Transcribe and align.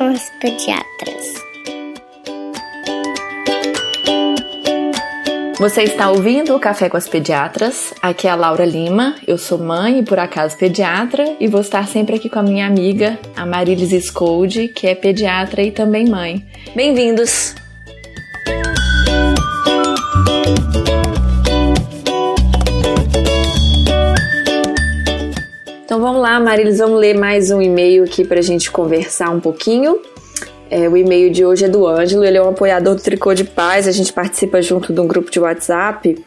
com 0.00 0.10
os 0.12 0.30
pediatras. 0.40 1.34
Você 5.58 5.82
está 5.82 6.10
ouvindo 6.10 6.56
o 6.56 6.58
Café 6.58 6.88
com 6.88 6.96
as 6.96 7.06
Pediatras? 7.06 7.92
Aqui 8.00 8.26
é 8.26 8.30
a 8.30 8.34
Laura 8.34 8.64
Lima, 8.64 9.16
eu 9.26 9.36
sou 9.36 9.58
mãe 9.58 9.98
e 9.98 10.02
por 10.02 10.18
acaso 10.18 10.56
pediatra 10.56 11.36
e 11.38 11.46
vou 11.46 11.60
estar 11.60 11.86
sempre 11.86 12.16
aqui 12.16 12.30
com 12.30 12.38
a 12.38 12.42
minha 12.42 12.66
amiga, 12.66 13.18
a 13.36 13.44
Marilis 13.44 13.92
Scoldi, 14.06 14.68
que 14.68 14.86
é 14.86 14.94
pediatra 14.94 15.62
e 15.62 15.70
também 15.70 16.08
mãe. 16.08 16.46
Bem-vindos! 16.74 17.59
Vamos 26.20 26.34
lá, 26.34 26.38
Marilis, 26.38 26.76
vamos 26.76 27.00
ler 27.00 27.16
mais 27.16 27.50
um 27.50 27.62
e-mail 27.62 28.04
aqui 28.04 28.26
para 28.26 28.40
a 28.40 28.42
gente 28.42 28.70
conversar 28.70 29.30
um 29.30 29.40
pouquinho. 29.40 29.98
É, 30.70 30.86
o 30.86 30.94
e-mail 30.94 31.30
de 31.30 31.46
hoje 31.46 31.64
é 31.64 31.68
do 31.68 31.86
Ângelo, 31.86 32.22
ele 32.22 32.36
é 32.36 32.42
um 32.42 32.50
apoiador 32.50 32.94
do 32.94 33.00
Tricô 33.00 33.32
de 33.32 33.44
Paz, 33.44 33.88
a 33.88 33.90
gente 33.90 34.12
participa 34.12 34.60
junto 34.60 34.92
de 34.92 35.00
um 35.00 35.06
grupo 35.06 35.30
de 35.30 35.40
WhatsApp 35.40 36.22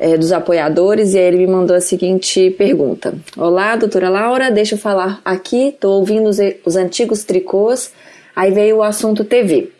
é, 0.00 0.16
dos 0.16 0.32
apoiadores 0.32 1.14
e 1.14 1.18
aí 1.18 1.26
ele 1.26 1.36
me 1.38 1.46
mandou 1.46 1.76
a 1.76 1.80
seguinte 1.80 2.50
pergunta. 2.58 3.14
Olá, 3.36 3.76
doutora 3.76 4.08
Laura, 4.08 4.50
deixa 4.50 4.74
eu 4.74 4.78
falar 4.80 5.20
aqui, 5.24 5.68
estou 5.68 6.00
ouvindo 6.00 6.28
os, 6.28 6.38
os 6.66 6.74
antigos 6.74 7.22
tricôs, 7.22 7.92
aí 8.34 8.50
veio 8.50 8.78
o 8.78 8.82
assunto 8.82 9.24
TV. 9.24 9.70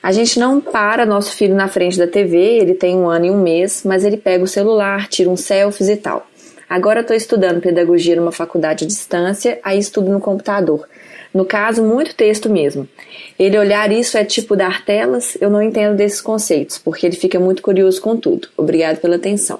A 0.00 0.12
gente 0.12 0.38
não 0.38 0.60
para 0.60 1.04
nosso 1.04 1.34
filho 1.34 1.56
na 1.56 1.66
frente 1.66 1.98
da 1.98 2.06
TV, 2.06 2.36
ele 2.36 2.74
tem 2.74 2.96
um 2.96 3.08
ano 3.08 3.26
e 3.26 3.30
um 3.32 3.42
mês, 3.42 3.82
mas 3.84 4.04
ele 4.04 4.16
pega 4.16 4.44
o 4.44 4.46
celular, 4.46 5.08
tira 5.08 5.28
uns 5.28 5.40
selfies 5.40 5.88
e 5.88 5.96
tal. 5.96 6.29
Agora 6.70 7.00
estou 7.00 7.16
estudando 7.16 7.60
pedagogia 7.60 8.14
numa 8.14 8.30
faculdade 8.30 8.84
à 8.84 8.86
distância, 8.86 9.58
aí 9.60 9.76
estudo 9.76 10.08
no 10.08 10.20
computador. 10.20 10.88
No 11.34 11.44
caso, 11.44 11.82
muito 11.82 12.14
texto 12.14 12.48
mesmo. 12.48 12.88
Ele 13.36 13.58
olhar 13.58 13.90
isso 13.90 14.16
é 14.16 14.24
tipo 14.24 14.54
dar 14.54 14.84
telas, 14.84 15.36
eu 15.40 15.50
não 15.50 15.60
entendo 15.60 15.96
desses 15.96 16.20
conceitos, 16.20 16.78
porque 16.78 17.06
ele 17.06 17.16
fica 17.16 17.40
muito 17.40 17.60
curioso 17.60 18.00
com 18.00 18.16
tudo. 18.16 18.48
Obrigado 18.56 19.00
pela 19.00 19.16
atenção. 19.16 19.58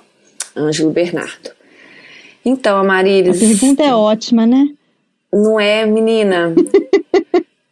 Ângelo 0.57 0.93
Bernardo. 0.93 1.51
Então, 2.45 2.79
Amarilis. 2.79 3.43
A 3.43 3.47
pergunta 3.47 3.83
é 3.83 3.93
ótima, 3.93 4.47
né? 4.47 4.69
Não 5.33 5.59
é, 5.59 5.85
menina? 5.87 6.55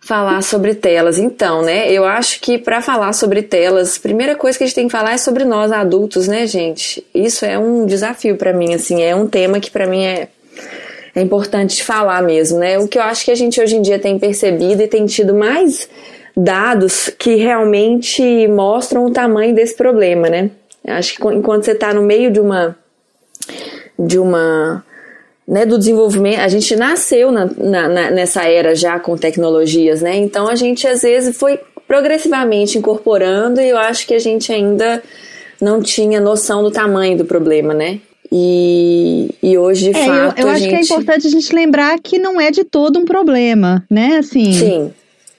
falar 0.09 0.43
sobre 0.43 0.75
telas. 0.75 1.19
Então, 1.19 1.61
né? 1.61 1.93
Eu 1.93 2.07
acho 2.07 2.41
que 2.41 2.57
para 2.57 2.81
falar 2.81 3.13
sobre 3.13 3.43
telas, 3.43 3.99
primeira 3.99 4.35
coisa 4.35 4.57
que 4.57 4.65
a 4.65 4.67
gente 4.67 4.75
tem 4.75 4.87
que 4.87 4.93
falar 4.93 5.13
é 5.13 5.19
sobre 5.19 5.45
nós 5.45 5.71
adultos, 5.71 6.27
né, 6.27 6.47
gente? 6.47 7.07
Isso 7.15 7.45
é 7.45 7.59
um 7.59 7.85
desafio 7.85 8.35
para 8.37 8.55
mim, 8.55 8.73
assim, 8.73 9.03
é 9.03 9.15
um 9.15 9.27
tema 9.27 9.61
que 9.61 9.71
para 9.71 9.87
mim 9.87 10.03
é 10.05 10.29
é 11.15 11.21
importante 11.21 11.83
falar 11.83 12.23
mesmo, 12.23 12.59
né? 12.59 12.79
O 12.79 12.87
que 12.87 12.97
eu 12.97 13.03
acho 13.03 13.25
que 13.25 13.31
a 13.31 13.35
gente 13.35 13.61
hoje 13.61 13.77
em 13.77 13.83
dia 13.83 13.99
tem 13.99 14.19
percebido 14.19 14.81
e 14.81 14.87
tem 14.87 15.05
tido 15.05 15.35
mais 15.35 15.89
dados 16.35 17.11
que 17.19 17.35
realmente 17.35 18.47
mostram 18.49 19.05
o 19.05 19.11
tamanho 19.11 19.55
desse 19.55 19.75
problema, 19.75 20.29
né? 20.31 20.51
Acho 20.87 21.17
que 21.17 21.29
enquanto 21.29 21.65
você 21.65 21.73
está 21.73 21.93
no 21.93 22.03
meio 22.03 22.31
de 22.31 22.41
uma 22.41 22.77
de 23.99 24.19
uma 24.19 24.85
né, 25.49 25.65
do 25.65 25.79
desenvolvimento, 25.79 26.41
a 26.41 26.49
gente 26.49 26.77
nasceu 26.77 27.33
na, 27.33 27.47
na, 27.57 28.11
nessa 28.11 28.45
era 28.45 28.75
já 28.75 29.01
com 29.01 29.17
tecnologias, 29.17 30.03
né? 30.03 30.15
Então 30.15 30.47
a 30.47 30.55
gente 30.55 30.87
às 30.87 31.01
vezes 31.01 31.35
foi 31.39 31.59
progressivamente 31.87 32.77
incorporando 32.77 33.59
e 33.59 33.71
eu 33.71 33.79
acho 33.79 34.07
que 34.07 34.13
a 34.13 34.19
gente 34.19 34.53
ainda 34.53 35.03
não 35.59 35.81
tinha 35.81 36.21
noção 36.21 36.63
do 36.63 36.71
tamanho 36.71 37.17
do 37.17 37.25
problema, 37.25 37.73
né? 37.73 37.99
E, 38.31 39.31
e 39.43 39.57
hoje, 39.57 39.91
de 39.91 39.99
é, 39.99 40.05
fato. 40.05 40.39
Eu, 40.39 40.47
eu 40.47 40.51
acho 40.51 40.61
gente... 40.61 40.71
que 40.71 40.77
é 40.77 40.81
importante 40.83 41.27
a 41.27 41.31
gente 41.31 41.55
lembrar 41.55 41.99
que 41.99 42.19
não 42.19 42.39
é 42.39 42.51
de 42.51 42.63
todo 42.63 42.99
um 42.99 43.07
problema, 43.07 43.83
né? 43.91 44.19
Assim, 44.19 44.53
Sim. 44.53 44.93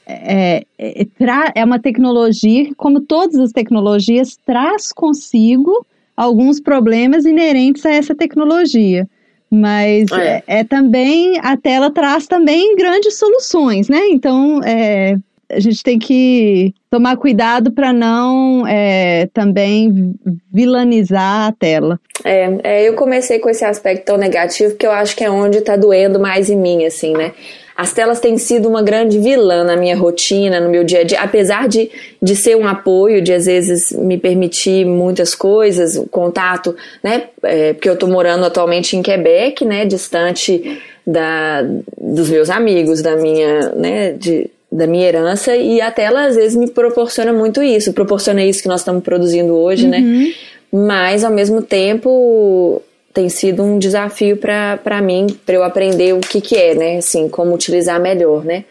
É, 0.08 0.64
é, 0.80 1.06
é 1.54 1.64
uma 1.64 1.78
tecnologia 1.78 2.66
que, 2.66 2.74
como 2.74 3.00
todas 3.00 3.36
as 3.36 3.52
tecnologias, 3.52 4.40
traz 4.44 4.92
consigo 4.92 5.86
alguns 6.18 6.60
problemas 6.60 7.26
inerentes 7.26 7.86
a 7.86 7.92
essa 7.92 8.16
tecnologia. 8.16 9.08
Mas 9.52 10.12
é. 10.12 10.44
é, 10.48 10.60
é 10.60 10.64
também, 10.64 11.40
a 11.42 11.58
tela 11.58 11.92
traz 11.92 12.28
também 12.28 12.76
grandes 12.76 13.18
soluções, 13.18 13.90
né? 13.90 14.08
Então, 14.10 14.60
é, 14.64 15.16
a 15.52 15.60
gente 15.60 15.82
tem 15.82 15.98
que 15.98 16.74
tomar 16.92 17.18
cuidado 17.18 17.72
para 17.72 17.92
não 17.92 18.66
é, 18.68 19.28
também 19.34 20.14
vilanizar 20.54 21.48
a 21.48 21.52
tela. 21.52 22.00
É, 22.24 22.60
é, 22.64 22.88
eu 22.88 22.94
comecei 22.94 23.40
com 23.40 23.50
esse 23.50 23.66
aspecto 23.66 24.06
tão 24.06 24.18
negativo 24.18 24.76
que 24.76 24.86
eu 24.86 24.92
acho 24.92 25.16
que 25.16 25.24
é 25.24 25.32
onde 25.32 25.58
está 25.58 25.76
doendo 25.76 26.20
mais 26.20 26.50
em 26.50 26.58
mim, 26.58 26.86
assim, 26.86 27.14
né? 27.14 27.32
As 27.80 27.94
telas 27.94 28.20
têm 28.20 28.38
sido 28.38 28.68
uma 28.68 28.82
grande 28.82 29.18
vilã 29.20 29.64
na 29.64 29.78
minha 29.78 29.96
rotina, 29.96 30.60
no 30.60 30.70
meu 30.70 30.84
dia 30.84 31.00
a 31.00 31.04
dia, 31.06 31.22
apesar 31.22 31.66
de, 31.66 31.90
de 32.22 32.36
ser 32.36 32.58
um 32.58 32.68
apoio, 32.68 33.22
de 33.22 33.32
às 33.32 33.46
vezes 33.46 33.94
me 33.94 34.18
permitir 34.18 34.86
muitas 34.86 35.34
coisas, 35.34 35.96
o 35.96 36.06
contato, 36.06 36.76
né? 37.02 37.30
É, 37.42 37.72
porque 37.72 37.88
eu 37.88 37.94
estou 37.94 38.10
morando 38.10 38.44
atualmente 38.44 38.98
em 38.98 39.02
Quebec, 39.02 39.64
né? 39.64 39.86
Distante 39.86 40.78
da, 41.08 41.66
dos 41.98 42.30
meus 42.30 42.50
amigos, 42.50 43.02
da 43.02 43.16
minha, 43.16 43.70
né? 43.74 44.12
De, 44.12 44.50
da 44.70 44.86
minha 44.86 45.08
herança 45.08 45.56
e 45.56 45.80
a 45.80 45.90
tela 45.90 46.26
às 46.26 46.36
vezes 46.36 46.58
me 46.58 46.70
proporciona 46.70 47.32
muito 47.32 47.64
isso, 47.64 47.94
proporciona 47.94 48.44
isso 48.44 48.62
que 48.62 48.68
nós 48.68 48.82
estamos 48.82 49.02
produzindo 49.06 49.56
hoje, 49.56 49.88
né? 49.88 50.00
uhum. 50.00 50.20
né? 50.20 50.34
Mas 50.70 51.24
ao 51.24 51.32
mesmo 51.32 51.62
tempo 51.62 52.82
tem 53.14 53.30
sido 53.30 53.64
um 53.64 53.80
desafio 53.80 54.38
para 54.38 55.02
mim, 55.02 55.28
para 55.46 55.56
eu 55.56 55.64
aprender 55.64 56.14
o 56.14 56.20
que 56.20 56.42
que 56.42 56.56
é, 56.56 56.76
né? 56.76 56.98
Assim, 56.98 57.28
como 57.28 57.54
utilizar 57.54 58.00
melhor, 58.00 58.46
né? 58.46 58.66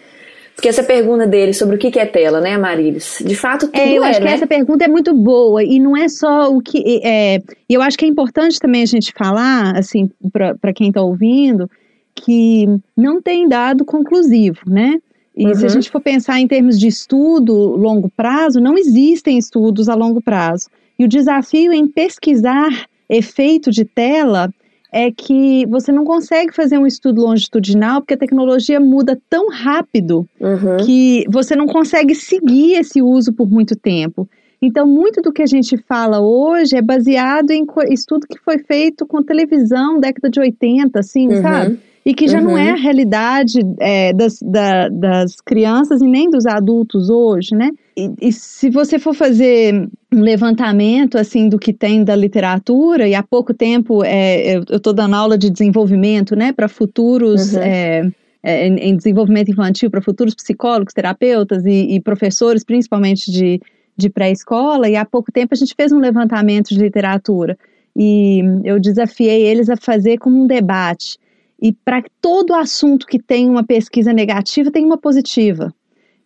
Porque 0.54 0.68
essa 0.68 0.82
pergunta 0.82 1.24
dele 1.24 1.54
sobre 1.54 1.76
o 1.76 1.78
que, 1.78 1.88
que 1.88 2.00
é 2.00 2.04
tela, 2.04 2.40
né, 2.40 2.58
Marilis? 2.58 3.22
De 3.24 3.36
fato, 3.36 3.66
tudo 3.66 3.78
é. 3.78 3.92
Eu 3.92 4.02
é, 4.02 4.10
acho 4.10 4.20
né? 4.20 4.26
que 4.26 4.32
essa 4.32 4.46
pergunta 4.46 4.84
é 4.84 4.88
muito 4.88 5.14
boa 5.14 5.62
e 5.62 5.78
não 5.78 5.96
é 5.96 6.08
só 6.08 6.52
o 6.52 6.60
que. 6.60 7.00
É, 7.04 7.38
eu 7.68 7.80
acho 7.80 7.96
que 7.96 8.04
é 8.04 8.08
importante 8.08 8.58
também 8.58 8.82
a 8.82 8.86
gente 8.86 9.12
falar, 9.16 9.76
assim, 9.76 10.10
para 10.32 10.72
quem 10.72 10.88
está 10.88 11.00
ouvindo, 11.00 11.70
que 12.12 12.66
não 12.96 13.22
tem 13.22 13.48
dado 13.48 13.84
conclusivo, 13.84 14.58
né? 14.66 14.98
E 15.36 15.46
uhum. 15.46 15.54
se 15.54 15.60
a 15.60 15.68
uhum. 15.68 15.74
gente 15.74 15.90
for 15.90 16.00
pensar 16.00 16.40
em 16.40 16.48
termos 16.48 16.76
de 16.76 16.88
estudo 16.88 17.54
longo 17.54 18.10
prazo, 18.10 18.60
não 18.60 18.76
existem 18.76 19.38
estudos 19.38 19.88
a 19.88 19.94
longo 19.94 20.20
prazo. 20.20 20.68
E 20.98 21.04
o 21.04 21.08
desafio 21.08 21.72
em 21.72 21.86
pesquisar 21.86 22.88
efeito 23.08 23.70
de 23.70 23.84
tela 23.84 24.52
é 24.92 25.10
que 25.10 25.66
você 25.66 25.92
não 25.92 26.04
consegue 26.04 26.54
fazer 26.54 26.78
um 26.78 26.86
estudo 26.86 27.22
longitudinal 27.22 28.00
porque 28.00 28.14
a 28.14 28.18
tecnologia 28.18 28.80
muda 28.80 29.20
tão 29.28 29.50
rápido 29.50 30.26
uhum. 30.40 30.78
que 30.84 31.24
você 31.28 31.54
não 31.54 31.66
consegue 31.66 32.14
seguir 32.14 32.74
esse 32.74 33.02
uso 33.02 33.32
por 33.32 33.48
muito 33.50 33.76
tempo. 33.76 34.28
Então, 34.60 34.86
muito 34.86 35.22
do 35.22 35.32
que 35.32 35.42
a 35.42 35.46
gente 35.46 35.76
fala 35.76 36.20
hoje 36.20 36.76
é 36.76 36.82
baseado 36.82 37.50
em 37.50 37.64
estudo 37.90 38.26
que 38.26 38.38
foi 38.38 38.58
feito 38.58 39.06
com 39.06 39.22
televisão, 39.22 40.00
década 40.00 40.28
de 40.28 40.40
80, 40.40 40.98
assim, 40.98 41.28
uhum. 41.28 41.42
sabe? 41.42 41.78
E 42.08 42.14
que 42.14 42.26
já 42.26 42.38
uhum. 42.38 42.44
não 42.44 42.56
é 42.58 42.70
a 42.70 42.74
uhum. 42.74 42.80
realidade 42.80 43.58
é, 43.78 44.14
das, 44.14 44.38
da, 44.40 44.88
das 44.88 45.42
crianças 45.42 46.00
e 46.00 46.06
nem 46.06 46.30
dos 46.30 46.46
adultos 46.46 47.10
hoje, 47.10 47.54
né? 47.54 47.70
E, 47.94 48.10
e, 48.22 48.32
se 48.32 48.70
você 48.70 48.98
for 48.98 49.12
fazer 49.12 49.86
um 50.10 50.20
levantamento 50.22 51.18
assim 51.18 51.50
do 51.50 51.58
que 51.58 51.70
tem 51.70 52.02
da 52.02 52.16
literatura 52.16 53.06
e 53.06 53.14
há 53.14 53.22
pouco 53.22 53.52
tempo 53.52 54.02
é, 54.02 54.56
eu 54.56 54.62
estou 54.76 54.94
dando 54.94 55.16
aula 55.16 55.36
de 55.36 55.50
desenvolvimento, 55.50 56.34
né, 56.34 56.50
para 56.50 56.66
futuros 56.66 57.52
uhum. 57.52 57.60
é, 57.60 58.10
é, 58.42 58.66
em 58.68 58.96
desenvolvimento 58.96 59.50
infantil 59.50 59.90
para 59.90 60.00
futuros 60.00 60.34
psicólogos, 60.34 60.94
terapeutas 60.94 61.66
e, 61.66 61.94
e 61.94 62.00
professores, 62.00 62.64
principalmente 62.64 63.30
de, 63.30 63.60
de 63.94 64.08
pré-escola. 64.08 64.88
E 64.88 64.96
há 64.96 65.04
pouco 65.04 65.30
tempo 65.30 65.52
a 65.52 65.58
gente 65.58 65.74
fez 65.76 65.92
um 65.92 65.98
levantamento 65.98 66.68
de 66.68 66.80
literatura 66.80 67.54
e 67.94 68.40
eu 68.64 68.80
desafiei 68.80 69.42
eles 69.42 69.68
a 69.68 69.76
fazer 69.76 70.16
como 70.16 70.42
um 70.42 70.46
debate 70.46 71.18
e 71.60 71.72
para 71.72 72.02
todo 72.20 72.54
assunto 72.54 73.06
que 73.06 73.18
tem 73.18 73.48
uma 73.50 73.64
pesquisa 73.64 74.12
negativa, 74.12 74.70
tem 74.70 74.84
uma 74.84 74.98
positiva. 74.98 75.72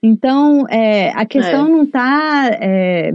Então, 0.03 0.67
é, 0.69 1.11
a 1.11 1.25
questão 1.25 1.67
é. 1.67 1.71
não 1.71 1.83
está 1.85 2.51
é, 2.61 3.13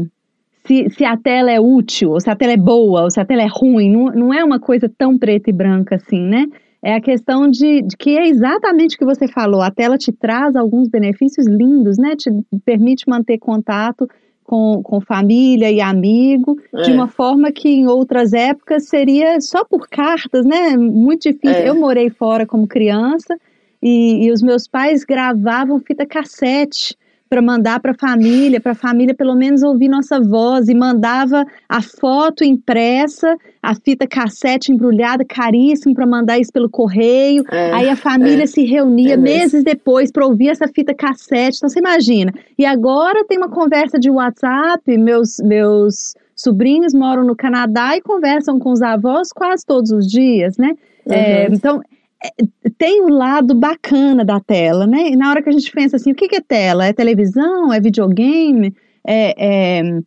se, 0.66 0.90
se, 0.90 1.06
a 1.06 1.16
tela 1.18 1.52
é 1.52 1.60
útil, 1.60 2.12
ou 2.12 2.20
se 2.20 2.30
a 2.30 2.36
tela 2.36 2.54
é 2.54 2.58
boa, 2.58 3.04
ou 3.04 3.12
se 3.12 3.20
a 3.20 3.26
tela 3.26 3.42
é 3.42 3.48
ruim. 3.48 3.92
Não, 3.92 4.06
não 4.06 4.34
é 4.34 4.44
uma 4.44 4.60
coisa 4.60 4.92
tão 4.98 5.18
preta 5.18 5.50
e 5.50 5.54
branca 5.54 5.96
assim, 5.96 6.22
né? 6.22 6.46
É 6.82 6.94
a 6.94 7.02
questão 7.02 7.50
de, 7.50 7.82
de, 7.82 7.98
que 7.98 8.18
é 8.18 8.28
exatamente 8.28 8.96
o 8.96 9.00
que 9.00 9.06
você 9.06 9.28
falou. 9.28 9.62
A 9.62 9.70
tela 9.70 9.98
te 9.98 10.12
traz 10.12 10.56
alguns 10.56 10.88
benefícios 10.88 11.46
lindos, 11.46 11.98
né? 11.98 12.16
Te 12.16 12.30
permite 12.64 13.10
manter 13.10 13.38
contato 13.38 14.08
com, 14.48 14.82
com 14.82 15.02
família 15.02 15.70
e 15.70 15.82
amigo, 15.82 16.58
é. 16.74 16.84
de 16.84 16.92
uma 16.94 17.08
forma 17.08 17.52
que 17.52 17.68
em 17.68 17.86
outras 17.86 18.32
épocas 18.32 18.88
seria 18.88 19.42
só 19.42 19.66
por 19.66 19.90
cartas, 19.90 20.46
né? 20.46 20.78
Muito 20.78 21.24
difícil. 21.30 21.64
É. 21.64 21.70
Eu 21.70 21.76
morei 21.76 22.10
fora 22.10 22.46
como 22.46 22.66
criança 22.66 23.38
e, 23.84 24.26
e, 24.26 24.32
os 24.32 24.42
meus 24.42 24.66
pais 24.66 25.04
gravavam 25.04 25.82
fita 25.82 26.06
cassete 26.06 26.98
para 27.30 27.42
mandar 27.42 27.80
para 27.80 27.92
a 27.92 27.96
família, 27.96 28.60
para 28.60 28.72
a 28.72 28.76
família 28.76 29.14
pelo 29.14 29.36
menos 29.36 29.64
ouvir 29.64 29.88
nossa 29.88 30.20
voz, 30.20 30.68
e 30.68 30.74
mandava 30.74 31.46
a 31.68 31.82
foto 31.82 32.44
impressa, 32.44 33.36
a 33.62 33.76
fita 33.76 34.08
cassete 34.08 34.72
embrulhada, 34.72 35.26
caríssimo, 35.26 35.94
para 35.94 36.06
mandar 36.06 36.40
isso 36.40 36.52
pelo 36.52 36.70
correio. 36.70 37.44
É, 37.52 37.74
Aí 37.74 37.90
a 37.90 37.96
família 37.96 38.44
é, 38.44 38.48
se 38.48 38.64
reunia 38.64 39.14
é 39.14 39.18
meses 39.18 39.64
depois 39.64 40.12
para 40.12 40.26
ouvir 40.26 40.50
essa 40.50 40.68
fita 40.68 40.94
cassete. 40.94 41.58
Então 41.58 41.70
você 41.70 41.80
imagina. 41.80 42.34
E 42.58 42.66
agora 42.66 43.26
tem 43.26 43.38
uma 43.38 43.50
conversa 43.50 44.00
de 44.00 44.10
WhatsApp, 44.10 44.98
meus, 44.98 45.38
meus 45.44 46.16
sobrinhos 46.36 46.94
moram 46.94 47.26
no 47.26 47.36
Canadá 47.36 47.98
e 47.98 48.02
conversam 48.02 48.60
com 48.60 48.72
os 48.72 48.82
avós 48.82 49.32
quase 49.34 49.66
todos 49.66 49.92
os 49.92 50.08
dias, 50.08 50.58
né? 50.58 50.76
Uhum. 51.06 51.14
É, 51.14 51.48
então, 51.48 51.82
é, 51.82 51.97
tem 52.78 53.02
o 53.02 53.10
lado 53.10 53.54
bacana 53.56 54.26
da 54.26 54.40
tela, 54.40 54.86
né? 54.88 55.10
E 55.10 55.16
na 55.16 55.30
hora 55.30 55.42
que 55.42 55.50
a 55.50 55.52
gente 55.52 55.72
pensa 55.72 55.96
assim, 55.96 56.12
o 56.12 56.16
que, 56.16 56.28
que 56.28 56.36
é 56.38 56.42
tela? 56.42 56.86
É 56.86 56.94
televisão? 56.94 57.72
É 57.72 57.80
videogame? 57.80 58.74
É, 59.06 59.36
é 59.80 60.00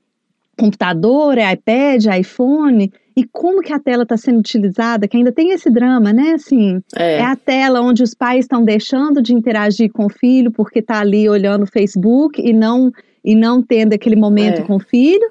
computador? 0.58 1.38
É 1.38 1.52
iPad? 1.52 2.06
É 2.06 2.20
iPhone? 2.20 2.92
E 3.16 3.24
como 3.24 3.62
que 3.62 3.72
a 3.72 3.78
tela 3.78 4.04
está 4.04 4.16
sendo 4.16 4.38
utilizada? 4.38 5.06
Que 5.06 5.16
ainda 5.16 5.32
tem 5.32 5.50
esse 5.50 5.70
drama, 5.70 6.12
né? 6.12 6.32
Assim, 6.32 6.80
é, 6.96 7.16
é 7.16 7.24
a 7.24 7.36
tela 7.36 7.80
onde 7.80 8.02
os 8.02 8.14
pais 8.14 8.44
estão 8.44 8.64
deixando 8.64 9.22
de 9.22 9.34
interagir 9.34 9.90
com 9.92 10.06
o 10.06 10.10
filho 10.10 10.50
porque 10.50 10.78
está 10.78 11.00
ali 11.00 11.28
olhando 11.28 11.64
o 11.64 11.70
Facebook 11.70 12.40
e 12.40 12.52
não 12.52 12.92
e 13.22 13.34
não 13.34 13.62
tendo 13.62 13.92
aquele 13.92 14.16
momento 14.16 14.62
é. 14.62 14.64
com 14.64 14.76
o 14.76 14.80
filho 14.80 15.30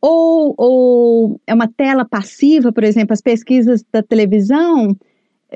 ou, 0.00 0.54
ou 0.56 1.40
é 1.46 1.52
uma 1.52 1.68
tela 1.68 2.04
passiva, 2.04 2.72
por 2.72 2.84
exemplo, 2.84 3.12
as 3.12 3.20
pesquisas 3.20 3.84
da 3.92 4.02
televisão, 4.02 4.96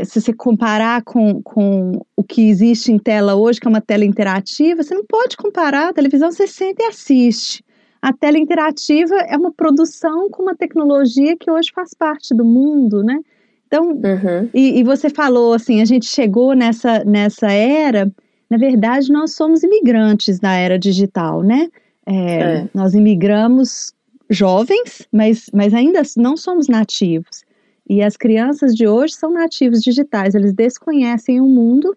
se 0.03 0.21
você 0.21 0.33
comparar 0.33 1.03
com, 1.03 1.41
com 1.43 2.05
o 2.17 2.25
que 2.25 2.49
existe 2.49 2.91
em 2.91 2.99
tela 2.99 3.35
hoje, 3.37 3.61
que 3.61 3.69
é 3.69 3.71
uma 3.71 3.81
tela 3.81 4.05
interativa, 4.05 4.83
você 4.83 4.95
não 4.95 5.05
pode 5.05 5.37
comparar. 5.37 5.89
A 5.89 5.93
televisão 5.93 6.33
você 6.33 6.47
sempre 6.47 6.85
assiste. 6.87 7.63
A 8.03 8.13
tela 8.13 8.39
interativa 8.39 9.15
é 9.15 9.37
uma 9.37 9.53
produção 9.53 10.29
com 10.31 10.43
uma 10.43 10.55
tecnologia 10.55 11.37
que 11.37 11.51
hoje 11.51 11.71
faz 11.75 11.95
parte 11.95 12.35
do 12.35 12.45
mundo, 12.45 13.03
né? 13.03 13.21
Então, 13.67 13.91
uhum. 13.91 14.51
e, 14.53 14.79
e, 14.79 14.85
você 14.85 15.09
falou 15.09 15.55
assim, 15.55 15.81
a 15.81 15.85
gente 15.85 16.07
chegou 16.07 16.55
nessa, 16.55 17.03
nessa 17.05 17.51
era, 17.51 18.13
na 18.51 18.57
verdade, 18.57 19.11
nós 19.11 19.35
somos 19.35 19.63
imigrantes 19.63 20.41
na 20.41 20.55
era 20.57 20.79
digital, 20.79 21.43
né? 21.43 21.69
É, 22.07 22.15
é. 22.15 22.69
Nós 22.75 22.95
imigramos 22.95 23.93
jovens, 24.29 25.09
mas, 25.11 25.47
mas 25.53 25.73
ainda 25.73 26.03
não 26.17 26.37
somos 26.37 26.69
nativos. 26.69 27.43
E 27.89 28.03
as 28.03 28.17
crianças 28.17 28.75
de 28.75 28.87
hoje 28.87 29.15
são 29.15 29.31
nativos 29.31 29.81
digitais, 29.81 30.35
eles 30.35 30.55
desconhecem 30.55 31.41
o 31.41 31.45
um 31.45 31.49
mundo 31.49 31.97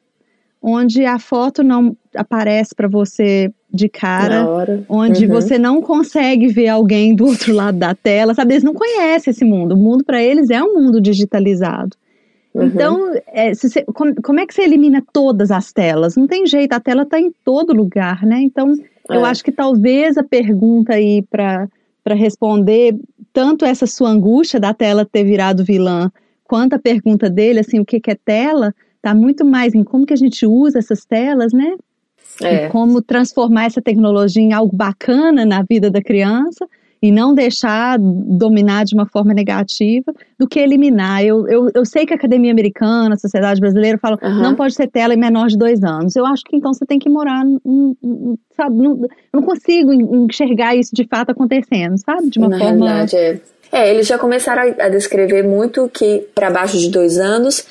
onde 0.61 1.05
a 1.05 1.19
foto 1.19 1.63
não 1.63 1.95
aparece 2.15 2.75
para 2.75 2.87
você 2.87 3.51
de 3.71 3.87
cara, 3.87 4.45
onde 4.89 5.25
uhum. 5.25 5.31
você 5.31 5.57
não 5.57 5.81
consegue 5.81 6.47
ver 6.47 6.69
alguém 6.69 7.15
do 7.15 7.25
outro 7.27 7.53
lado 7.53 7.77
da 7.77 7.93
tela, 7.93 8.33
sabe? 8.33 8.53
Eles 8.53 8.63
não 8.63 8.73
conhecem 8.73 9.31
esse 9.31 9.45
mundo. 9.45 9.73
O 9.73 9.77
mundo 9.77 10.03
para 10.03 10.21
eles 10.21 10.49
é 10.49 10.61
um 10.61 10.73
mundo 10.73 10.99
digitalizado. 10.99 11.95
Uhum. 12.53 12.63
Então, 12.63 13.13
é, 13.27 13.53
você, 13.53 13.83
como, 13.93 14.15
como, 14.21 14.39
é 14.39 14.45
que 14.45 14.53
você 14.53 14.63
elimina 14.63 15.03
todas 15.13 15.51
as 15.51 15.71
telas? 15.71 16.15
Não 16.15 16.27
tem 16.27 16.47
jeito, 16.47 16.73
a 16.73 16.79
tela 16.79 17.03
está 17.03 17.19
em 17.19 17.31
todo 17.43 17.73
lugar, 17.73 18.25
né? 18.25 18.39
Então, 18.41 18.73
é. 19.09 19.15
eu 19.15 19.23
acho 19.23 19.43
que 19.43 19.51
talvez 19.51 20.17
a 20.17 20.23
pergunta 20.23 20.93
aí 20.93 21.21
para 21.21 21.67
para 22.07 22.15
responder 22.15 22.97
tanto 23.33 23.65
essa 23.65 23.85
sua 23.85 24.07
angústia 24.07 24.61
da 24.61 24.73
tela 24.73 25.03
ter 25.03 25.25
virado 25.25 25.65
vilã, 25.65 26.09
quanto 26.45 26.75
a 26.75 26.79
pergunta 26.79 27.29
dele, 27.29 27.59
assim, 27.59 27.81
o 27.81 27.85
que, 27.85 27.99
que 27.99 28.11
é 28.11 28.15
tela, 28.15 28.73
está 28.95 29.13
muito 29.13 29.43
mais 29.43 29.75
em 29.75 29.83
como 29.83 30.05
que 30.05 30.13
a 30.13 30.17
gente 30.17 30.45
usa 30.45 30.79
essas 30.79 31.03
telas, 31.03 31.51
né? 31.51 31.75
É. 32.41 32.67
E 32.67 32.69
como 32.69 33.01
transformar 33.01 33.65
essa 33.65 33.81
tecnologia 33.81 34.41
em 34.41 34.53
algo 34.53 34.73
bacana 34.73 35.45
na 35.45 35.61
vida 35.69 35.91
da 35.91 36.01
criança 36.01 36.65
e 37.01 37.11
não 37.11 37.33
deixar 37.33 37.97
dominar 37.99 38.85
de 38.85 38.95
uma 38.95 39.05
forma 39.05 39.33
negativa 39.33 40.13
do 40.37 40.47
que 40.47 40.59
eliminar. 40.59 41.23
Eu, 41.23 41.47
eu, 41.47 41.69
eu 41.73 41.85
sei 41.85 42.05
que 42.05 42.13
a 42.13 42.15
Academia 42.15 42.51
Americana, 42.51 43.15
a 43.15 43.17
Sociedade 43.17 43.59
Brasileira 43.59 43.97
fala 43.97 44.17
uhum. 44.21 44.41
não 44.41 44.55
pode 44.55 44.73
ser 44.73 44.87
tela 44.87 45.13
em 45.13 45.17
menor 45.17 45.47
de 45.47 45.57
dois 45.57 45.83
anos. 45.83 46.15
Eu 46.15 46.25
acho 46.25 46.43
que 46.43 46.55
então 46.55 46.73
você 46.73 46.85
tem 46.85 46.99
que 46.99 47.09
morar, 47.09 47.43
sabe, 48.55 48.75
não, 48.75 49.01
eu 49.01 49.09
não 49.33 49.43
consigo 49.43 49.93
enxergar 49.93 50.75
isso 50.75 50.95
de 50.95 51.07
fato 51.07 51.31
acontecendo, 51.31 51.97
sabe? 51.97 52.29
De 52.29 52.39
uma 52.39 52.49
Na 52.49 52.59
forma... 52.59 52.85
Realidade, 52.85 53.15
é. 53.15 53.39
É, 53.69 53.93
eles 53.93 54.07
já 54.07 54.17
começaram 54.17 54.61
a, 54.61 54.85
a 54.85 54.89
descrever 54.89 55.43
muito 55.43 55.89
que 55.89 56.25
para 56.33 56.49
baixo 56.49 56.77
de 56.77 56.89
dois 56.89 57.17
anos 57.17 57.65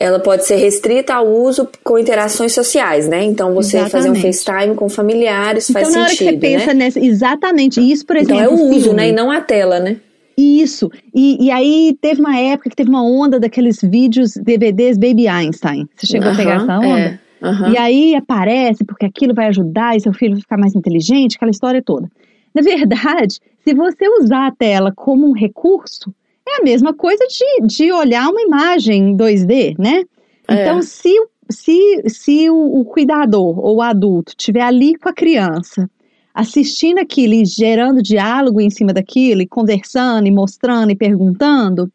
ela 0.00 0.20
pode 0.20 0.46
ser 0.46 0.56
restrita 0.56 1.14
ao 1.14 1.26
uso 1.26 1.68
com 1.82 1.98
interações 1.98 2.54
sociais, 2.54 3.08
né? 3.08 3.24
Então 3.24 3.52
você 3.52 3.78
exatamente. 3.78 3.90
fazer 3.90 4.10
um 4.10 4.14
FaceTime 4.14 4.74
com 4.76 4.88
familiares 4.88 5.68
então, 5.68 5.82
faz 5.82 5.94
na 5.94 6.08
sentido, 6.08 6.28
hora 6.28 6.36
que 6.36 6.40
você 6.40 6.50
né? 6.50 6.58
pensa 6.58 6.74
nessa, 6.74 7.00
exatamente 7.00 7.80
isso, 7.80 8.06
por 8.06 8.16
exemplo. 8.16 8.36
Então 8.36 8.46
é 8.46 8.48
o 8.48 8.70
uso, 8.70 8.80
filme. 8.84 8.96
né? 8.96 9.08
E 9.08 9.12
não 9.12 9.28
a 9.28 9.40
tela, 9.40 9.80
né? 9.80 9.96
Isso. 10.36 10.88
E, 11.12 11.46
e 11.46 11.50
aí 11.50 11.98
teve 12.00 12.20
uma 12.20 12.38
época 12.38 12.70
que 12.70 12.76
teve 12.76 12.88
uma 12.88 13.02
onda 13.02 13.40
daqueles 13.40 13.80
vídeos 13.82 14.34
DVDs 14.34 14.96
Baby 14.96 15.26
Einstein. 15.26 15.88
Você 15.96 16.06
chegou 16.06 16.28
uh 16.28 16.30
-huh, 16.30 16.34
a 16.34 16.36
pegar 16.36 16.54
essa 16.62 16.78
onda? 16.78 16.86
É. 16.86 17.18
Uh 17.42 17.46
-huh. 17.46 17.72
E 17.72 17.76
aí 17.76 18.14
aparece 18.14 18.84
porque 18.84 19.04
aquilo 19.04 19.34
vai 19.34 19.48
ajudar 19.48 19.96
e 19.96 20.00
seu 20.00 20.12
filho 20.12 20.34
vai 20.34 20.40
ficar 20.40 20.56
mais 20.56 20.76
inteligente, 20.76 21.34
aquela 21.34 21.50
história 21.50 21.82
toda. 21.82 22.08
Na 22.54 22.62
verdade, 22.62 23.40
se 23.64 23.74
você 23.74 24.08
usar 24.20 24.46
a 24.46 24.52
tela 24.52 24.92
como 24.94 25.28
um 25.28 25.32
recurso, 25.32 26.14
é 26.48 26.60
a 26.60 26.64
mesma 26.64 26.94
coisa 26.94 27.24
de, 27.26 27.66
de 27.66 27.92
olhar 27.92 28.28
uma 28.28 28.40
imagem 28.40 29.16
2D, 29.16 29.76
né? 29.78 30.04
É. 30.48 30.62
Então, 30.62 30.82
se, 30.82 31.14
se, 31.50 32.02
se 32.06 32.50
o, 32.50 32.80
o 32.80 32.84
cuidador 32.84 33.58
ou 33.58 33.76
o 33.76 33.82
adulto 33.82 34.30
estiver 34.30 34.62
ali 34.62 34.96
com 34.96 35.08
a 35.08 35.14
criança, 35.14 35.88
assistindo 36.34 36.98
aquilo 36.98 37.34
e 37.34 37.44
gerando 37.44 38.02
diálogo 38.02 38.60
em 38.60 38.70
cima 38.70 38.92
daquilo, 38.92 39.42
e 39.42 39.46
conversando, 39.46 40.26
e 40.26 40.30
mostrando, 40.30 40.90
e 40.90 40.96
perguntando, 40.96 41.90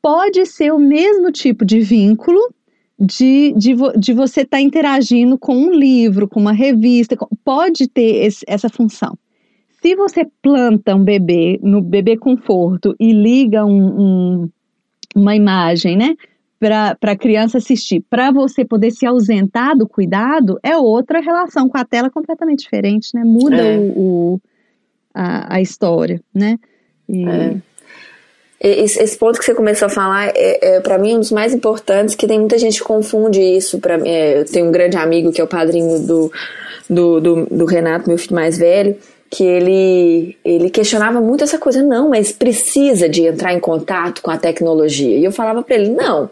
pode 0.00 0.44
ser 0.46 0.72
o 0.72 0.78
mesmo 0.78 1.30
tipo 1.30 1.64
de 1.64 1.80
vínculo 1.80 2.40
de, 2.98 3.52
de, 3.56 3.74
de 3.98 4.12
você 4.12 4.42
estar 4.42 4.58
tá 4.58 4.60
interagindo 4.60 5.38
com 5.38 5.56
um 5.56 5.72
livro, 5.72 6.28
com 6.28 6.40
uma 6.40 6.52
revista, 6.52 7.16
pode 7.44 7.88
ter 7.88 8.24
esse, 8.24 8.44
essa 8.46 8.68
função. 8.68 9.16
Se 9.84 9.94
você 9.94 10.26
planta 10.40 10.94
um 10.94 11.04
bebê 11.04 11.60
no 11.62 11.82
bebê 11.82 12.16
conforto 12.16 12.96
e 12.98 13.12
liga 13.12 13.66
um, 13.66 14.00
um, 14.00 14.50
uma 15.14 15.36
imagem, 15.36 15.94
né? 15.94 16.16
Para 16.58 16.96
a 17.02 17.16
criança 17.16 17.58
assistir, 17.58 18.02
para 18.08 18.30
você 18.30 18.64
poder 18.64 18.92
se 18.92 19.04
ausentar 19.04 19.76
do 19.76 19.86
cuidado, 19.86 20.58
é 20.62 20.74
outra 20.74 21.20
relação 21.20 21.68
com 21.68 21.76
a 21.76 21.84
tela 21.84 22.08
completamente 22.08 22.60
diferente, 22.60 23.10
né? 23.14 23.24
Muda 23.24 23.58
é. 23.58 23.76
o, 23.76 23.82
o 23.98 24.40
a, 25.12 25.56
a, 25.56 25.60
história, 25.60 26.18
né? 26.34 26.58
E... 27.06 27.28
É. 27.28 27.56
Esse, 28.58 29.02
esse, 29.02 29.18
ponto 29.18 29.38
que 29.38 29.44
você 29.44 29.54
começou 29.54 29.84
a 29.84 29.90
falar 29.90 30.28
é, 30.28 30.76
é 30.76 30.80
para 30.80 30.96
mim 30.96 31.16
um 31.16 31.20
dos 31.20 31.30
mais 31.30 31.52
importantes, 31.52 32.14
que 32.14 32.26
tem 32.26 32.38
muita 32.38 32.56
gente 32.56 32.78
que 32.78 32.84
confunde 32.86 33.38
isso. 33.38 33.78
Pra, 33.78 33.96
é, 33.96 34.40
eu 34.40 34.46
tenho 34.46 34.66
um 34.66 34.72
grande 34.72 34.96
amigo 34.96 35.30
que 35.30 35.42
é 35.42 35.44
o 35.44 35.46
padrinho 35.46 36.00
do, 36.00 36.32
do, 36.88 37.20
do, 37.20 37.46
do 37.46 37.64
Renato, 37.66 38.08
meu 38.08 38.16
filho 38.16 38.34
mais 38.34 38.56
velho, 38.56 38.96
que 39.30 39.44
ele, 39.44 40.36
ele 40.44 40.70
questionava 40.70 41.20
muito 41.20 41.42
essa 41.42 41.58
coisa, 41.58 41.82
não, 41.82 42.10
mas 42.10 42.30
precisa 42.30 43.08
de 43.08 43.22
entrar 43.22 43.52
em 43.52 43.58
contato 43.58 44.22
com 44.22 44.30
a 44.30 44.38
tecnologia. 44.38 45.18
E 45.18 45.24
eu 45.24 45.32
falava 45.32 45.62
para 45.62 45.74
ele, 45.74 45.90
não. 45.90 46.30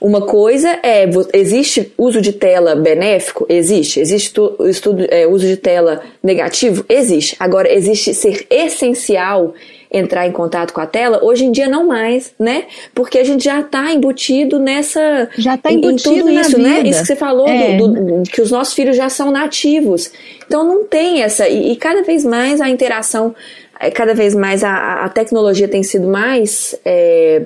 Uma 0.00 0.22
coisa 0.22 0.68
é, 0.82 1.04
existe 1.34 1.92
uso 1.98 2.20
de 2.20 2.32
tela 2.32 2.74
benéfico? 2.74 3.44
Existe. 3.48 4.00
Existe 4.00 4.34
estudo, 4.68 5.06
é, 5.10 5.26
uso 5.26 5.46
de 5.46 5.56
tela 5.56 6.02
negativo? 6.22 6.84
Existe. 6.88 7.36
Agora, 7.38 7.70
existe 7.70 8.14
ser 8.14 8.46
essencial 8.48 9.54
entrar 9.92 10.26
em 10.26 10.32
contato 10.32 10.72
com 10.72 10.80
a 10.80 10.86
tela, 10.86 11.22
hoje 11.22 11.44
em 11.44 11.52
dia 11.52 11.68
não 11.68 11.86
mais, 11.86 12.32
né? 12.38 12.64
Porque 12.94 13.18
a 13.18 13.24
gente 13.24 13.44
já 13.44 13.60
está 13.60 13.92
embutido 13.92 14.58
nessa. 14.58 15.28
Já 15.36 15.54
está 15.54 15.70
embutido 15.70 16.14
em, 16.14 16.18
tudo 16.20 16.30
isso, 16.30 16.56
vida. 16.56 16.68
né? 16.68 16.80
Isso 16.80 17.00
que 17.00 17.06
você 17.06 17.16
falou, 17.16 17.46
é. 17.46 17.76
do, 17.76 17.88
do, 17.88 18.22
que 18.22 18.40
os 18.40 18.50
nossos 18.50 18.72
filhos 18.72 18.96
já 18.96 19.08
são 19.08 19.30
nativos. 19.30 20.10
Então 20.46 20.64
não 20.64 20.84
tem 20.84 21.22
essa. 21.22 21.46
E, 21.46 21.72
e 21.72 21.76
cada 21.76 22.02
vez 22.02 22.24
mais 22.24 22.60
a 22.60 22.68
interação, 22.68 23.34
é, 23.78 23.90
cada 23.90 24.14
vez 24.14 24.34
mais 24.34 24.64
a, 24.64 25.04
a 25.04 25.08
tecnologia 25.10 25.68
tem 25.68 25.82
sido 25.82 26.08
mais. 26.08 26.74
É, 26.84 27.42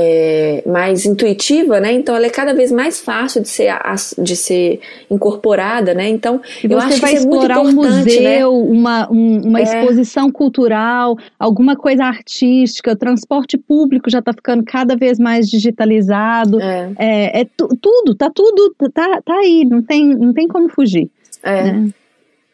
é, 0.00 0.62
mais 0.64 1.04
intuitiva, 1.04 1.80
né? 1.80 1.92
Então 1.92 2.14
ela 2.14 2.26
é 2.26 2.30
cada 2.30 2.54
vez 2.54 2.70
mais 2.70 3.00
fácil 3.00 3.42
de 3.42 3.48
ser, 3.48 3.76
de 4.16 4.36
ser 4.36 4.80
incorporada, 5.10 5.92
né? 5.92 6.08
Então 6.08 6.40
e 6.62 6.70
eu 6.70 6.78
acho 6.78 7.00
que 7.00 7.06
isso 7.06 7.26
é 7.26 7.28
muito 7.28 7.44
importante, 7.44 7.74
um 7.74 7.74
museu, 7.74 8.22
né? 8.22 8.46
uma, 8.46 9.10
um, 9.10 9.40
uma 9.48 9.58
é. 9.58 9.62
exposição 9.64 10.30
cultural, 10.30 11.18
alguma 11.36 11.74
coisa 11.74 12.04
artística, 12.04 12.92
o 12.92 12.96
transporte 12.96 13.58
público 13.58 14.08
já 14.08 14.20
está 14.20 14.32
ficando 14.32 14.62
cada 14.62 14.96
vez 14.96 15.18
mais 15.18 15.48
digitalizado, 15.48 16.60
é, 16.60 16.92
é, 16.96 17.40
é 17.40 17.44
tu, 17.44 17.66
tudo, 17.80 18.14
tá 18.14 18.30
tudo, 18.32 18.72
tá, 18.94 19.20
tá 19.20 19.34
aí, 19.34 19.64
não 19.64 19.82
tem, 19.82 20.14
não 20.14 20.32
tem 20.32 20.46
como 20.46 20.68
fugir. 20.68 21.10
É. 21.42 21.72
Né? 21.72 21.90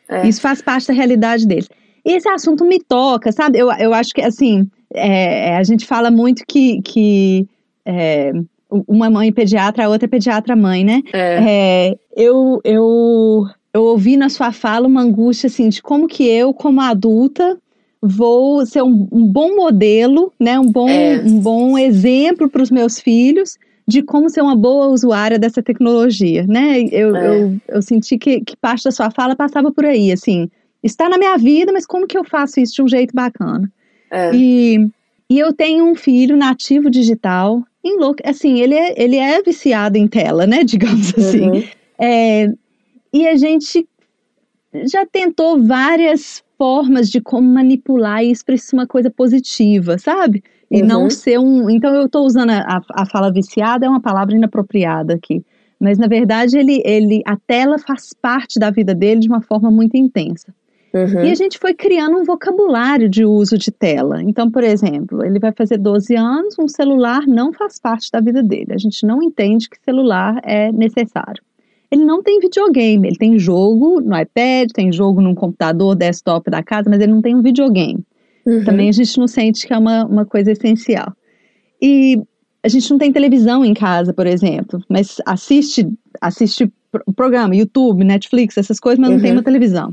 É. 0.08 0.26
Isso 0.26 0.40
faz 0.40 0.62
parte 0.62 0.88
da 0.88 0.94
realidade 0.94 1.46
deles. 1.46 1.68
Esse 2.02 2.28
assunto 2.28 2.64
me 2.64 2.78
toca, 2.80 3.32
sabe? 3.32 3.58
Eu, 3.58 3.70
eu 3.72 3.92
acho 3.92 4.12
que, 4.14 4.20
assim, 4.22 4.68
é, 4.94 5.50
é, 5.50 5.56
a 5.56 5.62
gente 5.62 5.84
fala 5.84 6.10
muito 6.10 6.44
que, 6.46 6.80
que 6.82 7.48
é, 7.84 8.32
uma 8.88 9.10
mãe 9.10 9.32
pediatra, 9.32 9.84
a 9.84 9.88
outra 9.88 10.06
é 10.06 10.08
pediatra 10.08 10.54
mãe, 10.54 10.84
né? 10.84 11.02
É. 11.12 11.90
é. 11.90 11.98
eu, 12.16 12.60
eu, 12.64 13.44
eu 13.72 13.82
ouvi 13.82 14.16
na 14.16 14.28
sua 14.28 14.52
fala 14.52 14.86
uma 14.86 15.02
angústia 15.02 15.48
assim 15.48 15.68
de 15.68 15.82
como 15.82 16.06
que 16.06 16.24
eu, 16.24 16.54
como 16.54 16.80
adulta, 16.80 17.58
vou 18.00 18.64
ser 18.64 18.82
um, 18.82 19.08
um 19.10 19.26
bom 19.26 19.56
modelo, 19.56 20.32
né, 20.38 20.58
um 20.60 20.70
bom, 20.70 20.88
um 21.24 21.40
bom 21.40 21.78
exemplo 21.78 22.48
para 22.48 22.62
os 22.62 22.70
meus 22.70 23.00
filhos 23.00 23.56
de 23.86 24.02
como 24.02 24.30
ser 24.30 24.42
uma 24.42 24.56
boa 24.56 24.88
usuária 24.88 25.38
dessa 25.38 25.62
tecnologia, 25.62 26.46
né? 26.46 26.82
Eu, 26.90 27.14
eu, 27.14 27.56
eu, 27.68 27.82
senti 27.82 28.16
que, 28.16 28.40
que 28.40 28.56
parte 28.56 28.84
da 28.84 28.90
sua 28.90 29.10
fala 29.10 29.36
passava 29.36 29.70
por 29.70 29.84
aí, 29.84 30.10
assim, 30.10 30.48
está 30.82 31.08
na 31.08 31.18
minha 31.18 31.36
vida, 31.36 31.70
mas 31.70 31.86
como 31.86 32.06
que 32.06 32.16
eu 32.16 32.24
faço 32.24 32.60
isso 32.60 32.74
de 32.76 32.82
um 32.82 32.88
jeito 32.88 33.14
bacana? 33.14 33.70
É. 34.14 34.30
E, 34.32 34.88
e 35.28 35.38
eu 35.38 35.52
tenho 35.52 35.84
um 35.84 35.96
filho 35.96 36.36
nativo 36.36 36.88
digital, 36.88 37.64
em 37.82 37.98
louco, 37.98 38.22
assim, 38.24 38.60
ele 38.60 38.74
é, 38.74 38.94
ele 39.02 39.16
é 39.16 39.42
viciado 39.42 39.98
em 39.98 40.06
tela, 40.06 40.46
né, 40.46 40.62
digamos 40.64 41.12
assim. 41.18 41.50
Uhum. 41.50 41.64
É, 41.98 42.52
e 43.12 43.26
a 43.26 43.34
gente 43.34 43.86
já 44.86 45.04
tentou 45.04 45.60
várias 45.60 46.42
formas 46.56 47.10
de 47.10 47.20
como 47.20 47.52
manipular 47.52 48.24
isso 48.24 48.44
para 48.44 48.54
isso 48.54 48.74
uma 48.74 48.86
coisa 48.86 49.10
positiva, 49.10 49.98
sabe? 49.98 50.42
E 50.70 50.80
uhum. 50.80 50.88
não 50.88 51.10
ser 51.10 51.38
um. 51.38 51.68
Então 51.68 51.94
eu 51.94 52.06
estou 52.06 52.24
usando 52.24 52.50
a, 52.50 52.80
a 52.92 53.06
fala 53.06 53.32
viciada, 53.32 53.86
é 53.86 53.88
uma 53.88 54.00
palavra 54.00 54.36
inapropriada 54.36 55.14
aqui. 55.14 55.44
Mas 55.78 55.98
na 55.98 56.06
verdade 56.06 56.56
ele, 56.56 56.80
ele, 56.84 57.22
a 57.26 57.36
tela 57.36 57.78
faz 57.78 58.12
parte 58.12 58.58
da 58.58 58.70
vida 58.70 58.94
dele 58.94 59.20
de 59.20 59.28
uma 59.28 59.42
forma 59.42 59.70
muito 59.70 59.96
intensa. 59.96 60.54
Uhum. 60.94 61.24
E 61.24 61.30
a 61.32 61.34
gente 61.34 61.58
foi 61.58 61.74
criando 61.74 62.16
um 62.16 62.24
vocabulário 62.24 63.08
de 63.08 63.24
uso 63.24 63.58
de 63.58 63.72
tela. 63.72 64.22
Então, 64.22 64.48
por 64.48 64.62
exemplo, 64.62 65.24
ele 65.24 65.40
vai 65.40 65.50
fazer 65.50 65.76
12 65.76 66.14
anos, 66.14 66.56
um 66.56 66.68
celular 66.68 67.26
não 67.26 67.52
faz 67.52 67.80
parte 67.80 68.12
da 68.12 68.20
vida 68.20 68.40
dele. 68.44 68.72
A 68.72 68.78
gente 68.78 69.04
não 69.04 69.20
entende 69.20 69.68
que 69.68 69.76
celular 69.84 70.40
é 70.44 70.70
necessário. 70.70 71.42
Ele 71.90 72.04
não 72.04 72.22
tem 72.22 72.38
videogame, 72.38 73.08
ele 73.08 73.16
tem 73.16 73.36
jogo 73.38 74.00
no 74.00 74.16
iPad, 74.16 74.70
tem 74.72 74.92
jogo 74.92 75.20
num 75.20 75.34
computador 75.34 75.96
desktop 75.96 76.48
da 76.48 76.62
casa, 76.62 76.88
mas 76.88 77.00
ele 77.00 77.12
não 77.12 77.20
tem 77.20 77.34
um 77.34 77.42
videogame. 77.42 78.04
Uhum. 78.46 78.64
Também 78.64 78.88
a 78.88 78.92
gente 78.92 79.18
não 79.18 79.26
sente 79.26 79.66
que 79.66 79.72
é 79.72 79.78
uma, 79.78 80.04
uma 80.04 80.24
coisa 80.24 80.52
essencial. 80.52 81.12
E 81.82 82.22
a 82.62 82.68
gente 82.68 82.88
não 82.88 82.98
tem 82.98 83.12
televisão 83.12 83.64
em 83.64 83.74
casa, 83.74 84.14
por 84.14 84.28
exemplo, 84.28 84.80
mas 84.88 85.16
assiste, 85.26 85.88
assiste 86.20 86.72
programa, 87.16 87.56
YouTube, 87.56 88.04
Netflix, 88.04 88.56
essas 88.56 88.78
coisas, 88.78 88.98
mas 89.00 89.08
uhum. 89.08 89.16
não 89.16 89.22
tem 89.22 89.32
uhum. 89.32 89.38
uma 89.38 89.42
televisão. 89.42 89.92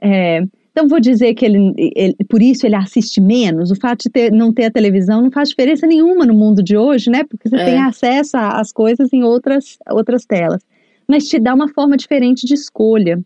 É, 0.00 0.42
então 0.72 0.86
vou 0.88 1.00
dizer 1.00 1.34
que 1.34 1.44
ele, 1.44 1.74
ele, 1.76 2.16
por 2.28 2.40
isso 2.40 2.66
ele 2.66 2.76
assiste 2.76 3.20
menos. 3.20 3.70
O 3.70 3.76
fato 3.76 4.04
de 4.04 4.10
ter, 4.10 4.32
não 4.32 4.52
ter 4.52 4.66
a 4.66 4.70
televisão 4.70 5.20
não 5.20 5.30
faz 5.30 5.50
diferença 5.50 5.86
nenhuma 5.86 6.24
no 6.24 6.34
mundo 6.34 6.62
de 6.62 6.76
hoje, 6.76 7.10
né? 7.10 7.24
Porque 7.24 7.48
você 7.48 7.56
é. 7.56 7.64
tem 7.64 7.78
acesso 7.78 8.36
às 8.36 8.72
coisas 8.72 9.12
em 9.12 9.22
outras, 9.22 9.78
outras 9.90 10.24
telas. 10.24 10.62
Mas 11.08 11.26
te 11.26 11.38
dá 11.38 11.54
uma 11.54 11.68
forma 11.68 11.96
diferente 11.96 12.46
de 12.46 12.54
escolha. 12.54 13.20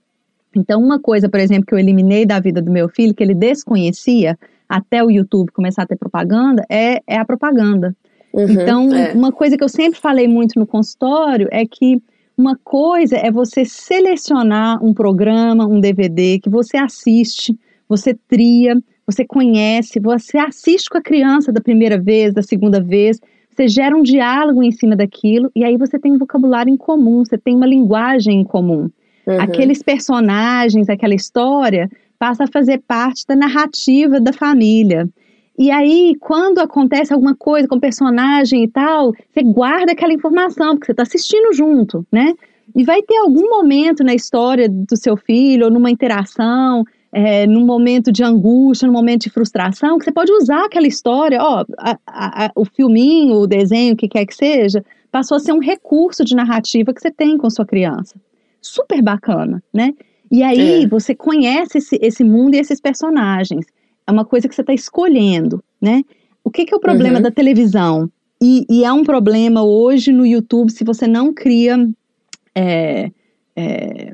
Então, 0.57 0.83
uma 0.83 0.99
coisa, 0.99 1.28
por 1.28 1.38
exemplo, 1.38 1.66
que 1.66 1.75
eu 1.75 1.78
eliminei 1.78 2.25
da 2.25 2.40
vida 2.40 2.62
do 2.62 2.71
meu 2.71 2.88
filho, 2.88 3.14
que 3.14 3.23
ele 3.23 3.35
desconhecia, 3.35 4.38
até 4.69 5.04
o 5.04 5.11
YouTube 5.11 5.52
começar 5.52 5.83
a 5.83 5.87
ter 5.87 5.97
propaganda, 5.97 6.64
é, 6.71 7.02
é 7.07 7.19
a 7.19 7.25
propaganda. 7.25 7.95
Uhum, 8.33 8.50
então, 8.50 8.95
é. 8.95 9.12
uma 9.12 9.31
coisa 9.31 9.57
que 9.57 9.62
eu 9.62 9.69
sempre 9.69 10.00
falei 10.00 10.26
muito 10.26 10.59
no 10.59 10.66
consultório 10.66 11.47
é 11.52 11.64
que 11.66 12.02
uma 12.37 12.59
coisa 12.62 13.17
é 13.17 13.31
você 13.31 13.64
selecionar 13.64 14.85
um 14.85 14.93
programa, 14.93 15.67
um 15.67 15.81
DVD 15.81 16.38
que 16.38 16.50
você 16.50 16.76
assiste, 16.76 17.57
você 17.88 18.14
tria, 18.29 18.76
você 19.07 19.25
conhece, 19.25 20.00
você 20.00 20.38
assiste 20.38 20.88
com 20.88 20.99
a 20.99 21.03
criança 21.03 21.53
da 21.53 21.61
primeira 21.61 21.99
vez, 21.99 22.33
da 22.33 22.43
segunda 22.43 22.81
vez, 22.81 23.21
você 23.50 23.69
gera 23.69 23.97
um 23.97 24.03
diálogo 24.03 24.62
em 24.62 24.73
cima 24.73 24.97
daquilo 24.97 25.50
e 25.55 25.64
aí 25.64 25.76
você 25.76 25.99
tem 25.99 26.12
um 26.12 26.19
vocabulário 26.19 26.73
em 26.73 26.76
comum, 26.76 27.25
você 27.25 27.38
tem 27.38 27.55
uma 27.55 27.67
linguagem 27.67 28.41
em 28.41 28.45
comum. 28.45 28.91
Uhum. 29.26 29.41
Aqueles 29.41 29.83
personagens, 29.83 30.88
aquela 30.88 31.14
história, 31.14 31.88
passa 32.19 32.45
a 32.45 32.49
fazer 32.49 32.83
parte 32.87 33.25
da 33.26 33.37
narrativa 33.37 34.21
da 34.21 34.33
família. 34.33 35.09
E 35.56 35.70
aí, 35.70 36.16
quando 36.20 36.58
acontece 36.58 37.12
alguma 37.12 37.34
coisa 37.34 37.68
com 37.68 37.76
o 37.76 37.80
personagem 37.80 38.64
e 38.64 38.68
tal, 38.68 39.12
você 39.30 39.42
guarda 39.42 39.92
aquela 39.92 40.12
informação, 40.12 40.75
porque 40.75 40.87
você 40.87 40.92
está 40.92 41.02
assistindo 41.04 41.52
junto, 41.52 42.04
né? 42.11 42.34
E 42.75 42.82
vai 42.82 43.02
ter 43.02 43.16
algum 43.18 43.49
momento 43.49 44.02
na 44.02 44.14
história 44.14 44.68
do 44.68 44.96
seu 44.96 45.16
filho, 45.16 45.66
ou 45.66 45.70
numa 45.70 45.90
interação, 45.90 46.84
é, 47.12 47.46
num 47.46 47.64
momento 47.64 48.11
de 48.11 48.25
angústia, 48.25 48.88
num 48.88 48.92
momento 48.92 49.23
de 49.23 49.30
frustração, 49.30 49.96
que 49.96 50.04
você 50.04 50.12
pode 50.12 50.32
usar 50.32 50.64
aquela 50.64 50.88
história, 50.88 51.38
ó, 51.40 51.64
a, 51.78 51.96
a, 52.06 52.50
o 52.56 52.64
filminho, 52.64 53.37
o 53.37 53.46
desenho, 53.46 53.94
o 53.94 53.96
que 53.96 54.08
quer 54.08 54.26
que 54.26 54.34
seja, 54.34 54.84
passou 55.12 55.37
a 55.37 55.38
ser 55.38 55.52
um 55.52 55.61
recurso 55.61 56.25
de 56.25 56.34
narrativa 56.34 56.92
que 56.92 57.00
você 57.00 57.12
tem 57.12 57.38
com 57.38 57.49
sua 57.49 57.64
criança. 57.64 58.16
Super 58.61 59.00
bacana, 59.00 59.62
né? 59.73 59.94
E 60.32 60.42
aí 60.42 60.82
é. 60.82 60.87
você 60.88 61.14
conhece 61.14 61.78
esse, 61.78 61.96
esse 62.02 62.25
mundo 62.25 62.56
e 62.56 62.58
esses 62.58 62.80
personagens. 62.80 63.64
É 64.06 64.12
uma 64.12 64.25
coisa 64.25 64.49
que 64.49 64.54
você 64.54 64.61
está 64.61 64.75
escolhendo, 64.75 65.62
né? 65.80 66.02
O 66.42 66.50
que, 66.50 66.64
que 66.64 66.75
é 66.75 66.76
o 66.76 66.80
problema 66.80 67.16
uhum. 67.16 67.23
da 67.23 67.30
televisão? 67.30 68.11
E, 68.42 68.66
e, 68.68 68.84
é 68.84 68.92
um 68.92 69.04
problema 69.04 69.62
hoje 69.62 70.12
no 70.12 70.26
YouTube 70.26 70.70
se 70.70 70.84
você 70.84 71.06
não 71.06 71.32
cria 71.32 71.88
é, 72.54 73.11
é, 73.56 74.12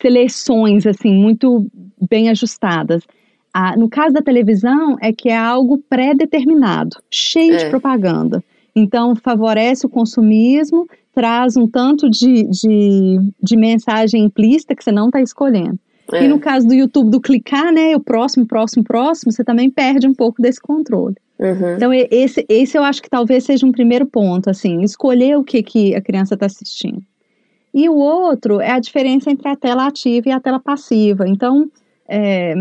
seleções 0.00 0.86
assim 0.86 1.12
muito 1.12 1.66
bem 2.08 2.28
ajustadas. 2.28 3.04
Ah, 3.52 3.76
no 3.76 3.88
caso 3.88 4.14
da 4.14 4.22
televisão 4.22 4.96
é 5.00 5.12
que 5.12 5.28
é 5.28 5.36
algo 5.36 5.78
pré-determinado, 5.88 6.96
cheio 7.10 7.56
de 7.58 7.64
é. 7.64 7.70
propaganda. 7.70 8.42
Então 8.74 9.14
favorece 9.14 9.86
o 9.86 9.90
consumismo 9.90 10.88
traz 11.12 11.56
um 11.56 11.66
tanto 11.66 12.08
de, 12.08 12.44
de, 12.44 13.18
de 13.42 13.56
mensagem 13.56 14.24
implícita 14.24 14.74
que 14.74 14.82
você 14.82 14.92
não 14.92 15.06
está 15.06 15.20
escolhendo. 15.20 15.78
É. 16.12 16.24
E 16.24 16.28
no 16.28 16.38
caso 16.38 16.66
do 16.66 16.74
YouTube, 16.74 17.10
do 17.10 17.20
clicar, 17.20 17.72
né, 17.72 17.94
o 17.96 18.00
próximo, 18.00 18.46
próximo, 18.46 18.84
próximo, 18.84 19.32
você 19.32 19.44
também 19.44 19.70
perde 19.70 20.06
um 20.06 20.14
pouco 20.14 20.40
desse 20.42 20.60
controle. 20.60 21.16
Uhum. 21.38 21.76
Então, 21.76 21.92
esse, 21.92 22.44
esse 22.48 22.76
eu 22.76 22.82
acho 22.82 23.02
que 23.02 23.08
talvez 23.08 23.44
seja 23.44 23.64
um 23.64 23.72
primeiro 23.72 24.06
ponto, 24.06 24.50
assim, 24.50 24.82
escolher 24.82 25.38
o 25.38 25.44
que, 25.44 25.62
que 25.62 25.94
a 25.94 26.00
criança 26.00 26.34
está 26.34 26.46
assistindo. 26.46 27.02
E 27.72 27.88
o 27.88 27.94
outro 27.94 28.60
é 28.60 28.72
a 28.72 28.78
diferença 28.78 29.30
entre 29.30 29.48
a 29.48 29.56
tela 29.56 29.86
ativa 29.86 30.28
e 30.28 30.32
a 30.32 30.40
tela 30.40 30.58
passiva. 30.58 31.26
Então, 31.26 31.70
é, 32.08 32.54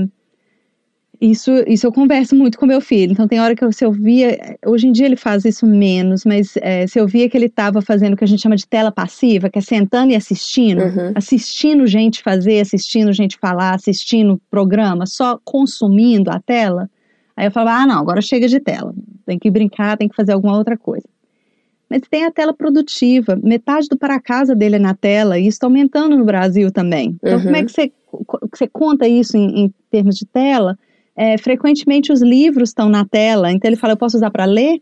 isso, 1.22 1.52
isso 1.68 1.86
eu 1.86 1.92
converso 1.92 2.34
muito 2.34 2.58
com 2.58 2.66
meu 2.66 2.80
filho. 2.80 3.12
Então, 3.12 3.28
tem 3.28 3.42
hora 3.42 3.54
que 3.54 3.64
eu, 3.64 3.72
se 3.74 3.84
eu 3.84 3.92
via. 3.92 4.58
Hoje 4.66 4.88
em 4.88 4.92
dia 4.92 5.06
ele 5.06 5.18
faz 5.18 5.44
isso 5.44 5.66
menos, 5.66 6.24
mas 6.24 6.56
é, 6.58 6.88
se 6.88 6.98
eu 6.98 7.06
via 7.06 7.30
que 7.30 7.36
ele 7.36 7.48
estava 7.48 7.82
fazendo 7.82 8.14
o 8.14 8.18
que 8.18 8.24
a 8.24 8.28
gente 8.28 8.42
chama 8.42 8.56
de 8.56 8.66
tela 8.66 8.90
passiva, 8.90 9.50
que 9.50 9.60
é 9.60 9.62
sentando 9.62 10.14
e 10.14 10.16
assistindo, 10.16 10.82
uhum. 10.82 11.12
assistindo 11.14 11.86
gente 11.86 12.24
fazer, 12.24 12.62
assistindo 12.62 13.12
gente 13.12 13.38
falar, 13.38 13.76
assistindo 13.76 14.42
programa, 14.50 15.06
só 15.06 15.38
consumindo 15.44 16.32
a 16.32 16.40
tela, 16.40 16.90
aí 17.36 17.48
eu 17.48 17.52
falava: 17.52 17.84
ah, 17.84 17.86
não, 17.86 18.00
agora 18.00 18.22
chega 18.22 18.48
de 18.48 18.60
tela. 18.62 18.94
Tem 19.26 19.38
que 19.38 19.52
brincar, 19.52 19.98
tem 19.98 20.08
que 20.08 20.16
fazer 20.16 20.32
alguma 20.32 20.58
outra 20.58 20.78
coisa. 20.78 21.06
Mas 21.90 22.02
tem 22.10 22.24
a 22.24 22.32
tela 22.32 22.54
produtiva, 22.54 23.38
metade 23.44 23.90
do 23.90 23.98
para 23.98 24.22
casa 24.22 24.56
dele 24.56 24.78
é 24.78 24.80
na 24.80 24.94
tela, 24.94 25.38
e 25.38 25.42
isso 25.42 25.56
está 25.56 25.68
aumentando 25.68 26.16
no 26.16 26.24
Brasil 26.24 26.72
também. 26.72 27.18
Então, 27.22 27.40
uhum. 27.40 27.44
como 27.44 27.56
é 27.58 27.64
que 27.66 27.72
você, 27.72 27.92
você 28.54 28.68
conta 28.68 29.06
isso 29.06 29.36
em, 29.36 29.66
em 29.66 29.74
termos 29.92 30.16
de 30.16 30.26
tela? 30.26 30.78
É, 31.16 31.38
frequentemente 31.38 32.12
os 32.12 32.22
livros 32.22 32.70
estão 32.70 32.90
na 32.90 33.06
tela, 33.06 33.52
então 33.52 33.70
ele 33.70 33.78
fala, 33.78 33.94
eu 33.94 33.98
posso 33.98 34.18
usar 34.18 34.32
para 34.32 34.46
ler? 34.46 34.82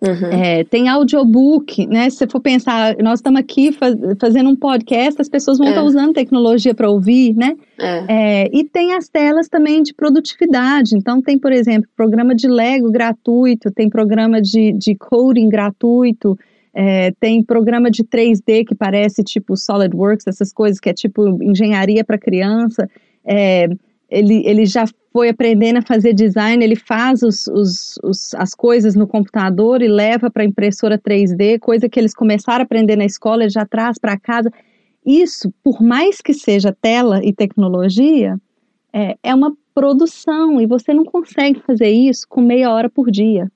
Uhum. 0.00 0.30
É, 0.30 0.62
tem 0.62 0.88
audiobook, 0.88 1.84
né? 1.88 2.08
Se 2.08 2.18
você 2.18 2.28
for 2.28 2.40
pensar, 2.40 2.96
nós 2.98 3.18
estamos 3.18 3.40
aqui 3.40 3.72
faz, 3.72 3.96
fazendo 4.20 4.48
um 4.48 4.54
podcast, 4.54 5.20
as 5.20 5.28
pessoas 5.28 5.58
vão 5.58 5.66
é. 5.66 5.70
estar 5.70 5.82
usando 5.82 6.12
tecnologia 6.12 6.72
para 6.72 6.88
ouvir, 6.88 7.34
né? 7.34 7.56
É. 7.76 8.04
é. 8.08 8.50
e 8.52 8.62
tem 8.62 8.94
as 8.94 9.08
telas 9.08 9.48
também 9.48 9.82
de 9.82 9.92
produtividade. 9.92 10.96
Então, 10.96 11.20
tem, 11.20 11.36
por 11.36 11.50
exemplo, 11.50 11.88
programa 11.96 12.32
de 12.32 12.46
Lego 12.46 12.92
gratuito, 12.92 13.72
tem 13.72 13.90
programa 13.90 14.40
de, 14.40 14.72
de 14.72 14.94
coding 14.94 15.48
gratuito, 15.48 16.38
é, 16.72 17.10
tem 17.18 17.42
programa 17.42 17.90
de 17.90 18.04
3D 18.04 18.64
que 18.64 18.76
parece 18.76 19.24
tipo 19.24 19.56
SolidWorks, 19.56 20.28
essas 20.28 20.52
coisas 20.52 20.78
que 20.78 20.88
é 20.88 20.94
tipo 20.94 21.42
engenharia 21.42 22.04
para 22.04 22.16
criança. 22.16 22.88
É, 23.26 23.68
ele, 24.08 24.46
ele 24.46 24.64
já 24.64 24.84
foi 25.18 25.30
aprendendo 25.30 25.78
a 25.78 25.82
fazer 25.82 26.12
design, 26.12 26.62
ele 26.62 26.76
faz 26.76 27.24
os, 27.24 27.48
os, 27.48 27.98
os, 28.04 28.34
as 28.36 28.54
coisas 28.54 28.94
no 28.94 29.04
computador 29.04 29.82
e 29.82 29.88
leva 29.88 30.30
para 30.30 30.44
a 30.44 30.46
impressora 30.46 30.96
3D, 30.96 31.58
coisa 31.58 31.88
que 31.88 31.98
eles 31.98 32.14
começaram 32.14 32.60
a 32.60 32.62
aprender 32.62 32.94
na 32.94 33.04
escola, 33.04 33.42
ele 33.42 33.50
já 33.50 33.66
traz 33.66 33.98
para 33.98 34.16
casa. 34.16 34.48
Isso, 35.04 35.52
por 35.60 35.82
mais 35.82 36.20
que 36.20 36.32
seja 36.32 36.72
tela 36.80 37.20
e 37.24 37.32
tecnologia, 37.32 38.38
é, 38.92 39.16
é 39.20 39.34
uma 39.34 39.56
produção 39.74 40.60
e 40.60 40.66
você 40.66 40.94
não 40.94 41.04
consegue 41.04 41.60
fazer 41.66 41.90
isso 41.90 42.24
com 42.28 42.40
meia 42.40 42.72
hora 42.72 42.88
por 42.88 43.10
dia. 43.10 43.50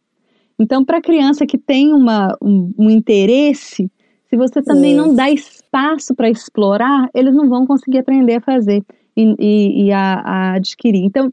Então, 0.59 0.85
para 0.85 0.99
a 0.99 1.03
criança 1.03 1.47
que 1.47 1.57
tem 1.57 1.93
uma, 1.93 2.37
um, 2.43 2.75
um 2.77 2.91
interesse, 2.91 3.89
se 4.29 4.37
você 4.37 4.61
também 4.63 4.97
não 4.97 5.15
dá 5.15 5.31
espaço 5.31 6.13
para 6.13 6.29
explorar, 6.29 7.09
eles 7.15 7.33
não 7.33 7.49
vão 7.49 7.65
conseguir 7.69 7.99
aprender 7.99 8.35
a 8.35 8.41
fazer 8.41 8.83
e, 9.17 9.37
e, 9.39 9.85
e 9.85 9.93
a, 9.93 10.15
a, 10.15 10.53
adquirir. 10.55 11.05
Então, 11.05 11.33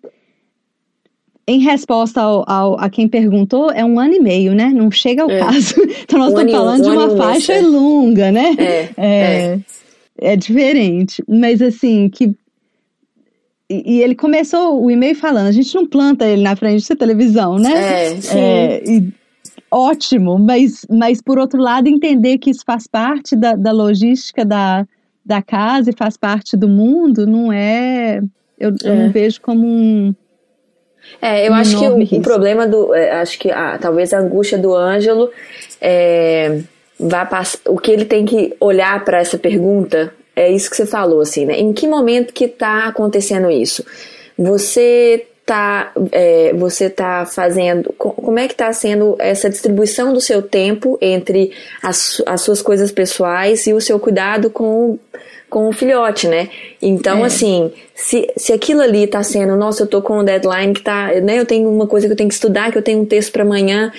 em 1.49 1.59
resposta 1.59 2.21
ao, 2.21 2.43
ao, 2.47 2.79
a 2.79 2.89
quem 2.89 3.07
perguntou, 3.07 3.71
é 3.71 3.83
um 3.83 3.99
ano 3.99 4.13
e 4.13 4.19
meio, 4.19 4.53
né? 4.53 4.69
Não 4.69 4.91
chega 4.91 5.23
ao 5.23 5.31
é. 5.31 5.39
caso. 5.39 5.75
Então, 6.03 6.19
nós 6.19 6.33
um 6.33 6.37
estamos 6.37 6.51
falando 6.51 6.79
um, 6.79 6.83
de 6.83 6.89
uma 6.89 7.17
faixa 7.17 7.59
longa, 7.61 8.31
né? 8.31 8.55
É, 8.57 8.89
é. 8.97 9.59
é 10.19 10.35
diferente. 10.35 11.23
Mas 11.27 11.61
assim, 11.61 12.07
que. 12.09 12.35
E, 13.69 13.95
e 13.95 14.01
ele 14.01 14.15
começou 14.15 14.83
o 14.83 14.91
e-mail 14.91 15.15
falando: 15.15 15.47
a 15.47 15.51
gente 15.51 15.73
não 15.73 15.87
planta 15.87 16.27
ele 16.27 16.43
na 16.43 16.55
frente 16.55 16.87
da 16.87 16.95
televisão, 16.95 17.57
né? 17.57 17.71
É, 17.71 18.21
sim. 18.21 18.37
É, 18.37 18.83
e, 18.85 19.13
ótimo, 19.71 20.37
mas, 20.37 20.85
mas 20.89 21.21
por 21.21 21.39
outro 21.39 21.59
lado, 21.59 21.87
entender 21.87 22.37
que 22.37 22.51
isso 22.51 22.63
faz 22.65 22.85
parte 22.85 23.35
da, 23.35 23.55
da 23.55 23.71
logística 23.71 24.45
da, 24.45 24.85
da 25.25 25.41
casa 25.41 25.89
e 25.89 25.97
faz 25.97 26.15
parte 26.15 26.55
do 26.55 26.67
mundo, 26.67 27.25
não 27.25 27.51
é. 27.51 28.21
Eu, 28.59 28.69
é. 28.69 28.73
eu 28.83 28.95
não 28.95 29.11
vejo 29.11 29.41
como 29.41 29.65
um. 29.65 30.13
É, 31.21 31.47
eu 31.47 31.51
um 31.51 31.55
acho 31.55 31.77
que 31.77 31.87
o, 31.87 32.19
o, 32.19 32.21
problema 32.21 32.67
do. 32.67 32.93
É, 32.93 33.11
acho 33.21 33.37
que 33.37 33.51
ah, 33.51 33.77
talvez 33.79 34.13
a 34.13 34.19
angústia 34.19 34.57
do 34.57 34.73
Ângelo 34.75 35.29
é, 35.81 36.59
vá 36.99 37.25
passar. 37.25 37.59
O 37.67 37.77
que 37.77 37.91
ele 37.91 38.05
tem 38.05 38.25
que 38.25 38.55
olhar 38.59 39.03
para 39.03 39.19
essa 39.19 39.37
pergunta 39.37 40.13
é 40.35 40.49
isso 40.49 40.69
que 40.69 40.77
você 40.77 40.85
falou, 40.85 41.21
assim, 41.21 41.45
né? 41.45 41.59
Em 41.59 41.73
que 41.73 41.87
momento 41.87 42.33
que 42.33 42.45
está 42.45 42.87
acontecendo 42.87 43.49
isso? 43.49 43.85
Você 44.37 45.27
tá, 45.49 45.91
é, 46.11 46.53
você 46.53 46.91
tá 46.91 47.25
fazendo, 47.25 47.91
como 47.97 48.37
é 48.37 48.47
que 48.47 48.53
está 48.53 48.71
sendo 48.71 49.15
essa 49.17 49.49
distribuição 49.49 50.13
do 50.13 50.21
seu 50.21 50.43
tempo 50.43 50.95
entre 51.01 51.51
as, 51.81 52.21
as 52.27 52.41
suas 52.41 52.61
coisas 52.61 52.91
pessoais 52.91 53.65
e 53.65 53.73
o 53.73 53.81
seu 53.81 53.99
cuidado 53.99 54.51
com, 54.51 54.99
com 55.49 55.67
o 55.67 55.73
filhote, 55.73 56.27
né? 56.27 56.49
Então, 56.81 57.19
é. 57.19 57.25
assim, 57.25 57.71
se, 57.95 58.31
se 58.37 58.53
aquilo 58.53 58.81
ali 58.81 59.03
está 59.03 59.23
sendo, 59.23 59.55
nossa, 59.55 59.83
eu 59.83 59.87
tô 59.87 60.01
com 60.01 60.19
um 60.19 60.23
deadline 60.23 60.73
que 60.73 60.81
tá, 60.81 61.07
né? 61.21 61.39
Eu 61.39 61.45
tenho 61.45 61.69
uma 61.69 61.87
coisa 61.87 62.07
que 62.07 62.13
eu 62.13 62.17
tenho 62.17 62.29
que 62.29 62.35
estudar, 62.35 62.71
que 62.71 62.77
eu 62.77 62.83
tenho 62.83 63.01
um 63.01 63.05
texto 63.05 63.31
para 63.31 63.43
amanhã 63.43 63.91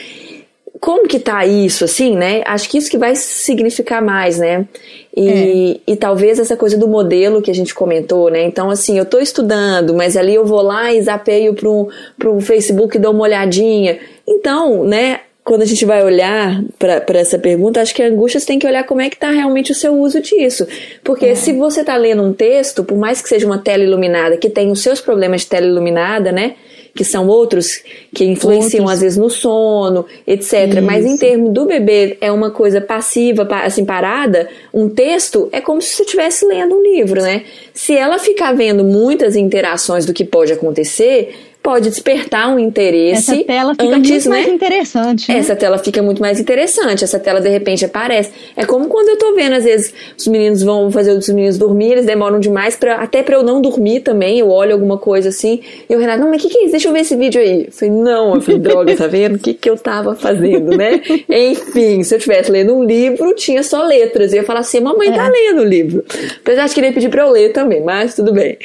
como 0.81 1.07
que 1.07 1.19
tá 1.19 1.45
isso, 1.45 1.85
assim, 1.85 2.17
né? 2.17 2.43
Acho 2.47 2.69
que 2.69 2.79
isso 2.79 2.91
que 2.91 2.97
vai 2.97 3.15
significar 3.15 4.03
mais, 4.03 4.39
né? 4.39 4.67
E, 5.15 5.81
é. 5.87 5.93
e 5.93 5.97
talvez 5.97 6.39
essa 6.39 6.57
coisa 6.57 6.79
do 6.79 6.89
modelo 6.89 7.43
que 7.43 7.51
a 7.51 7.55
gente 7.55 7.75
comentou, 7.75 8.31
né? 8.31 8.43
Então, 8.45 8.71
assim, 8.71 8.97
eu 8.97 9.05
tô 9.05 9.19
estudando, 9.19 9.93
mas 9.95 10.17
ali 10.17 10.35
eu 10.35 10.47
vou 10.47 10.63
lá 10.63 10.93
e 10.93 11.03
zapeio 11.03 11.53
pro, 11.55 11.91
pro 12.19 12.41
Facebook 12.41 12.97
e 12.97 13.01
dou 13.01 13.13
uma 13.13 13.25
olhadinha. 13.25 13.99
Então, 14.27 14.83
né? 14.85 15.21
Quando 15.43 15.63
a 15.63 15.65
gente 15.67 15.85
vai 15.85 16.05
olhar 16.05 16.63
para 16.79 17.19
essa 17.19 17.39
pergunta, 17.39 17.81
acho 17.81 17.95
que 17.95 18.03
a 18.03 18.07
angústia 18.07 18.39
você 18.39 18.47
tem 18.47 18.59
que 18.59 18.67
olhar 18.67 18.85
como 18.85 19.01
é 19.01 19.09
que 19.09 19.17
está 19.17 19.31
realmente 19.31 19.73
o 19.73 19.75
seu 19.75 19.95
uso 19.95 20.21
disso. 20.21 20.67
Porque 21.03 21.27
é. 21.27 21.35
se 21.35 21.53
você 21.53 21.81
está 21.81 21.97
lendo 21.97 22.23
um 22.23 22.33
texto, 22.33 22.85
por 22.85 22.97
mais 22.97 23.23
que 23.23 23.29
seja 23.29 23.47
uma 23.47 23.59
tela 23.59 23.83
iluminada, 23.83 24.37
que 24.37 24.51
tem 24.51 24.71
os 24.71 24.83
seus 24.83 25.01
problemas 25.01 25.43
de 25.43 25.49
tela 25.49 25.67
iluminada, 25.67 26.31
né? 26.31 26.55
que 26.95 27.05
são 27.05 27.29
outros 27.29 27.83
que 28.15 28.25
influenciam 28.25 28.83
outros. 28.83 28.95
às 28.95 29.01
vezes 29.01 29.19
no 29.19 29.31
sono, 29.31 30.07
etc. 30.27 30.69
Isso. 30.69 30.83
Mas 30.83 31.07
em 31.07 31.17
termos 31.17 31.53
do 31.53 31.67
bebê 31.67 32.19
é 32.21 32.31
uma 32.31 32.51
coisa 32.51 32.81
passiva, 32.81 33.47
assim 33.63 33.85
parada, 33.85 34.49
um 34.73 34.89
texto 34.89 35.49
é 35.53 35.61
como 35.61 35.81
se 35.81 35.95
você 35.95 36.03
estivesse 36.03 36.45
lendo 36.45 36.75
um 36.75 36.83
livro, 36.83 37.23
né? 37.23 37.45
Se 37.73 37.97
ela 37.97 38.19
ficar 38.19 38.53
vendo 38.53 38.85
muitas 38.85 39.37
interações 39.37 40.05
do 40.05 40.13
que 40.13 40.25
pode 40.25 40.53
acontecer, 40.53 41.50
pode 41.63 41.91
despertar 41.91 42.49
um 42.49 42.59
interesse. 42.59 43.33
Essa 43.33 43.45
tela 43.45 43.75
fica 43.75 43.97
antes, 43.97 44.11
muito 44.11 44.29
né? 44.29 44.37
mais 44.37 44.49
interessante. 44.53 45.29
Né? 45.29 45.39
Essa 45.39 45.57
tela 45.57 45.79
fica 45.79 46.03
muito 46.03 46.21
mais 46.21 46.41
interessante. 46.41 47.05
Essa 47.05 47.19
tela 47.19 47.41
de 47.41 47.49
repente 47.49 47.85
aparece. 47.85 48.31
É 48.57 48.65
como 48.65 48.89
quando 48.89 49.11
eu 49.11 49.19
tô 49.19 49.35
vendo, 49.35 49.55
às 49.55 49.65
vezes, 49.65 49.93
os 50.17 50.27
meninos 50.27 50.63
vão 50.63 50.91
fazer 50.91 51.13
os 51.13 51.29
meninos 51.29 51.59
dormir, 51.59 51.93
eles 51.93 52.07
demoram 52.07 52.41
demais 52.41 52.77
para 52.77 52.97
até 52.97 53.23
para 53.23 53.37
eu 53.37 53.43
não 53.43 53.61
dormir 53.61 54.01
também. 54.01 54.39
Eu 54.39 54.49
olho 54.51 54.73
alguma 54.73 54.99
coisa 54.99 55.29
assim. 55.29 55.61
E 55.89 55.95
o 55.95 55.99
Renato, 55.99 56.21
não, 56.21 56.31
mas 56.31 56.43
o 56.43 56.49
que, 56.49 56.53
que 56.53 56.59
é 56.59 56.63
isso? 56.63 56.73
Deixa 56.73 56.89
eu 56.89 56.93
ver 56.93 57.01
esse 57.01 57.17
vídeo 57.17 57.41
aí. 57.41 57.67
Eu 57.67 57.73
falei, 57.73 57.95
não, 57.95 58.35
eu 58.35 58.41
falei, 58.41 58.61
droga, 58.61 58.97
tá 58.97 59.07
vendo? 59.07 59.37
O 59.37 59.39
que, 59.39 59.53
que 59.55 59.69
eu 59.69 59.77
tava 59.77 60.15
fazendo, 60.15 60.77
né? 60.77 61.01
Enfim, 61.29 62.03
se 62.03 62.15
eu 62.15 62.19
tivesse 62.19 62.51
lendo 62.51 62.75
um 62.75 62.85
livro, 62.85 63.35
tinha 63.35 63.63
só 63.63 63.85
letras. 63.85 64.33
Eu 64.33 64.39
ia 64.39 64.45
falar 64.45 64.61
assim, 64.61 64.81
mamãe 64.81 65.09
tá 65.09 65.15
é. 65.15 65.19
tá 65.19 65.29
lendo 65.29 65.61
o 65.61 65.65
livro. 65.65 66.05
Apesar 66.41 66.67
de 66.67 66.75
querer 66.75 66.93
pedir 66.93 67.11
pra 67.11 67.25
eu 67.25 67.31
ler 67.31 67.53
também, 67.53 67.83
mas 67.83 68.15
tudo 68.15 68.33
bem. 68.33 68.57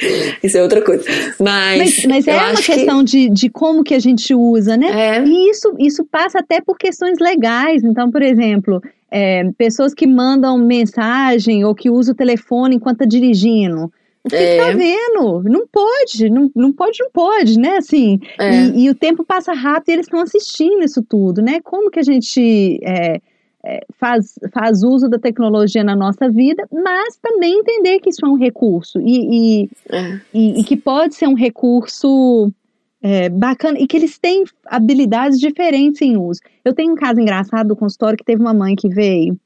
Isso 0.42 0.56
é 0.56 0.62
outra 0.62 0.80
coisa. 0.80 1.04
Mas, 1.38 1.78
mas, 1.78 2.06
mas 2.06 2.28
é 2.28 2.36
uma 2.36 2.54
questão 2.54 2.85
que... 2.86 3.04
de, 3.04 3.30
de 3.30 3.50
como 3.50 3.84
que 3.84 3.94
a 3.94 3.98
gente 3.98 4.34
usa, 4.34 4.76
né? 4.76 5.18
É. 5.18 5.24
E 5.24 5.50
isso, 5.50 5.74
isso 5.78 6.04
passa 6.04 6.40
até 6.40 6.60
por 6.60 6.76
questões 6.76 7.18
legais. 7.18 7.82
Então, 7.82 8.10
por 8.10 8.22
exemplo, 8.22 8.82
é, 9.10 9.44
pessoas 9.56 9.94
que 9.94 10.06
mandam 10.06 10.58
mensagem 10.58 11.64
ou 11.64 11.74
que 11.74 11.90
usam 11.90 12.12
o 12.12 12.16
telefone 12.16 12.76
enquanto 12.76 13.02
está 13.02 13.04
dirigindo. 13.04 13.92
Você 14.28 14.36
é. 14.36 14.56
tá 14.58 14.76
vendo? 14.76 15.42
Não 15.44 15.66
pode, 15.68 16.28
não, 16.28 16.50
não 16.54 16.72
pode, 16.72 16.98
não 17.00 17.10
pode, 17.12 17.58
né? 17.58 17.76
Assim, 17.76 18.18
é. 18.38 18.66
e, 18.66 18.84
e, 18.84 18.90
o 18.90 18.94
tempo 18.94 19.24
passa 19.24 19.52
rápido 19.52 19.90
e 19.90 19.92
eles 19.92 20.06
estão 20.06 20.20
assistindo 20.20 20.84
isso 20.84 21.02
tudo, 21.02 21.40
né? 21.40 21.60
Como 21.60 21.90
que 21.90 22.00
a 22.00 22.02
gente 22.02 22.80
é, 22.82 23.20
é, 23.64 23.84
faz, 23.98 24.34
faz 24.52 24.82
uso 24.82 25.08
da 25.08 25.18
tecnologia 25.18 25.84
na 25.84 25.94
nossa 25.94 26.28
vida, 26.28 26.66
mas 26.72 27.16
também 27.16 27.60
entender 27.60 28.00
que 28.00 28.10
isso 28.10 28.24
é 28.24 28.28
um 28.28 28.36
recurso 28.36 29.00
e, 29.00 29.62
e, 29.62 29.70
é. 29.90 30.20
e, 30.34 30.60
e 30.60 30.64
que 30.64 30.76
pode 30.76 31.14
ser 31.14 31.28
um 31.28 31.34
recurso 31.34 32.52
é, 33.02 33.28
bacana 33.28 33.78
e 33.78 33.86
que 33.86 33.96
eles 33.96 34.18
têm 34.18 34.44
habilidades 34.66 35.38
diferentes 35.38 36.02
em 36.02 36.16
uso. 36.16 36.40
Eu 36.64 36.74
tenho 36.74 36.92
um 36.92 36.96
caso 36.96 37.20
engraçado 37.20 37.68
do 37.68 37.76
consultório 37.76 38.18
que 38.18 38.24
teve 38.24 38.40
uma 38.40 38.54
mãe 38.54 38.74
que 38.74 38.88
veio 38.88 39.38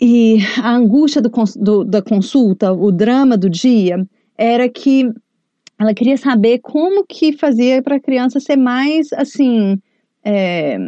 e 0.00 0.38
a 0.62 0.74
angústia 0.74 1.20
do, 1.20 1.30
do, 1.56 1.84
da 1.84 2.00
consulta, 2.00 2.72
o 2.72 2.90
drama 2.90 3.36
do 3.36 3.50
dia, 3.50 4.06
era 4.36 4.68
que 4.68 5.12
ela 5.78 5.92
queria 5.92 6.16
saber 6.16 6.60
como 6.60 7.04
que 7.04 7.32
fazia 7.32 7.82
para 7.82 7.96
a 7.96 8.00
criança 8.00 8.40
ser 8.40 8.56
mais 8.56 9.12
assim. 9.12 9.80
É, 10.24 10.78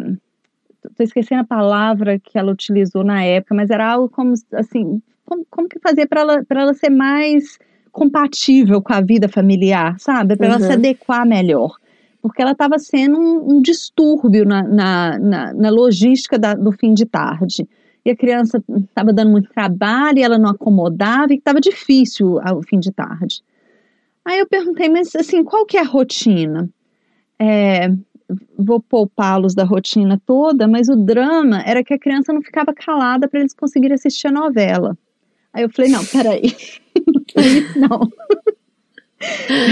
Estou 0.90 1.04
esquecendo 1.04 1.40
a 1.40 1.46
palavra 1.46 2.18
que 2.18 2.38
ela 2.38 2.52
utilizou 2.52 3.02
na 3.02 3.22
época, 3.24 3.54
mas 3.54 3.70
era 3.70 3.90
algo 3.90 4.08
como 4.08 4.34
assim, 4.52 5.02
como, 5.24 5.46
como 5.50 5.68
que 5.68 5.78
fazer 5.80 6.06
para 6.06 6.20
ela, 6.20 6.44
ela 6.48 6.74
ser 6.74 6.90
mais 6.90 7.58
compatível 7.94 8.82
com 8.82 8.92
a 8.92 9.00
vida 9.00 9.28
familiar, 9.28 9.98
sabe? 10.00 10.36
Para 10.36 10.48
uhum. 10.48 10.52
ela 10.54 10.60
se 10.60 10.66
uhum. 10.66 10.72
adequar 10.72 11.24
melhor. 11.24 11.76
Porque 12.20 12.42
ela 12.42 12.50
estava 12.50 12.76
sendo 12.78 13.16
um, 13.18 13.54
um 13.54 13.62
distúrbio 13.62 14.44
na, 14.44 14.62
na, 14.64 15.18
na, 15.18 15.54
na 15.54 15.70
logística 15.70 16.36
da, 16.36 16.54
do 16.54 16.72
fim 16.72 16.92
de 16.92 17.06
tarde. 17.06 17.68
E 18.04 18.10
a 18.10 18.16
criança 18.16 18.62
estava 18.68 19.12
dando 19.12 19.30
muito 19.30 19.48
trabalho, 19.50 20.18
e 20.18 20.22
ela 20.22 20.38
não 20.38 20.50
acomodava, 20.50 21.32
e 21.32 21.36
estava 21.36 21.60
difícil 21.60 22.34
o 22.36 22.62
fim 22.62 22.80
de 22.80 22.90
tarde. 22.90 23.42
Aí 24.24 24.40
eu 24.40 24.46
perguntei, 24.46 24.88
mas 24.88 25.14
assim, 25.14 25.44
qual 25.44 25.64
que 25.64 25.76
é 25.76 25.80
a 25.80 25.84
rotina? 25.84 26.68
É, 27.38 27.88
vou 28.58 28.80
poupá-los 28.80 29.54
da 29.54 29.64
rotina 29.64 30.20
toda, 30.26 30.66
mas 30.66 30.88
o 30.88 30.96
drama 30.96 31.62
era 31.64 31.84
que 31.84 31.94
a 31.94 31.98
criança 31.98 32.32
não 32.32 32.42
ficava 32.42 32.74
calada 32.74 33.28
para 33.28 33.40
eles 33.40 33.54
conseguirem 33.54 33.94
assistir 33.94 34.26
a 34.26 34.32
novela. 34.32 34.98
Aí 35.52 35.62
eu 35.62 35.70
falei, 35.70 35.90
não, 35.90 36.04
peraí. 36.04 36.54
não. 37.76 38.08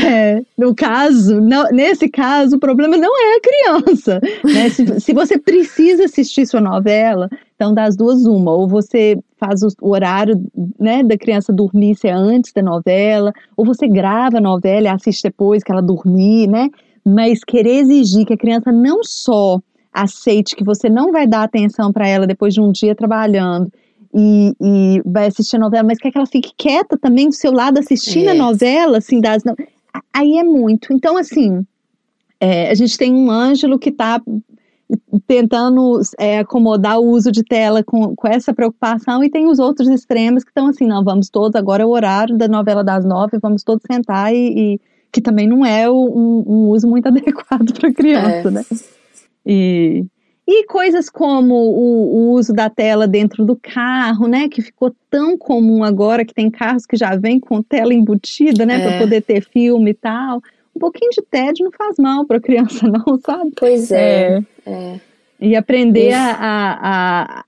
É, 0.07 0.43
no 0.57 0.75
caso, 0.75 1.41
nesse 1.73 2.09
caso, 2.09 2.57
o 2.57 2.61
problema 2.61 2.97
não 2.97 3.11
é 3.17 3.37
a 3.37 3.41
criança. 3.41 4.21
Né? 4.45 4.69
Se, 4.71 5.01
se, 5.01 5.13
você 5.13 5.39
precisa 5.39 6.05
assistir 6.05 6.47
sua 6.47 6.61
novela, 6.61 7.29
então 7.55 7.75
das 7.75 7.97
duas, 7.97 8.25
uma, 8.25 8.53
ou 8.53 8.67
você 8.67 9.19
faz 9.37 9.63
o, 9.63 9.69
o 9.81 9.91
horário 9.91 10.43
né, 10.79 11.03
da 11.03 11.19
criança 11.19 11.53
dormir, 11.53 11.97
se 11.97 12.09
é 12.09 12.13
antes 12.13 12.53
da 12.53 12.63
novela, 12.63 13.33
ou 13.57 13.65
você 13.65 13.87
grava 13.87 14.39
a 14.39 14.41
novela 14.41 14.87
e 14.87 14.89
assiste 14.89 15.25
depois 15.25 15.63
que 15.63 15.71
ela 15.71 15.83
dormir, 15.83 16.47
né? 16.47 16.71
Mas 17.05 17.45
querer 17.45 17.81
exigir 17.81 18.25
que 18.25 18.35
a 18.35 18.39
criança 18.39 18.71
não 18.71 19.03
só 19.03 19.61
aceite 19.93 20.57
que 20.57 20.65
você 20.65 20.89
não 20.89 21.13
vai 21.13 21.27
dar 21.27 21.43
atenção 21.43 21.93
para 21.93 22.09
ela 22.09 22.27
depois 22.27 22.55
de 22.55 22.61
um 22.61 22.73
dia 22.73 22.95
trabalhando 22.95 23.71
e, 24.15 24.55
e, 24.61 25.03
vai 25.05 25.27
assistir 25.27 25.57
a 25.57 25.61
novela, 25.61 25.85
mas 25.85 25.99
quer 25.99 26.11
que 26.11 26.19
ela 26.19 26.27
fique 26.27 26.53
quieta 26.57 26.99
também 26.99 27.29
do 27.29 27.35
seu 27.35 27.53
lado 27.53 27.79
assistindo 27.79 28.29
é. 28.29 28.33
a 28.33 28.35
novela, 28.35 28.99
assim, 28.99 29.21
das, 29.21 29.43
aí 30.13 30.37
é 30.39 30.45
muito. 30.45 30.93
Então, 30.93 31.17
assim, 31.17 31.65
é, 32.39 32.71
a 32.71 32.75
gente 32.75 32.99
tem 32.99 33.15
um 33.15 33.31
Ângelo 33.31 33.79
que 33.79 33.89
está 33.89 34.21
tentando 35.27 36.01
é, 36.19 36.41
acomodar 36.41 36.99
o 36.99 37.07
uso 37.07 37.33
de 37.33 37.43
tela 37.43 37.83
com, 37.83 38.15
com 38.15 38.29
essa 38.29 38.53
preocupação 38.53 39.25
e 39.25 39.31
tem 39.31 39.47
os 39.47 39.59
outros 39.59 39.89
extremos 39.89 40.45
que 40.45 40.51
estão 40.51 40.67
assim, 40.67 40.87
não, 40.87 41.03
vamos 41.03 41.31
todos, 41.31 41.57
agora 41.57 41.83
é 41.83 41.87
o 41.87 41.91
horário 41.91 42.37
da 42.37 42.49
novela 42.49 42.85
das 42.85 43.05
nove, 43.05 43.39
vamos 43.39 43.63
todos 43.63 43.83
sentar 43.91 44.35
e, 44.35 44.75
e 44.75 44.81
que 45.11 45.21
também 45.21 45.47
não 45.47 45.65
é 45.65 45.91
um, 45.91 46.45
um 46.47 46.69
uso 46.69 46.89
muito 46.89 47.07
adequado 47.09 47.73
para 47.73 47.93
criança, 47.93 48.49
é. 48.49 48.51
né? 48.51 48.65
E, 49.47 50.05
e 50.55 50.67
coisas 50.67 51.09
como 51.09 51.55
o, 51.55 52.15
o, 52.15 52.33
uso 52.33 52.53
da 52.53 52.69
tela 52.69 53.09
dentro 53.09 53.45
do 53.45 53.57
carro, 53.57 54.29
né? 54.29 54.49
Que 54.49 54.61
ficou 54.61 54.95
tão 55.09 55.39
comum 55.39 55.83
agora 55.83 56.25
que 56.27 56.35
tem 56.35 56.51
carros 56.51 56.85
que 56.85 56.97
já 56.97 57.17
vêm 57.17 57.41
com 57.41 57.63
tela 57.63 57.95
embutida, 57.95 58.67
né? 58.67 58.81
É. 58.81 58.89
Para 58.89 58.99
poder 58.99 59.23
ter 59.23 59.43
filme 59.43 59.93
e 59.93 59.95
tal. 59.95 60.43
Um 60.77 60.81
pouquinho 60.81 61.11
de 61.11 61.23
tédio 61.23 61.65
não 61.65 61.73
faz 61.73 61.97
mal 61.99 62.27
para 62.27 62.39
criança, 62.39 62.87
não, 62.87 63.19
sabe? 63.19 63.53
Pois 63.57 63.91
é. 63.91 64.43
é. 64.67 64.71
é. 64.71 65.01
E 65.41 65.57
aprender 65.57 66.13
a, 66.13 66.37
a, 66.39 67.45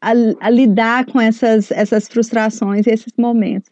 a, 0.00 0.12
a, 0.40 0.50
lidar 0.50 1.04
com 1.06 1.20
essas, 1.20 1.70
essas 1.70 2.08
frustrações 2.08 2.86
e 2.86 2.90
esses 2.90 3.12
momentos. 3.18 3.70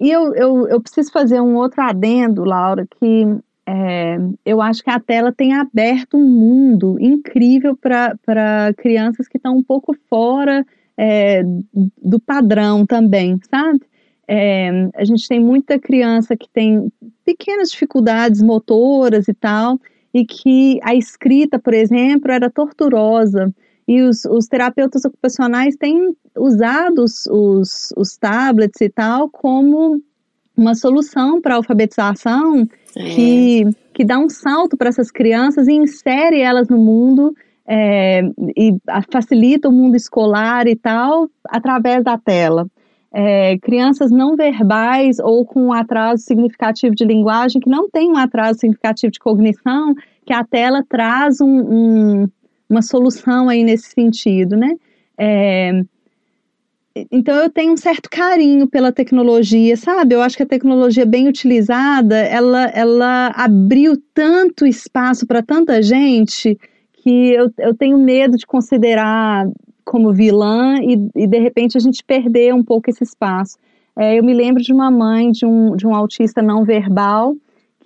E 0.00 0.10
eu, 0.10 0.34
eu, 0.34 0.68
eu 0.68 0.80
preciso 0.80 1.12
fazer 1.12 1.40
um 1.40 1.54
outro 1.54 1.82
adendo, 1.82 2.44
Laura, 2.44 2.86
que 2.98 3.26
é, 3.72 4.18
eu 4.44 4.60
acho 4.60 4.82
que 4.82 4.90
a 4.90 4.98
tela 4.98 5.32
tem 5.32 5.54
aberto 5.54 6.16
um 6.16 6.28
mundo 6.28 6.98
incrível 7.00 7.76
para 7.76 8.74
crianças 8.76 9.28
que 9.28 9.36
estão 9.36 9.56
um 9.56 9.62
pouco 9.62 9.96
fora 10.08 10.66
é, 10.98 11.44
do 12.02 12.18
padrão 12.18 12.84
também, 12.84 13.38
sabe? 13.48 13.80
É, 14.26 14.88
a 14.96 15.04
gente 15.04 15.28
tem 15.28 15.38
muita 15.38 15.78
criança 15.78 16.36
que 16.36 16.48
tem 16.52 16.92
pequenas 17.24 17.70
dificuldades 17.70 18.42
motoras 18.42 19.28
e 19.28 19.34
tal, 19.34 19.78
e 20.12 20.24
que 20.24 20.80
a 20.82 20.92
escrita, 20.96 21.56
por 21.56 21.72
exemplo, 21.72 22.32
era 22.32 22.50
torturosa. 22.50 23.54
E 23.86 24.02
os, 24.02 24.24
os 24.24 24.46
terapeutas 24.48 25.04
ocupacionais 25.04 25.76
têm 25.76 26.16
usado 26.36 27.04
os, 27.04 27.24
os, 27.26 27.92
os 27.96 28.16
tablets 28.16 28.80
e 28.80 28.88
tal 28.88 29.28
como 29.28 30.02
uma 30.56 30.74
solução 30.74 31.40
para 31.40 31.54
alfabetização 31.54 32.68
é. 32.96 33.04
que, 33.14 33.64
que 33.92 34.04
dá 34.04 34.18
um 34.18 34.28
salto 34.28 34.76
para 34.76 34.88
essas 34.88 35.10
crianças 35.10 35.68
e 35.68 35.72
insere 35.72 36.40
elas 36.40 36.68
no 36.68 36.78
mundo 36.78 37.34
é, 37.66 38.22
e 38.56 38.76
facilita 39.12 39.68
o 39.68 39.72
mundo 39.72 39.94
escolar 39.94 40.66
e 40.66 40.74
tal 40.74 41.28
através 41.48 42.02
da 42.02 42.18
tela. 42.18 42.66
É, 43.12 43.58
crianças 43.58 44.10
não 44.10 44.36
verbais 44.36 45.18
ou 45.18 45.44
com 45.44 45.66
um 45.66 45.72
atraso 45.72 46.22
significativo 46.22 46.94
de 46.94 47.04
linguagem, 47.04 47.60
que 47.60 47.68
não 47.68 47.88
tem 47.88 48.08
um 48.10 48.16
atraso 48.16 48.60
significativo 48.60 49.10
de 49.10 49.18
cognição, 49.18 49.94
que 50.24 50.32
a 50.32 50.44
tela 50.44 50.84
traz 50.88 51.40
um, 51.40 51.48
um, 51.48 52.28
uma 52.68 52.82
solução 52.82 53.48
aí 53.48 53.64
nesse 53.64 53.90
sentido, 53.90 54.56
né? 54.56 54.74
É, 55.18 55.82
então 57.10 57.36
eu 57.36 57.48
tenho 57.48 57.72
um 57.72 57.76
certo 57.76 58.10
carinho 58.10 58.66
pela 58.66 58.90
tecnologia, 58.90 59.76
sabe? 59.76 60.14
Eu 60.14 60.22
acho 60.22 60.36
que 60.36 60.42
a 60.42 60.46
tecnologia 60.46 61.06
bem 61.06 61.28
utilizada, 61.28 62.16
ela, 62.16 62.64
ela 62.74 63.28
abriu 63.28 63.96
tanto 64.12 64.66
espaço 64.66 65.26
para 65.26 65.42
tanta 65.42 65.80
gente 65.82 66.58
que 66.92 67.32
eu, 67.32 67.50
eu 67.58 67.74
tenho 67.74 67.96
medo 67.96 68.36
de 68.36 68.46
considerar 68.46 69.48
como 69.84 70.12
vilã 70.12 70.78
e, 70.82 71.22
e 71.22 71.26
de 71.26 71.38
repente 71.38 71.76
a 71.76 71.80
gente 71.80 72.04
perder 72.04 72.54
um 72.54 72.62
pouco 72.62 72.90
esse 72.90 73.04
espaço. 73.04 73.56
É, 73.96 74.18
eu 74.18 74.24
me 74.24 74.34
lembro 74.34 74.62
de 74.62 74.72
uma 74.72 74.90
mãe 74.90 75.30
de 75.30 75.46
um, 75.46 75.76
de 75.76 75.86
um 75.86 75.94
autista 75.94 76.42
não 76.42 76.64
verbal 76.64 77.36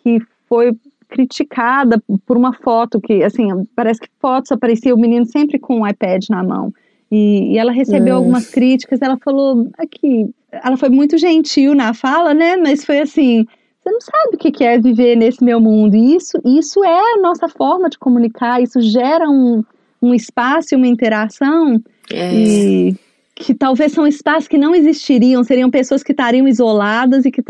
que 0.02 0.18
foi 0.48 0.76
criticada 1.08 2.02
por 2.26 2.36
uma 2.36 2.52
foto 2.52 3.00
que, 3.00 3.22
assim, 3.22 3.48
parece 3.74 4.00
que 4.00 4.08
fotos 4.20 4.50
aparecia 4.50 4.94
o 4.94 4.98
menino 4.98 5.24
sempre 5.26 5.58
com 5.58 5.80
o 5.80 5.88
iPad 5.88 6.24
na 6.28 6.42
mão. 6.42 6.72
E, 7.16 7.52
e 7.52 7.58
ela 7.58 7.70
recebeu 7.70 8.16
algumas 8.16 8.50
críticas, 8.50 9.00
ela 9.00 9.16
falou 9.16 9.70
aqui, 9.78 10.28
ela 10.50 10.76
foi 10.76 10.88
muito 10.88 11.16
gentil 11.16 11.72
na 11.72 11.94
fala, 11.94 12.34
né? 12.34 12.56
Mas 12.56 12.84
foi 12.84 12.98
assim, 12.98 13.46
você 13.80 13.88
não 13.88 14.00
sabe 14.00 14.34
o 14.34 14.36
que 14.36 14.64
é 14.64 14.80
viver 14.80 15.14
nesse 15.14 15.44
meu 15.44 15.60
mundo. 15.60 15.94
E 15.94 16.16
isso, 16.16 16.36
isso 16.44 16.82
é 16.82 17.14
a 17.14 17.20
nossa 17.22 17.48
forma 17.48 17.88
de 17.88 18.00
comunicar, 18.00 18.60
isso 18.60 18.80
gera 18.80 19.30
um, 19.30 19.62
um 20.02 20.12
espaço 20.12 20.74
e 20.74 20.76
uma 20.76 20.88
interação 20.88 21.80
é. 22.12 22.34
e 22.34 22.96
que 23.36 23.54
talvez 23.54 23.92
são 23.92 24.08
espaços 24.08 24.48
que 24.48 24.58
não 24.58 24.74
existiriam, 24.74 25.44
seriam 25.44 25.70
pessoas 25.70 26.02
que 26.02 26.10
estariam 26.10 26.48
isoladas 26.48 27.24
e 27.24 27.30
que 27.30 27.40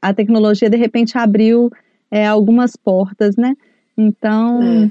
a 0.00 0.14
tecnologia 0.14 0.70
de 0.70 0.76
repente 0.78 1.18
abriu 1.18 1.70
é, 2.10 2.26
algumas 2.26 2.76
portas, 2.76 3.36
né? 3.36 3.54
Então, 3.94 4.62
é. 4.62 4.90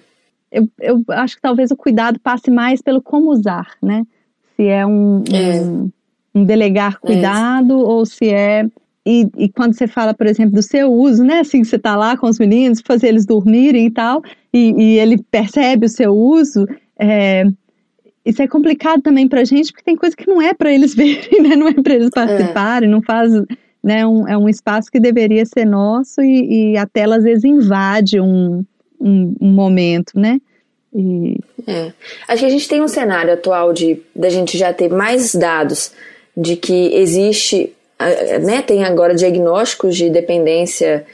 Eu, 0.52 0.70
eu 0.80 1.04
acho 1.10 1.36
que 1.36 1.42
talvez 1.42 1.72
o 1.72 1.76
cuidado 1.76 2.20
passe 2.20 2.50
mais 2.50 2.82
pelo 2.82 3.02
como 3.02 3.32
usar, 3.32 3.68
né? 3.82 4.06
Se 4.56 4.68
é 4.68 4.86
um, 4.86 5.24
é. 5.32 5.62
um, 5.62 5.92
um 6.36 6.44
delegar 6.44 6.94
é 6.94 7.08
cuidado 7.08 7.80
ou 7.80 8.06
se 8.06 8.30
é 8.30 8.66
e, 9.06 9.28
e, 9.38 9.50
quando 9.50 9.74
você 9.74 9.88
fala, 9.88 10.14
por 10.14 10.28
exemplo, 10.28 10.54
do 10.54 10.62
seu 10.62 10.92
uso, 10.92 11.24
né? 11.24 11.40
Assim, 11.40 11.64
você 11.64 11.80
tá 11.80 11.96
lá 11.96 12.16
com 12.16 12.28
os 12.28 12.38
meninos, 12.38 12.82
fazer 12.86 13.08
eles 13.08 13.26
dormirem 13.26 13.88
e 13.88 13.92
tal, 13.92 14.22
e, 14.54 14.72
e 14.78 15.00
ele 15.00 15.18
percebe 15.32 15.86
o 15.86 15.90
seu 15.90 16.14
uso, 16.14 16.68
é, 17.00 17.46
isso 18.26 18.42
é 18.42 18.48
complicado 18.48 19.02
também 19.02 19.28
pra 19.28 19.44
gente, 19.44 19.72
porque 19.72 19.84
tem 19.84 19.96
coisa 19.96 20.16
que 20.16 20.28
não 20.28 20.42
é 20.42 20.54
para 20.54 20.72
eles 20.72 20.94
verem, 20.96 21.42
né? 21.42 21.56
Não 21.56 21.68
é 21.68 21.74
para 21.74 21.96
eles 21.96 22.08
é. 22.08 22.12
participarem, 22.12 22.88
é. 22.88 22.92
não 22.92 23.02
faz, 23.02 23.32
né? 23.84 24.06
Um, 24.06 24.28
é 24.28 24.38
um 24.38 24.50
espaço 24.50 24.92
que 24.92 25.00
deveria 25.00 25.46
ser 25.46 25.66
nosso 25.66 26.22
e, 26.22 26.74
e 26.74 26.78
a 26.78 26.86
tela 26.86 27.18
às 27.18 27.24
vezes 27.24 27.44
invade 27.44 28.20
um, 28.20 28.64
um, 29.00 29.36
um 29.40 29.52
momento, 29.52 30.20
né? 30.20 30.40
E... 30.94 31.38
É. 31.68 31.92
Acho 32.28 32.40
que 32.42 32.46
a 32.46 32.50
gente 32.50 32.68
tem 32.68 32.82
um 32.82 32.88
cenário 32.88 33.34
atual 33.34 33.72
de 33.74 34.02
da 34.16 34.30
gente 34.30 34.58
já 34.58 34.74
ter 34.74 34.90
mais 34.90 35.36
dados 35.36 35.92
de 36.36 36.56
que 36.56 36.94
existe 36.96 37.74
né, 38.42 38.62
tem 38.62 38.84
agora 38.84 39.14
diagnósticos 39.14 39.96
de 39.96 40.10
dependência 40.10 41.06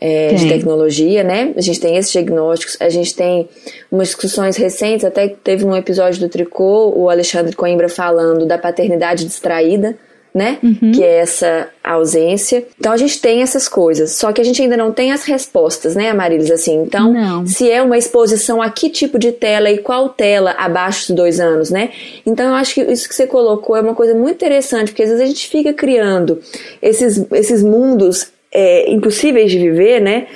é, 0.00 0.32
de 0.32 0.48
tecnologia, 0.48 1.22
né? 1.22 1.52
A 1.54 1.60
gente 1.60 1.78
tem 1.78 1.96
esses 1.96 2.10
diagnósticos, 2.10 2.78
a 2.80 2.88
gente 2.88 3.14
tem 3.14 3.46
umas 3.92 4.08
discussões 4.08 4.56
recentes, 4.56 5.04
até 5.04 5.28
teve 5.28 5.66
num 5.66 5.76
episódio 5.76 6.18
do 6.20 6.28
Tricô, 6.28 6.90
o 6.96 7.10
Alexandre 7.10 7.54
Coimbra 7.54 7.86
falando 7.86 8.46
da 8.46 8.56
paternidade 8.56 9.26
distraída, 9.26 9.94
né? 10.34 10.58
Uhum. 10.62 10.92
Que 10.92 11.02
é 11.02 11.16
essa 11.18 11.68
ausência. 11.82 12.64
Então 12.78 12.92
a 12.92 12.96
gente 12.96 13.20
tem 13.20 13.42
essas 13.42 13.68
coisas, 13.68 14.12
só 14.12 14.32
que 14.32 14.40
a 14.40 14.44
gente 14.44 14.62
ainda 14.62 14.76
não 14.76 14.92
tem 14.92 15.12
as 15.12 15.24
respostas, 15.24 15.94
né, 15.94 16.10
Amarilis? 16.10 16.50
Assim, 16.50 16.82
então, 16.82 17.12
não. 17.12 17.46
se 17.46 17.70
é 17.70 17.82
uma 17.82 17.98
exposição 17.98 18.62
a 18.62 18.70
que 18.70 18.88
tipo 18.88 19.18
de 19.18 19.32
tela 19.32 19.70
e 19.70 19.78
qual 19.78 20.08
tela 20.08 20.54
abaixo 20.58 21.08
dos 21.08 21.16
dois 21.16 21.40
anos, 21.40 21.70
né? 21.70 21.90
Então 22.24 22.46
eu 22.46 22.54
acho 22.54 22.74
que 22.74 22.82
isso 22.82 23.08
que 23.08 23.14
você 23.14 23.26
colocou 23.26 23.76
é 23.76 23.80
uma 23.80 23.94
coisa 23.94 24.14
muito 24.14 24.36
interessante, 24.36 24.88
porque 24.88 25.02
às 25.02 25.08
vezes 25.08 25.24
a 25.24 25.26
gente 25.26 25.48
fica 25.48 25.72
criando 25.72 26.40
esses, 26.80 27.24
esses 27.32 27.62
mundos 27.62 28.28
é, 28.52 28.90
impossíveis 28.90 29.50
de 29.50 29.58
viver, 29.58 30.00
né? 30.00 30.26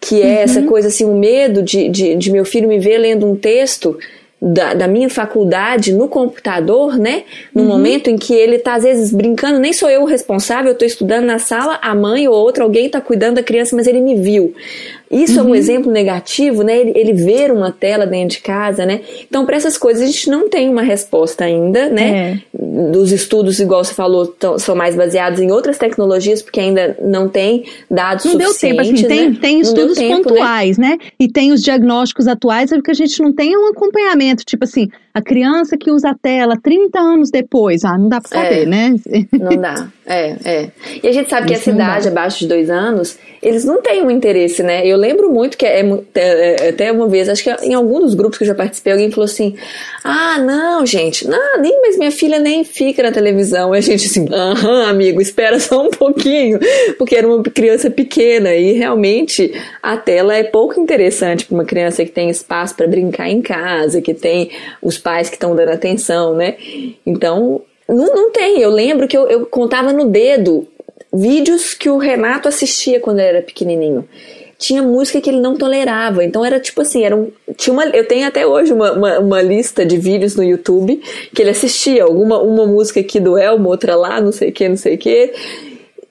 Que 0.00 0.20
é 0.20 0.26
uhum. 0.26 0.40
essa 0.40 0.62
coisa 0.62 0.88
assim, 0.88 1.04
o 1.04 1.14
medo 1.14 1.62
de, 1.62 1.88
de, 1.88 2.14
de 2.16 2.30
meu 2.30 2.44
filho 2.44 2.68
me 2.68 2.78
ver 2.78 2.98
lendo 2.98 3.26
um 3.26 3.36
texto 3.36 3.96
da, 4.44 4.74
da, 4.74 4.86
minha 4.86 5.08
faculdade 5.08 5.94
no 5.94 6.06
computador, 6.06 6.98
né? 6.98 7.22
No 7.54 7.62
uhum. 7.62 7.68
momento 7.68 8.10
em 8.10 8.18
que 8.18 8.34
ele 8.34 8.58
tá, 8.58 8.74
às 8.74 8.82
vezes, 8.82 9.10
brincando, 9.10 9.58
nem 9.58 9.72
sou 9.72 9.88
eu 9.88 10.02
o 10.02 10.04
responsável, 10.04 10.72
eu 10.72 10.78
tô 10.78 10.84
estudando 10.84 11.24
na 11.24 11.38
sala, 11.38 11.78
a 11.80 11.94
mãe 11.94 12.28
ou 12.28 12.34
outra, 12.34 12.62
alguém 12.62 12.90
tá 12.90 13.00
cuidando 13.00 13.36
da 13.36 13.42
criança, 13.42 13.74
mas 13.74 13.86
ele 13.86 14.02
me 14.02 14.16
viu. 14.16 14.54
Isso 15.14 15.34
uhum. 15.34 15.38
é 15.38 15.42
um 15.42 15.46
uhum. 15.50 15.54
exemplo 15.54 15.92
negativo, 15.92 16.64
né? 16.64 16.76
Ele, 16.76 16.92
ele, 16.96 17.12
ver 17.12 17.52
uma 17.52 17.70
tela 17.70 18.04
dentro 18.04 18.36
de 18.36 18.42
casa, 18.42 18.84
né? 18.84 19.00
Então, 19.20 19.46
para 19.46 19.56
essas 19.56 19.78
coisas, 19.78 20.02
a 20.02 20.06
gente 20.06 20.28
não 20.28 20.48
tem 20.48 20.68
uma 20.68 20.82
resposta 20.82 21.44
ainda, 21.44 21.88
né? 21.88 22.42
É. 22.52 22.90
Dos 22.90 23.12
estudos, 23.12 23.60
igual 23.60 23.84
você 23.84 23.94
falou, 23.94 24.26
tão, 24.26 24.58
são 24.58 24.74
mais 24.74 24.96
baseados 24.96 25.38
em 25.38 25.52
outras 25.52 25.78
tecnologias, 25.78 26.42
porque 26.42 26.58
ainda 26.58 26.96
não 27.00 27.28
tem 27.28 27.64
dados 27.88 28.24
não 28.24 28.32
suficientes. 28.32 28.76
Não 28.76 28.84
deu 28.84 28.92
tempo, 28.92 28.96
assim, 28.96 29.08
tem, 29.08 29.30
né? 29.30 29.38
tem 29.40 29.60
estudos 29.60 29.96
tempo, 29.96 30.16
né? 30.16 30.22
pontuais, 30.22 30.78
né? 30.78 30.88
né? 30.88 30.98
E 31.20 31.28
tem 31.28 31.52
os 31.52 31.62
diagnósticos 31.62 32.26
atuais, 32.26 32.72
é 32.72 32.74
porque 32.74 32.90
a 32.90 32.94
gente 32.94 33.22
não 33.22 33.32
tem 33.32 33.56
um 33.56 33.68
acompanhamento, 33.68 34.44
tipo 34.44 34.64
assim, 34.64 34.88
a 35.14 35.22
criança 35.22 35.76
que 35.78 35.92
usa 35.92 36.10
a 36.10 36.14
tela 36.14 36.58
30 36.60 36.98
anos 36.98 37.30
depois, 37.30 37.84
ah, 37.84 37.96
não 37.96 38.08
dá 38.08 38.20
pra 38.20 38.28
saber, 38.28 38.62
é, 38.62 38.66
né? 38.66 38.96
Não 39.32 39.56
dá, 39.56 39.88
é, 40.04 40.36
é. 40.44 40.70
E 41.00 41.06
a 41.06 41.12
gente 41.12 41.30
sabe 41.30 41.46
que 41.46 41.54
essa 41.54 41.70
idade, 41.70 42.08
abaixo 42.08 42.40
de 42.40 42.48
dois 42.48 42.68
anos, 42.68 43.16
eles 43.40 43.64
não 43.64 43.80
têm 43.82 44.02
um 44.02 44.10
interesse, 44.10 44.62
né? 44.62 44.86
Eu 44.86 44.96
lembro 44.96 45.30
muito 45.30 45.56
que 45.58 45.66
é, 45.66 45.80
é, 46.14 46.66
é, 46.66 46.68
até 46.70 46.90
uma 46.90 47.06
vez, 47.06 47.28
acho 47.28 47.44
que 47.44 47.50
em 47.62 47.74
algum 47.74 48.00
dos 48.00 48.14
grupos 48.14 48.38
que 48.38 48.44
eu 48.44 48.48
já 48.48 48.54
participei, 48.54 48.94
alguém 48.94 49.10
falou 49.10 49.26
assim: 49.26 49.54
Ah, 50.02 50.38
não, 50.38 50.84
gente, 50.86 51.28
não, 51.28 51.60
nem, 51.60 51.80
mas 51.82 51.98
minha 51.98 52.10
filha 52.10 52.38
nem 52.38 52.64
fica 52.64 53.02
na 53.02 53.12
televisão. 53.12 53.74
E 53.74 53.78
a 53.78 53.80
gente 53.82 54.06
assim, 54.06 54.26
aham, 54.32 54.88
amigo, 54.88 55.20
espera 55.20 55.60
só 55.60 55.86
um 55.86 55.90
pouquinho, 55.90 56.58
porque 56.98 57.14
era 57.14 57.28
uma 57.28 57.42
criança 57.42 57.90
pequena 57.90 58.54
e 58.54 58.72
realmente 58.72 59.52
a 59.82 59.96
tela 59.96 60.34
é 60.34 60.42
pouco 60.42 60.80
interessante 60.80 61.44
para 61.44 61.54
uma 61.54 61.64
criança 61.64 62.04
que 62.04 62.10
tem 62.10 62.30
espaço 62.30 62.74
para 62.74 62.88
brincar 62.88 63.28
em 63.28 63.42
casa, 63.42 64.00
que 64.00 64.14
tem 64.14 64.50
os 64.80 64.98
pais 65.04 65.28
que 65.28 65.36
estão 65.36 65.54
dando 65.54 65.68
atenção, 65.68 66.34
né? 66.34 66.56
Então, 67.04 67.60
não, 67.86 68.14
não 68.14 68.32
tem. 68.32 68.58
Eu 68.60 68.70
lembro 68.70 69.06
que 69.06 69.16
eu, 69.16 69.28
eu 69.28 69.46
contava 69.46 69.92
no 69.92 70.06
dedo 70.06 70.66
vídeos 71.12 71.74
que 71.74 71.88
o 71.88 71.98
Renato 71.98 72.48
assistia 72.48 72.98
quando 72.98 73.20
ele 73.20 73.28
era 73.28 73.42
pequenininho. 73.42 74.08
Tinha 74.58 74.82
música 74.82 75.20
que 75.20 75.28
ele 75.28 75.40
não 75.40 75.56
tolerava, 75.56 76.24
então 76.24 76.44
era 76.44 76.58
tipo 76.58 76.80
assim, 76.80 77.04
era 77.04 77.14
um, 77.14 77.30
tinha 77.56 77.74
uma, 77.74 77.84
eu 77.86 78.06
tenho 78.06 78.26
até 78.26 78.46
hoje 78.46 78.72
uma, 78.72 78.92
uma, 78.92 79.18
uma, 79.18 79.42
lista 79.42 79.84
de 79.84 79.98
vídeos 79.98 80.36
no 80.36 80.44
YouTube 80.44 81.02
que 81.34 81.42
ele 81.42 81.50
assistia, 81.50 82.04
alguma 82.04 82.40
uma 82.40 82.64
música 82.64 83.00
aqui 83.00 83.20
do 83.20 83.36
Elmo, 83.36 83.68
outra 83.68 83.94
lá, 83.96 84.20
não 84.20 84.32
sei 84.32 84.50
o 84.50 84.52
que, 84.52 84.68
não 84.68 84.76
sei 84.76 84.94
o 84.94 84.98
que. 84.98 85.32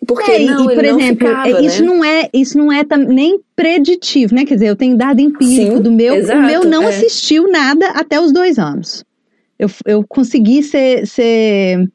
Porque 0.05 0.31
é, 0.31 0.39
não, 0.39 0.71
e, 0.71 0.75
por 0.75 0.85
exemplo, 0.85 1.27
ficava, 1.27 1.47
é, 1.47 1.65
isso 1.65 1.81
né? 1.81 1.87
não 1.87 2.05
é 2.05 2.29
isso 2.33 2.57
não 2.57 2.71
é 2.71 2.83
nem 3.07 3.39
preditivo, 3.55 4.35
né? 4.35 4.45
Quer 4.45 4.55
dizer, 4.55 4.67
eu 4.67 4.75
tenho 4.75 4.97
dado 4.97 5.19
empírico 5.19 5.77
Sim, 5.77 5.81
do 5.81 5.91
meu, 5.91 6.15
exato, 6.15 6.39
o 6.39 6.43
meu 6.43 6.63
não 6.65 6.83
é. 6.83 6.87
assistiu 6.87 7.49
nada 7.49 7.87
até 7.91 8.19
os 8.19 8.31
dois 8.31 8.57
anos. 8.57 9.03
Eu, 9.57 9.69
eu 9.85 10.03
consegui 10.07 10.63
ser, 10.63 11.07
ser 11.07 11.87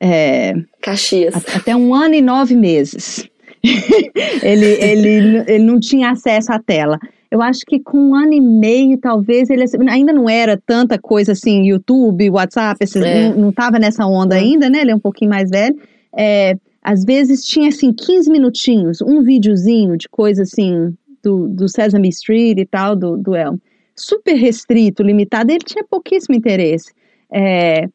é, 0.00 0.54
Caxias. 0.80 1.34
Até 1.54 1.76
um 1.76 1.94
ano 1.94 2.14
e 2.14 2.22
nove 2.22 2.56
meses. 2.56 3.28
ele, 4.42 4.66
ele, 4.66 5.44
ele 5.46 5.64
não 5.64 5.78
tinha 5.78 6.10
acesso 6.10 6.52
à 6.52 6.58
tela. 6.58 6.98
Eu 7.30 7.40
acho 7.42 7.60
que 7.66 7.78
com 7.78 7.96
um 7.96 8.14
ano 8.14 8.32
e 8.32 8.40
meio, 8.40 8.98
talvez, 8.98 9.50
ele 9.50 9.64
ainda 9.88 10.12
não 10.12 10.28
era 10.28 10.60
tanta 10.66 10.98
coisa 10.98 11.32
assim, 11.32 11.68
YouTube, 11.68 12.30
WhatsApp, 12.30 12.82
esses, 12.82 13.00
é. 13.00 13.32
não 13.32 13.50
estava 13.50 13.78
nessa 13.78 14.04
onda 14.04 14.34
ainda, 14.34 14.68
né? 14.68 14.80
Ele 14.80 14.90
é 14.90 14.94
um 14.94 15.00
pouquinho 15.00 15.30
mais 15.30 15.48
velho. 15.48 15.76
É, 16.16 16.56
às 16.82 17.04
vezes 17.04 17.44
tinha 17.44 17.68
assim 17.68 17.92
15 17.92 18.30
minutinhos, 18.30 19.00
um 19.00 19.22
videozinho 19.22 19.96
de 19.96 20.08
coisa 20.08 20.42
assim 20.42 20.94
do, 21.22 21.48
do 21.48 21.68
Sesame 21.68 22.08
Street 22.08 22.58
e 22.58 22.64
tal, 22.64 22.96
do, 22.96 23.16
do 23.16 23.34
Elmo. 23.34 23.60
Super 23.94 24.34
restrito, 24.34 25.02
limitado, 25.02 25.50
ele 25.50 25.64
tinha 25.64 25.84
pouquíssimo 25.84 26.34
interesse. 26.34 26.92
É, 27.30 27.88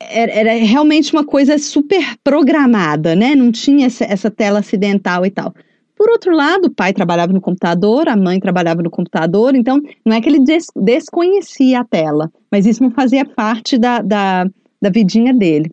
era, 0.00 0.32
era, 0.32 0.52
realmente 0.64 1.12
uma 1.12 1.24
coisa 1.24 1.56
super 1.58 2.16
programada, 2.22 3.14
né? 3.14 3.34
Não 3.34 3.52
tinha 3.52 3.86
essa, 3.86 4.04
essa 4.04 4.30
tela 4.30 4.58
acidental 4.58 5.24
e 5.24 5.30
tal. 5.30 5.54
Por 5.96 6.10
outro 6.10 6.34
lado, 6.34 6.66
o 6.66 6.74
pai 6.74 6.92
trabalhava 6.92 7.32
no 7.32 7.40
computador, 7.40 8.08
a 8.08 8.16
mãe 8.16 8.40
trabalhava 8.40 8.82
no 8.82 8.90
computador, 8.90 9.54
então 9.54 9.80
não 10.04 10.16
é 10.16 10.20
que 10.20 10.28
ele 10.28 10.40
des 10.40 10.66
desconhecia 10.74 11.80
a 11.80 11.84
tela, 11.84 12.32
mas 12.50 12.66
isso 12.66 12.82
não 12.82 12.90
fazia 12.90 13.24
parte 13.24 13.78
da, 13.78 14.02
da, 14.02 14.44
da 14.82 14.90
vidinha 14.90 15.32
dele. 15.32 15.70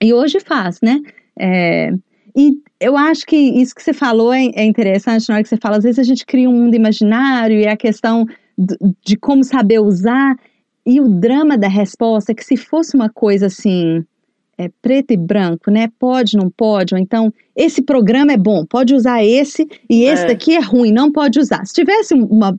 E 0.00 0.12
hoje 0.12 0.40
faz, 0.40 0.80
né? 0.80 1.00
É, 1.38 1.90
e 2.36 2.60
eu 2.80 2.96
acho 2.96 3.26
que 3.26 3.36
isso 3.36 3.74
que 3.74 3.82
você 3.82 3.92
falou 3.92 4.32
é, 4.32 4.46
é, 4.54 4.64
interessante 4.64 5.28
na 5.28 5.36
hora 5.36 5.42
que 5.42 5.48
você 5.48 5.56
fala, 5.56 5.78
às 5.78 5.84
vezes 5.84 5.98
a 5.98 6.04
gente 6.04 6.24
cria 6.24 6.48
um 6.48 6.52
mundo 6.52 6.74
imaginário 6.74 7.58
e 7.58 7.66
a 7.66 7.76
questão 7.76 8.26
de, 9.04 9.16
como 9.16 9.42
saber 9.42 9.80
usar 9.80 10.36
e 10.86 11.00
o 11.00 11.08
drama 11.08 11.58
da 11.58 11.68
resposta, 11.68 12.32
é 12.32 12.34
que 12.34 12.44
se 12.44 12.56
fosse 12.56 12.96
uma 12.96 13.10
coisa 13.10 13.46
assim, 13.46 14.04
é, 14.56 14.70
preto 14.80 15.12
e 15.12 15.16
branco, 15.16 15.70
né? 15.70 15.88
Pode, 15.98 16.36
não 16.36 16.48
pode, 16.48 16.94
ou 16.94 17.00
então 17.00 17.32
esse 17.54 17.82
programa 17.82 18.32
é 18.32 18.36
bom, 18.36 18.64
pode 18.64 18.94
usar 18.94 19.24
esse 19.24 19.68
e 19.88 20.04
esse 20.04 20.24
é. 20.24 20.28
daqui 20.28 20.54
é 20.54 20.60
ruim, 20.60 20.92
não 20.92 21.12
pode 21.12 21.38
usar. 21.38 21.64
Se 21.66 21.74
tivesse 21.74 22.14
uma, 22.14 22.58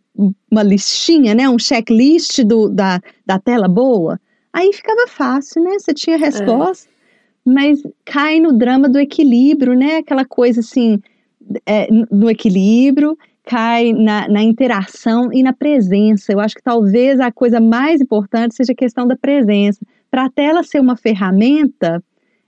uma 0.51 0.63
listinha, 0.63 1.33
né? 1.33 1.49
Um 1.49 1.57
checklist 1.57 2.43
do, 2.43 2.69
da, 2.69 3.01
da 3.25 3.39
tela 3.39 3.67
boa, 3.67 4.19
aí 4.53 4.71
ficava 4.73 5.07
fácil, 5.07 5.63
né? 5.63 5.79
Você 5.79 5.93
tinha 5.93 6.17
resposta, 6.17 6.87
é. 6.87 6.98
Mas 7.49 7.81
cai 8.05 8.39
no 8.39 8.53
drama 8.53 8.87
do 8.87 8.99
equilíbrio, 8.99 9.73
né? 9.73 9.97
Aquela 9.97 10.25
coisa 10.25 10.59
assim, 10.59 11.01
é, 11.65 11.87
no 12.11 12.29
equilíbrio 12.29 13.17
cai 13.45 13.91
na, 13.93 14.27
na, 14.27 14.43
interação 14.43 15.33
e 15.33 15.41
na 15.41 15.51
presença. 15.51 16.31
Eu 16.31 16.39
acho 16.39 16.55
que 16.55 16.61
talvez 16.61 17.19
a 17.19 17.31
coisa 17.31 17.59
mais 17.59 17.99
importante 17.99 18.55
seja 18.55 18.73
a 18.73 18.75
questão 18.75 19.07
da 19.07 19.15
presença. 19.15 19.79
Para 20.11 20.25
a 20.25 20.29
tela 20.29 20.61
ser 20.61 20.79
uma 20.79 20.95
ferramenta, 20.95 22.03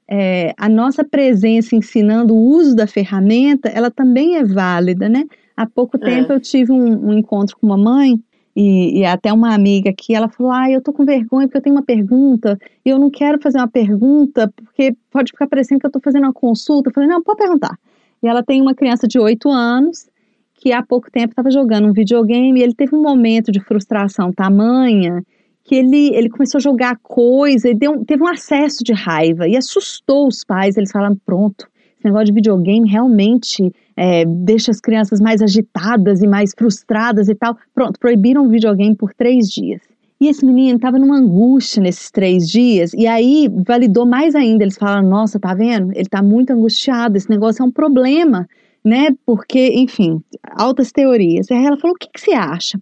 é, 0.08 0.54
a 0.58 0.70
nossa 0.70 1.04
presença 1.04 1.76
ensinando 1.76 2.36
o 2.36 2.38
uso 2.38 2.76
da 2.76 2.86
ferramenta, 2.86 3.70
ela 3.70 3.90
também 3.90 4.36
é 4.36 4.44
válida, 4.44 5.10
né? 5.10 5.26
Há 5.58 5.66
pouco 5.66 5.98
é. 5.98 6.00
tempo 6.00 6.34
eu 6.34 6.40
tive 6.40 6.72
um, 6.72 7.08
um, 7.08 7.14
encontro 7.14 7.58
com 7.58 7.66
uma 7.66 7.78
mãe 7.78 8.22
e, 8.56 9.00
e, 9.00 9.06
até 9.06 9.32
uma 9.32 9.54
amiga 9.54 9.90
aqui, 9.90 10.14
ela 10.14 10.28
falou, 10.28 10.52
ah, 10.52 10.70
eu 10.70 10.82
tô 10.82 10.92
com 10.92 11.06
vergonha 11.06 11.48
porque 11.48 11.58
eu 11.58 11.62
tenho 11.62 11.76
uma 11.76 11.84
pergunta 11.84 12.60
e 12.86 12.90
eu 12.90 13.00
não 13.00 13.10
quero 13.10 13.42
fazer 13.42 13.58
uma 13.58 13.68
pergunta 13.68 14.52
porque 14.56 14.94
pode 15.10 15.32
ficar 15.32 15.48
parecendo 15.48 15.80
que 15.80 15.88
eu 15.88 15.92
tô 15.92 16.02
fazendo 16.02 16.24
uma 16.24 16.34
consulta. 16.34 16.90
Eu 16.90 16.94
falei, 16.94 17.10
não, 17.10 17.24
pode 17.24 17.38
perguntar. 17.38 17.78
E 18.22 18.28
ela 18.28 18.44
tem 18.44 18.62
uma 18.62 18.76
criança 18.76 19.08
de 19.08 19.18
8 19.18 19.50
anos 19.50 20.10
que 20.56 20.72
há 20.72 20.84
pouco 20.84 21.10
tempo 21.10 21.32
estava 21.32 21.50
jogando 21.50 21.88
um 21.88 21.94
videogame 21.94 22.60
e 22.60 22.64
ele 22.64 22.76
teve 22.76 22.96
um 22.96 23.02
momento 23.02 23.52
de 23.52 23.60
frustração 23.60 24.32
tamanha 24.32 25.24
que 25.64 25.76
ele, 25.76 26.14
ele 26.14 26.30
começou 26.30 26.58
a 26.58 26.62
jogar 26.62 26.98
coisa 27.02 27.70
e 27.70 27.74
deu, 27.74 28.04
teve 28.06 28.22
um 28.22 28.28
acesso 28.28 28.84
de 28.84 28.94
raiva 28.94 29.48
e 29.48 29.56
assustou 29.56 30.28
os 30.28 30.44
pais. 30.44 30.78
Eles 30.78 30.92
falaram: 30.92 31.16
pronto, 31.26 31.68
esse 31.98 32.06
negócio 32.06 32.26
de 32.26 32.34
videogame 32.34 32.90
realmente 32.90 33.72
é, 34.02 34.26
deixa 34.26 34.72
as 34.72 34.80
crianças 34.80 35.20
mais 35.20 35.42
agitadas 35.42 36.22
e 36.22 36.28
mais 36.28 36.54
frustradas 36.58 37.30
e 37.30 37.36
tal. 37.36 37.56
Pronto, 37.76 38.00
proibiram 38.00 38.46
o 38.46 38.50
videogame 38.50 38.96
por 38.96 39.14
três 39.14 39.48
dias. 39.48 39.82
E 40.20 40.28
esse 40.28 40.46
menino 40.46 40.78
estava 40.78 40.98
numa 40.98 41.18
angústia 41.18 41.82
nesses 41.82 42.10
três 42.10 42.48
dias, 42.48 42.94
e 42.94 43.08
aí 43.08 43.50
validou 43.68 44.06
mais 44.06 44.36
ainda. 44.36 44.64
Eles 44.64 44.78
falaram: 44.78 45.08
Nossa, 45.08 45.40
tá 45.40 45.54
vendo? 45.54 45.92
Ele 45.92 46.02
está 46.02 46.22
muito 46.22 46.52
angustiado, 46.52 47.18
esse 47.18 47.30
negócio 47.30 47.62
é 47.62 47.66
um 47.66 47.72
problema 47.72 48.48
né? 48.84 49.10
Porque, 49.26 49.68
enfim, 49.76 50.22
altas 50.52 50.92
teorias. 50.92 51.50
E 51.50 51.54
aí 51.54 51.66
ela 51.66 51.78
falou: 51.78 51.96
o 51.96 52.00
que, 52.00 52.10
que 52.12 52.20
você 52.20 52.34
acha? 52.34 52.82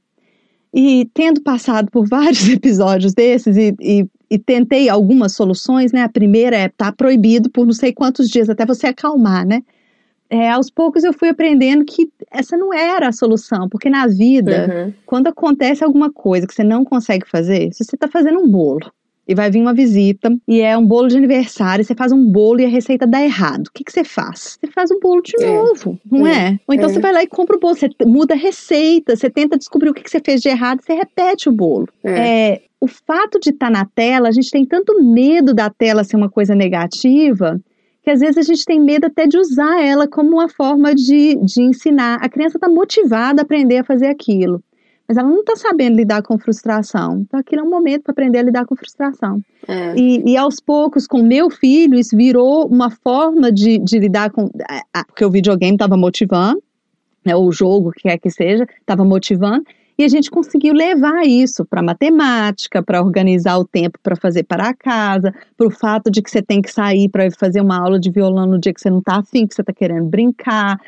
E 0.74 1.10
tendo 1.14 1.42
passado 1.42 1.90
por 1.92 2.08
vários 2.08 2.48
episódios 2.48 3.14
desses 3.14 3.58
e, 3.58 3.76
e, 3.80 4.08
e, 4.30 4.38
tentei 4.38 4.90
algumas 4.90 5.34
soluções, 5.34 5.92
né? 5.92 6.04
A 6.04 6.10
primeira 6.10 6.56
é 6.56 6.70
tá 6.70 6.92
proibido 6.92 7.50
por 7.50 7.66
não 7.66 7.74
sei 7.74 7.94
quantos 7.94 8.30
dias 8.30 8.50
até 8.50 8.66
você 8.66 8.88
acalmar, 8.88 9.46
né? 9.46 9.62
É, 10.30 10.50
aos 10.50 10.70
poucos 10.70 11.04
eu 11.04 11.12
fui 11.12 11.30
aprendendo 11.30 11.84
que 11.84 12.08
essa 12.32 12.56
não 12.56 12.72
era 12.72 13.08
a 13.08 13.12
solução, 13.12 13.68
porque 13.68 13.90
na 13.90 14.06
vida, 14.06 14.86
uhum. 14.86 14.94
quando 15.06 15.28
acontece 15.28 15.84
alguma 15.84 16.12
coisa 16.12 16.46
que 16.46 16.54
você 16.54 16.64
não 16.64 16.86
consegue 16.86 17.28
fazer, 17.28 17.74
se 17.74 17.84
você 17.84 17.96
está 17.96 18.08
fazendo 18.08 18.40
um 18.40 18.48
bolo 18.48 18.92
e 19.28 19.34
vai 19.34 19.50
vir 19.50 19.62
uma 19.62 19.74
visita 19.74 20.36
e 20.48 20.62
é 20.62 20.78
um 20.78 20.86
bolo 20.86 21.08
de 21.08 21.18
aniversário, 21.18 21.84
você 21.84 21.96
faz 21.96 22.12
um 22.12 22.26
bolo 22.26 22.62
e 22.62 22.66
a 22.66 22.70
receita 22.70 23.08
dá 23.08 23.22
errado. 23.22 23.68
O 23.68 23.72
que, 23.72 23.84
que 23.84 23.92
você 23.92 24.04
faz? 24.04 24.58
Você 24.60 24.72
faz 24.72 24.92
um 24.92 25.00
bolo 25.00 25.22
de 25.22 25.34
é. 25.44 25.48
novo, 25.48 26.00
não 26.12 26.28
é? 26.28 26.54
é? 26.54 26.60
Ou 26.68 26.76
então 26.76 26.90
é. 26.90 26.94
você 26.94 27.00
vai 27.00 27.12
lá 27.12 27.24
e 27.24 27.28
compra 27.28 27.56
o 27.56 27.60
bolo, 27.60 27.76
você 27.76 27.90
muda 28.06 28.36
a 28.36 28.38
receita, 28.38 29.16
você 29.16 29.30
tenta 29.30 29.58
descobrir 29.58 29.90
o 29.90 29.94
que, 29.94 30.04
que 30.04 30.10
você 30.10 30.22
fez 30.24 30.42
de 30.42 30.50
errado, 30.50 30.82
você 30.82 30.94
repete 30.94 31.50
o 31.50 31.52
bolo. 31.52 31.88
É. 32.04 32.52
é 32.52 32.62
o 32.82 32.88
fato 32.88 33.40
de 33.40 33.50
estar 33.50 33.68
tá 33.68 33.72
na 33.72 33.86
tela, 33.86 34.30
a 34.30 34.32
gente 34.32 34.50
tem 34.50 34.66
tanto 34.66 35.04
medo 35.04 35.54
da 35.54 35.70
tela 35.70 36.04
ser 36.04 36.16
uma 36.16 36.30
coisa 36.30 36.56
negativa, 36.56 37.60
que 38.10 38.14
às 38.14 38.22
vezes 38.22 38.38
a 38.40 38.42
gente 38.42 38.66
tem 38.66 38.80
medo 38.80 39.06
até 39.06 39.28
de 39.28 39.38
usar 39.38 39.84
ela 39.84 40.08
como 40.08 40.32
uma 40.32 40.50
forma 40.50 40.96
de, 40.96 41.36
de 41.36 41.62
ensinar. 41.62 42.18
A 42.20 42.28
criança 42.28 42.58
está 42.58 42.68
motivada 42.68 43.42
a 43.42 43.44
aprender 43.44 43.78
a 43.78 43.84
fazer 43.84 44.08
aquilo 44.08 44.64
mas 45.08 45.18
ela 45.18 45.28
não 45.28 45.40
está 45.40 45.56
sabendo 45.56 45.96
lidar 45.96 46.22
com 46.22 46.38
frustração. 46.38 47.22
Então, 47.22 47.40
aquilo 47.40 47.64
é 47.64 47.66
um 47.66 47.70
momento 47.70 48.04
para 48.04 48.12
aprender 48.12 48.38
a 48.38 48.44
lidar 48.44 48.64
com 48.68 48.76
frustração. 48.76 49.42
É. 49.68 49.96
E, 49.96 50.34
e, 50.34 50.38
aos 50.38 50.60
poucos, 50.60 51.08
com 51.08 51.24
meu 51.24 51.50
filho, 51.50 51.96
isso 51.96 52.16
virou 52.16 52.68
uma 52.68 52.92
forma 52.92 53.52
de, 53.52 53.80
de 53.80 53.98
lidar 53.98 54.30
com. 54.30 54.52
Porque 55.08 55.26
o 55.26 55.32
videogame 55.32 55.74
estava 55.74 55.98
motivando, 55.98 56.62
né, 57.26 57.36
o 57.36 57.52
jogo, 57.52 57.92
que 57.92 58.04
quer 58.04 58.20
que 58.20 58.30
seja, 58.30 58.68
estava 58.82 59.04
motivando, 59.04 59.64
e 60.00 60.04
a 60.06 60.08
gente 60.08 60.32
conseguiu 60.32 60.74
levar 60.74 61.28
isso 61.28 61.66
para 61.66 61.84
matemática, 61.84 62.82
para 62.82 63.02
organizar 63.02 63.58
o 63.58 63.66
tempo 63.66 64.00
para 64.02 64.16
fazer 64.16 64.44
para 64.44 64.70
a 64.70 64.74
casa, 64.74 65.34
para 65.58 65.68
o 65.68 65.70
fato 65.70 66.10
de 66.10 66.22
que 66.22 66.32
você 66.32 66.42
tem 66.42 66.62
que 66.62 66.72
sair 66.72 67.10
para 67.10 67.30
fazer 67.32 67.60
uma 67.60 67.78
aula 67.78 68.00
de 68.00 68.10
violão 68.10 68.46
no 68.46 68.58
dia 68.58 68.74
que 68.74 68.80
você 68.80 68.90
não 68.90 69.00
está 69.00 69.18
afim, 69.18 69.46
que 69.46 69.54
você 69.54 69.62
está 69.62 69.74
querendo 69.74 70.06
brincar, 70.06 70.80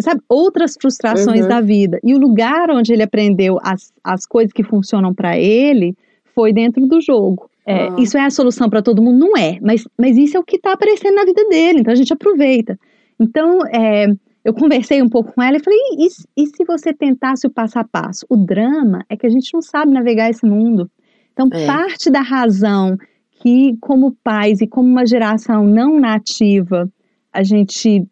sabe, 0.00 0.22
outras 0.26 0.78
frustrações 0.80 1.42
uhum. 1.42 1.48
da 1.48 1.60
vida. 1.60 2.00
E 2.02 2.14
o 2.14 2.18
lugar 2.18 2.70
onde 2.70 2.90
ele 2.90 3.02
aprendeu 3.02 3.58
as, 3.62 3.92
as 4.02 4.24
coisas 4.24 4.50
que 4.50 4.64
funcionam 4.64 5.12
para 5.12 5.38
ele 5.38 5.94
foi 6.34 6.50
dentro 6.50 6.86
do 6.86 7.02
jogo. 7.02 7.50
É, 7.66 7.90
uhum. 7.90 7.98
Isso 7.98 8.16
é 8.16 8.24
a 8.24 8.30
solução 8.30 8.70
para 8.70 8.80
todo 8.80 9.02
mundo? 9.02 9.18
Não 9.18 9.36
é, 9.36 9.58
mas, 9.60 9.86
mas 9.98 10.16
isso 10.16 10.38
é 10.38 10.40
o 10.40 10.44
que 10.44 10.56
está 10.56 10.72
aparecendo 10.72 11.16
na 11.16 11.26
vida 11.26 11.46
dele, 11.50 11.80
então 11.80 11.92
a 11.92 11.96
gente 11.96 12.14
aproveita. 12.14 12.78
Então, 13.20 13.60
é, 13.66 14.06
eu 14.48 14.54
conversei 14.54 15.02
um 15.02 15.08
pouco 15.10 15.34
com 15.34 15.42
ela 15.42 15.58
e 15.58 15.62
falei: 15.62 15.78
e, 15.98 16.08
e, 16.36 16.46
se 16.46 16.64
você 16.66 16.94
tentasse 16.94 17.46
o 17.46 17.50
passo 17.50 17.78
a 17.78 17.84
passo? 17.84 18.24
O 18.30 18.36
drama 18.36 19.04
é 19.06 19.14
que 19.14 19.26
a 19.26 19.30
gente 19.30 19.52
não 19.52 19.60
sabe 19.60 19.92
navegar 19.92 20.30
esse 20.30 20.46
mundo. 20.46 20.90
Então, 21.32 21.50
é. 21.52 21.66
parte 21.66 22.08
da 22.08 22.22
razão 22.22 22.96
que, 23.42 23.76
como 23.78 24.16
pais 24.24 24.62
e 24.62 24.66
como 24.66 24.88
uma 24.88 25.06
geração 25.06 25.64
não 25.64 26.00
nativa, 26.00 26.90
a 27.30 27.42
gente 27.42 28.06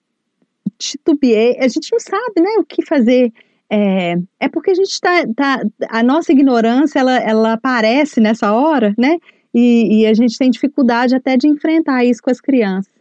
titubeia, 0.76 1.56
a 1.58 1.68
gente 1.68 1.88
não 1.90 1.98
sabe 1.98 2.40
né, 2.42 2.50
o 2.58 2.64
que 2.64 2.84
fazer. 2.84 3.32
É, 3.70 4.16
é 4.38 4.48
porque 4.48 4.72
a 4.72 4.74
gente 4.74 4.90
está. 4.90 5.26
Tá, 5.34 5.62
a 5.88 6.02
nossa 6.02 6.32
ignorância 6.32 6.98
ela, 6.98 7.16
ela 7.16 7.52
aparece 7.54 8.20
nessa 8.20 8.52
hora, 8.52 8.94
né? 8.98 9.16
E, 9.54 10.02
e 10.02 10.06
a 10.06 10.12
gente 10.12 10.36
tem 10.36 10.50
dificuldade 10.50 11.16
até 11.16 11.34
de 11.38 11.48
enfrentar 11.48 12.04
isso 12.04 12.20
com 12.22 12.30
as 12.30 12.42
crianças 12.42 12.95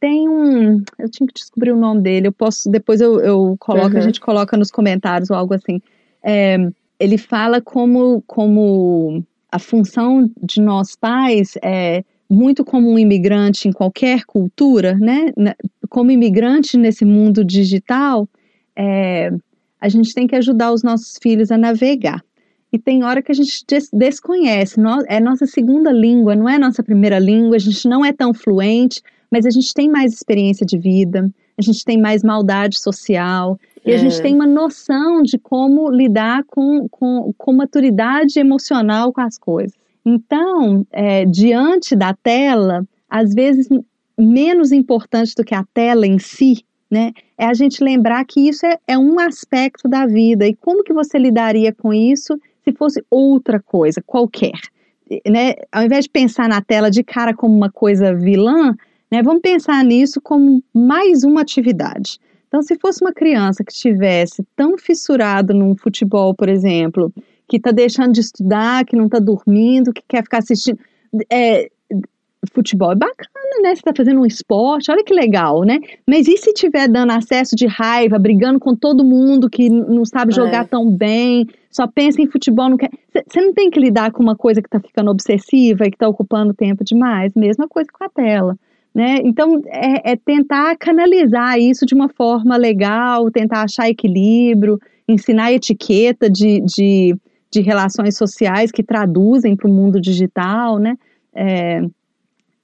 tem 0.00 0.28
um. 0.28 0.82
Eu 0.98 1.10
tinha 1.10 1.26
que 1.26 1.34
descobrir 1.34 1.72
o 1.72 1.76
nome 1.76 2.02
dele. 2.02 2.28
Eu 2.28 2.32
posso. 2.32 2.70
Depois 2.70 3.00
eu, 3.00 3.20
eu 3.20 3.56
coloco, 3.58 3.92
uhum. 3.92 3.98
a 3.98 4.00
gente 4.00 4.20
coloca 4.20 4.56
nos 4.56 4.70
comentários 4.70 5.30
ou 5.30 5.36
algo 5.36 5.54
assim. 5.54 5.80
É, 6.22 6.56
ele 6.98 7.18
fala 7.18 7.60
como, 7.60 8.22
como 8.26 9.24
a 9.50 9.58
função 9.58 10.30
de 10.42 10.60
nós 10.60 10.96
pais 10.96 11.54
é 11.62 12.04
muito 12.28 12.64
como 12.64 12.90
um 12.90 12.98
imigrante 12.98 13.68
em 13.68 13.72
qualquer 13.72 14.24
cultura, 14.24 14.94
né? 14.94 15.32
Como 15.88 16.10
imigrante 16.10 16.76
nesse 16.76 17.04
mundo 17.04 17.44
digital, 17.44 18.28
é, 18.74 19.32
a 19.80 19.88
gente 19.88 20.12
tem 20.12 20.26
que 20.26 20.34
ajudar 20.34 20.72
os 20.72 20.82
nossos 20.82 21.16
filhos 21.22 21.50
a 21.50 21.56
navegar. 21.56 22.22
E 22.72 22.78
tem 22.78 23.04
hora 23.04 23.22
que 23.22 23.30
a 23.30 23.34
gente 23.34 23.64
des 23.66 23.88
desconhece, 23.92 24.76
é 25.06 25.20
nossa 25.20 25.46
segunda 25.46 25.92
língua, 25.92 26.34
não 26.34 26.48
é 26.48 26.58
nossa 26.58 26.82
primeira 26.82 27.18
língua, 27.18 27.56
a 27.56 27.60
gente 27.60 27.88
não 27.88 28.04
é 28.04 28.12
tão 28.12 28.34
fluente, 28.34 29.00
mas 29.30 29.46
a 29.46 29.50
gente 29.50 29.72
tem 29.74 29.88
mais 29.88 30.12
experiência 30.12 30.64
de 30.66 30.78
vida, 30.78 31.30
a 31.58 31.62
gente 31.62 31.84
tem 31.84 32.00
mais 32.00 32.22
maldade 32.22 32.78
social, 32.78 33.58
e 33.84 33.92
a 33.92 33.98
gente 33.98 34.18
é. 34.18 34.22
tem 34.22 34.34
uma 34.34 34.46
noção 34.46 35.22
de 35.22 35.38
como 35.38 35.88
lidar 35.90 36.42
com, 36.48 36.88
com, 36.88 37.32
com 37.38 37.52
maturidade 37.52 38.38
emocional 38.38 39.12
com 39.12 39.20
as 39.20 39.38
coisas. 39.38 39.72
Então, 40.04 40.86
é, 40.90 41.24
diante 41.24 41.94
da 41.94 42.12
tela, 42.12 42.84
às 43.08 43.32
vezes 43.32 43.68
menos 44.18 44.72
importante 44.72 45.34
do 45.36 45.44
que 45.44 45.54
a 45.54 45.64
tela 45.72 46.06
em 46.06 46.18
si, 46.18 46.64
né, 46.90 47.12
é 47.36 47.46
a 47.46 47.54
gente 47.54 47.82
lembrar 47.82 48.24
que 48.24 48.48
isso 48.48 48.64
é, 48.66 48.78
é 48.86 48.98
um 48.98 49.18
aspecto 49.20 49.88
da 49.88 50.06
vida 50.06 50.46
e 50.46 50.54
como 50.54 50.84
que 50.84 50.92
você 50.92 51.18
lidaria 51.18 51.72
com 51.72 51.92
isso 51.92 52.38
se 52.64 52.72
fosse 52.72 53.04
outra 53.10 53.60
coisa, 53.60 54.02
qualquer. 54.04 54.58
Né? 55.28 55.54
Ao 55.70 55.84
invés 55.84 56.04
de 56.04 56.10
pensar 56.10 56.48
na 56.48 56.60
tela 56.60 56.90
de 56.90 57.04
cara 57.04 57.34
como 57.34 57.56
uma 57.56 57.70
coisa 57.70 58.14
vilã, 58.14 58.74
né? 59.10 59.22
Vamos 59.22 59.40
pensar 59.40 59.82
nisso 59.84 60.20
como 60.20 60.62
mais 60.74 61.24
uma 61.24 61.40
atividade. 61.40 62.18
Então, 62.48 62.62
se 62.62 62.76
fosse 62.76 63.02
uma 63.02 63.12
criança 63.12 63.64
que 63.64 63.72
estivesse 63.72 64.44
tão 64.54 64.78
fissurado 64.78 65.52
num 65.52 65.76
futebol, 65.76 66.34
por 66.34 66.48
exemplo, 66.48 67.12
que 67.48 67.56
está 67.56 67.70
deixando 67.70 68.12
de 68.12 68.20
estudar, 68.20 68.84
que 68.84 68.96
não 68.96 69.06
está 69.06 69.18
dormindo, 69.18 69.92
que 69.92 70.02
quer 70.06 70.22
ficar 70.22 70.38
assistindo, 70.38 70.78
é, 71.30 71.68
futebol 72.52 72.92
é 72.92 72.94
bacana, 72.94 73.62
né? 73.62 73.74
Você 73.74 73.82
tá 73.82 73.92
fazendo 73.96 74.20
um 74.20 74.26
esporte, 74.26 74.90
olha 74.90 75.04
que 75.04 75.14
legal, 75.14 75.62
né? 75.62 75.78
Mas 76.08 76.28
e 76.28 76.36
se 76.36 76.52
tiver 76.52 76.88
dando 76.88 77.12
acesso 77.12 77.56
de 77.56 77.66
raiva, 77.66 78.18
brigando 78.18 78.58
com 78.58 78.74
todo 78.74 79.04
mundo 79.04 79.50
que 79.50 79.68
não 79.68 80.04
sabe 80.04 80.32
jogar 80.32 80.64
é. 80.64 80.68
tão 80.68 80.90
bem, 80.90 81.46
só 81.70 81.86
pensa 81.86 82.20
em 82.22 82.26
futebol, 82.26 82.70
não 82.70 82.76
quer. 82.76 82.90
Você 83.26 83.40
não 83.40 83.52
tem 83.52 83.70
que 83.70 83.80
lidar 83.80 84.12
com 84.12 84.22
uma 84.22 84.36
coisa 84.36 84.62
que 84.62 84.68
tá 84.68 84.80
ficando 84.80 85.10
obsessiva 85.10 85.84
e 85.84 85.90
que 85.90 85.98
tá 85.98 86.08
ocupando 86.08 86.54
tempo 86.54 86.84
demais. 86.84 87.32
Mesma 87.34 87.68
coisa 87.68 87.88
com 87.92 88.04
a 88.04 88.08
tela. 88.08 88.56
Né? 88.96 89.18
Então, 89.24 89.60
é, 89.66 90.12
é 90.12 90.16
tentar 90.16 90.74
canalizar 90.78 91.58
isso 91.58 91.84
de 91.84 91.94
uma 91.94 92.08
forma 92.08 92.56
legal, 92.56 93.30
tentar 93.30 93.64
achar 93.64 93.90
equilíbrio, 93.90 94.80
ensinar 95.06 95.52
etiqueta 95.52 96.30
de, 96.30 96.62
de, 96.62 97.14
de 97.50 97.60
relações 97.60 98.16
sociais 98.16 98.72
que 98.72 98.82
traduzem 98.82 99.54
para 99.54 99.68
o 99.68 99.70
mundo 99.70 100.00
digital, 100.00 100.78
né? 100.78 100.96
É, 101.34 101.82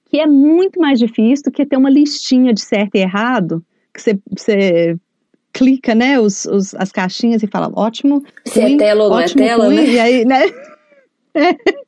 que 0.05 0.19
é 0.19 0.25
muito 0.25 0.79
mais 0.79 0.97
difícil 0.97 1.43
do 1.45 1.51
que 1.51 1.67
ter 1.67 1.77
uma 1.77 1.91
listinha 1.91 2.51
de 2.51 2.61
certo 2.61 2.95
e 2.95 3.01
errado, 3.01 3.63
que 3.93 4.01
você, 4.01 4.19
você 4.35 4.97
clica, 5.53 5.93
né, 5.93 6.19
os, 6.19 6.45
os, 6.45 6.73
as 6.73 6.91
caixinhas 6.91 7.43
e 7.43 7.47
fala, 7.47 7.71
ótimo, 7.75 8.23
Se 8.43 8.59
é 8.59 8.63
ruim, 8.63 8.73
é 8.73 8.77
tela 8.79 9.03
ou 9.03 9.09
não 9.11 9.19
é 9.19 9.27
tela, 9.27 9.65
ruim, 9.65 9.75
né? 9.75 9.85
E 9.85 9.99
aí, 9.99 10.25
né? 10.25 10.41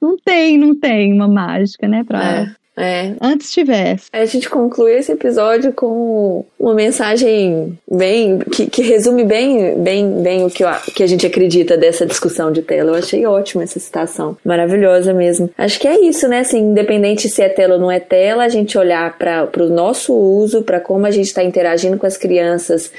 Não 0.00 0.16
tem, 0.16 0.58
não 0.58 0.74
tem 0.74 1.12
uma 1.12 1.28
mágica, 1.28 1.86
né, 1.86 2.02
pra... 2.02 2.40
É. 2.42 2.59
É. 2.80 3.14
Antes 3.20 3.52
tivesse. 3.52 4.06
A 4.12 4.24
gente 4.24 4.48
conclui 4.48 4.94
esse 4.94 5.12
episódio 5.12 5.72
com 5.72 6.44
uma 6.58 6.74
mensagem 6.74 7.78
bem. 7.90 8.38
que, 8.38 8.66
que 8.66 8.82
resume 8.82 9.24
bem, 9.24 9.78
bem, 9.78 10.22
bem 10.22 10.44
o 10.44 10.50
que, 10.50 10.64
eu, 10.64 10.68
que 10.94 11.02
a 11.02 11.06
gente 11.06 11.26
acredita 11.26 11.76
dessa 11.76 12.06
discussão 12.06 12.50
de 12.50 12.62
tela. 12.62 12.92
Eu 12.92 12.94
achei 12.94 13.26
ótima 13.26 13.62
essa 13.62 13.78
citação. 13.78 14.36
Maravilhosa 14.44 15.12
mesmo. 15.12 15.50
Acho 15.58 15.78
que 15.78 15.86
é 15.86 16.00
isso, 16.00 16.26
né? 16.26 16.40
Assim, 16.40 16.58
independente 16.58 17.28
se 17.28 17.42
é 17.42 17.48
tela 17.48 17.74
ou 17.74 17.80
não 17.80 17.90
é 17.90 18.00
tela, 18.00 18.44
a 18.44 18.48
gente 18.48 18.78
olhar 18.78 19.16
para 19.18 19.48
o 19.58 19.68
nosso 19.68 20.14
uso, 20.14 20.62
para 20.62 20.80
como 20.80 21.06
a 21.06 21.10
gente 21.10 21.26
está 21.26 21.44
interagindo 21.44 21.98
com 21.98 22.06
as 22.06 22.16
crianças 22.16 22.90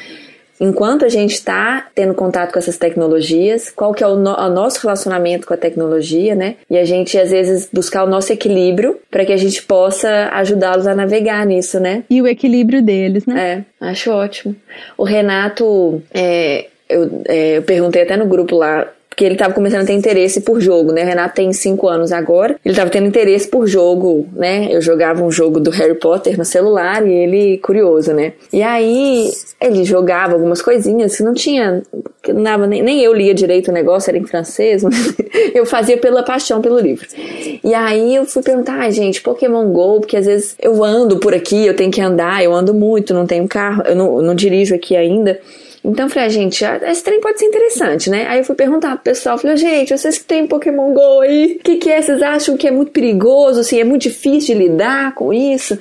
enquanto 0.61 1.03
a 1.03 1.09
gente 1.09 1.33
está 1.33 1.87
tendo 1.95 2.13
contato 2.13 2.53
com 2.53 2.59
essas 2.59 2.77
tecnologias, 2.77 3.71
qual 3.71 3.93
que 3.93 4.03
é 4.03 4.07
o, 4.07 4.15
no, 4.15 4.31
o, 4.31 4.49
nosso 4.49 4.79
relacionamento 4.79 5.47
com 5.47 5.55
a 5.55 5.57
tecnologia, 5.57 6.35
né? 6.35 6.57
E 6.69 6.77
a 6.77 6.85
gente, 6.85 7.17
às 7.17 7.31
vezes, 7.31 7.67
buscar 7.73 8.03
o 8.03 8.07
nosso 8.07 8.31
equilíbrio 8.31 8.99
para 9.09 9.25
que 9.25 9.33
a 9.33 9.37
gente 9.37 9.63
possa 9.63 10.29
ajudá-los 10.33 10.85
a 10.85 10.93
navegar 10.93 11.43
nisso, 11.47 11.79
né? 11.79 12.03
E 12.07 12.21
o 12.21 12.27
equilíbrio 12.27 12.83
deles, 12.83 13.25
né? 13.25 13.65
É, 13.81 13.87
acho 13.87 14.11
ótimo. 14.11 14.55
O 14.95 15.03
Renato, 15.03 16.01
é, 16.13 16.67
eu, 16.87 17.23
é, 17.27 17.57
eu 17.57 17.63
perguntei 17.63 18.03
até 18.03 18.15
no 18.15 18.27
grupo 18.27 18.55
lá 18.55 18.87
porque 19.11 19.25
ele 19.25 19.35
estava 19.35 19.53
começando 19.53 19.81
a 19.81 19.85
ter 19.85 19.91
interesse 19.91 20.39
por 20.39 20.61
jogo, 20.61 20.93
né? 20.93 21.03
O 21.03 21.05
Renato 21.05 21.35
tem 21.35 21.51
5 21.51 21.85
anos 21.89 22.13
agora, 22.13 22.55
ele 22.63 22.71
estava 22.71 22.89
tendo 22.89 23.07
interesse 23.07 23.45
por 23.45 23.67
jogo, 23.67 24.25
né? 24.33 24.69
Eu 24.71 24.81
jogava 24.81 25.21
um 25.21 25.29
jogo 25.29 25.59
do 25.59 25.69
Harry 25.69 25.95
Potter 25.95 26.37
no 26.37 26.45
celular 26.45 27.05
e 27.05 27.11
ele 27.11 27.57
curioso, 27.57 28.13
né? 28.13 28.31
E 28.53 28.63
aí 28.63 29.29
ele 29.59 29.83
jogava 29.83 30.33
algumas 30.33 30.61
coisinhas 30.61 31.17
que 31.17 31.23
não 31.23 31.33
tinha, 31.33 31.83
que 32.23 32.31
não 32.31 32.41
dava, 32.41 32.65
nem, 32.65 32.81
nem 32.81 33.01
eu 33.01 33.13
lia 33.13 33.33
direito 33.33 33.67
o 33.67 33.73
negócio, 33.73 34.09
era 34.09 34.17
em 34.17 34.25
francês, 34.25 34.81
mas 34.81 35.13
eu 35.53 35.65
fazia 35.65 35.97
pela 35.97 36.23
paixão 36.23 36.61
pelo 36.61 36.79
livro. 36.79 37.05
E 37.61 37.73
aí 37.73 38.15
eu 38.15 38.23
fui 38.23 38.41
perguntar, 38.41 38.79
ah, 38.79 38.89
gente, 38.89 39.21
Pokémon 39.21 39.73
GO, 39.73 39.99
porque 39.99 40.15
às 40.15 40.25
vezes 40.25 40.55
eu 40.57 40.81
ando 40.85 41.17
por 41.17 41.33
aqui, 41.33 41.67
eu 41.67 41.75
tenho 41.75 41.91
que 41.91 41.99
andar, 41.99 42.41
eu 42.41 42.53
ando 42.53 42.73
muito, 42.73 43.13
não 43.13 43.27
tenho 43.27 43.45
carro, 43.45 43.83
eu 43.85 43.95
não, 43.95 44.17
eu 44.19 44.21
não 44.23 44.33
dirijo 44.33 44.73
aqui 44.73 44.95
ainda. 44.95 45.37
Então 45.83 46.07
falei, 46.07 46.27
ah, 46.27 46.29
gente, 46.29 46.63
esse 46.63 47.03
trem 47.03 47.19
pode 47.19 47.39
ser 47.39 47.45
interessante, 47.45 48.09
né? 48.09 48.27
Aí 48.27 48.39
eu 48.39 48.43
fui 48.43 48.55
perguntar 48.55 48.95
pro 48.95 49.03
pessoal, 49.05 49.37
falei, 49.37 49.57
gente, 49.57 49.97
vocês 49.97 50.19
que 50.19 50.25
tem 50.25 50.45
Pokémon 50.45 50.93
GO 50.93 51.21
aí, 51.21 51.57
o 51.59 51.63
que, 51.63 51.77
que 51.77 51.89
é? 51.89 51.99
Vocês 52.01 52.21
acham 52.21 52.55
que 52.55 52.67
é 52.67 52.71
muito 52.71 52.91
perigoso, 52.91 53.61
assim, 53.61 53.79
é 53.79 53.83
muito 53.83 54.03
difícil 54.03 54.55
de 54.55 54.63
lidar 54.63 55.15
com 55.15 55.33
isso? 55.33 55.77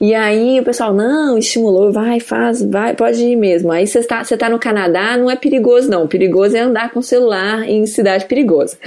E 0.00 0.14
aí 0.14 0.58
o 0.60 0.64
pessoal, 0.64 0.94
não, 0.94 1.36
estimulou, 1.38 1.92
vai, 1.92 2.20
faz, 2.20 2.62
vai, 2.62 2.94
pode 2.94 3.22
ir 3.22 3.36
mesmo. 3.36 3.70
Aí 3.70 3.86
você 3.86 3.98
está, 3.98 4.24
você 4.24 4.36
tá 4.36 4.48
no 4.48 4.58
Canadá, 4.58 5.16
não 5.16 5.30
é 5.30 5.36
perigoso, 5.36 5.90
não. 5.90 6.06
Perigoso 6.06 6.56
é 6.56 6.60
andar 6.60 6.90
com 6.90 7.02
celular 7.02 7.68
em 7.68 7.84
cidade 7.86 8.24
perigosa. 8.24 8.78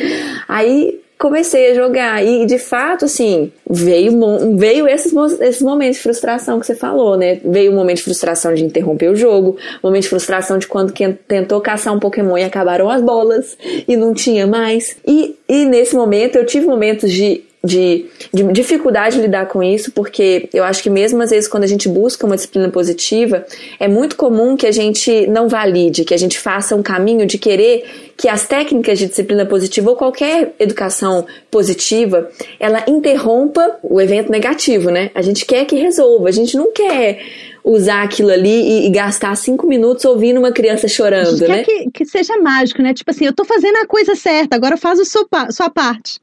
Aí 0.48 1.00
comecei 1.18 1.72
a 1.72 1.74
jogar. 1.74 2.24
E 2.24 2.46
de 2.46 2.58
fato, 2.58 3.06
assim, 3.06 3.52
veio, 3.70 4.12
veio 4.56 4.88
esses, 4.88 5.14
esses 5.42 5.62
momentos 5.62 5.98
de 5.98 6.04
frustração 6.04 6.60
que 6.60 6.66
você 6.66 6.76
falou, 6.76 7.18
né? 7.18 7.40
Veio 7.44 7.72
o 7.72 7.74
um 7.74 7.78
momento 7.78 7.98
de 7.98 8.04
frustração 8.04 8.54
de 8.54 8.64
interromper 8.64 9.10
o 9.10 9.16
jogo, 9.16 9.58
momento 9.84 10.04
de 10.04 10.10
frustração 10.10 10.58
de 10.58 10.68
quando 10.68 10.94
tentou 11.28 11.60
caçar 11.62 11.94
um 11.94 12.00
Pokémon 12.00 12.38
e 12.38 12.44
acabaram 12.44 12.90
as 12.90 13.02
bolas 13.02 13.58
e 13.88 13.96
não 13.96 14.14
tinha 14.14 14.46
mais. 14.46 14.98
E, 15.06 15.36
e 15.50 15.66
nesse 15.66 15.96
momento 15.96 16.38
eu 16.38 16.46
tive 16.46 16.66
momentos 16.66 17.12
de 17.12 17.47
de, 17.64 18.06
de, 18.34 18.44
dificuldade 18.52 19.16
de 19.16 19.22
lidar 19.24 19.48
com 19.48 19.62
isso, 19.64 19.92
porque 19.92 20.48
eu 20.54 20.64
acho 20.64 20.82
que 20.82 20.90
mesmo 20.90 21.22
às 21.22 21.32
vezes 21.32 21.50
quando 21.50 21.64
a 21.64 21.68
gente 21.68 21.90
busca 21.90 22.26
uma 22.26 22.36
disciplina 22.36 22.70
positiva, 22.70 23.46
é 23.80 23.88
muito 23.88 24.16
comum 24.16 24.56
que 24.56 24.68
a 24.68 24.72
gente 24.72 25.28
não 25.28 25.50
valide, 25.50 26.06
que 26.06 26.14
a 26.14 26.18
gente 26.18 26.40
faça 26.40 26.76
um 26.76 26.84
caminho 26.84 27.26
de 27.26 27.38
querer 27.38 27.84
que 28.16 28.28
as 28.28 28.48
técnicas 28.48 28.98
de 28.98 29.08
disciplina 29.08 29.46
positiva 29.46 29.90
ou 29.90 29.96
qualquer 29.96 30.54
educação 30.60 31.26
positiva, 31.52 32.30
ela 32.60 32.84
interrompa 32.88 33.78
o 33.84 34.00
evento 34.02 34.32
negativo, 34.32 34.90
né? 34.90 35.12
A 35.14 35.22
gente 35.22 35.46
quer 35.46 35.66
que 35.66 35.76
resolva, 35.76 36.30
a 36.30 36.32
gente 36.32 36.56
não 36.58 36.72
quer 36.72 37.20
usar 37.68 38.04
aquilo 38.04 38.32
ali 38.32 38.50
e, 38.50 38.88
e, 38.88 38.90
gastar 38.90 39.36
cinco 39.36 39.68
minutos 39.68 40.06
ouvindo 40.06 40.40
uma 40.40 40.52
criança 40.52 40.88
chorando, 40.88 41.40
né? 41.48 41.64
Que, 41.64 41.92
que 41.92 42.06
seja 42.06 42.38
mágico, 42.38 42.82
né? 42.82 42.94
Tipo 42.94 43.12
assim, 43.12 43.26
eu 43.26 43.34
tô 43.34 43.44
fazendo 43.44 43.76
a 43.78 43.86
coisa 43.86 44.16
certa, 44.16 44.56
agora 44.56 44.78
faz 44.78 45.00
a 45.00 45.06
sua, 45.06 45.28
sua 45.52 45.70
parte. 45.70 46.20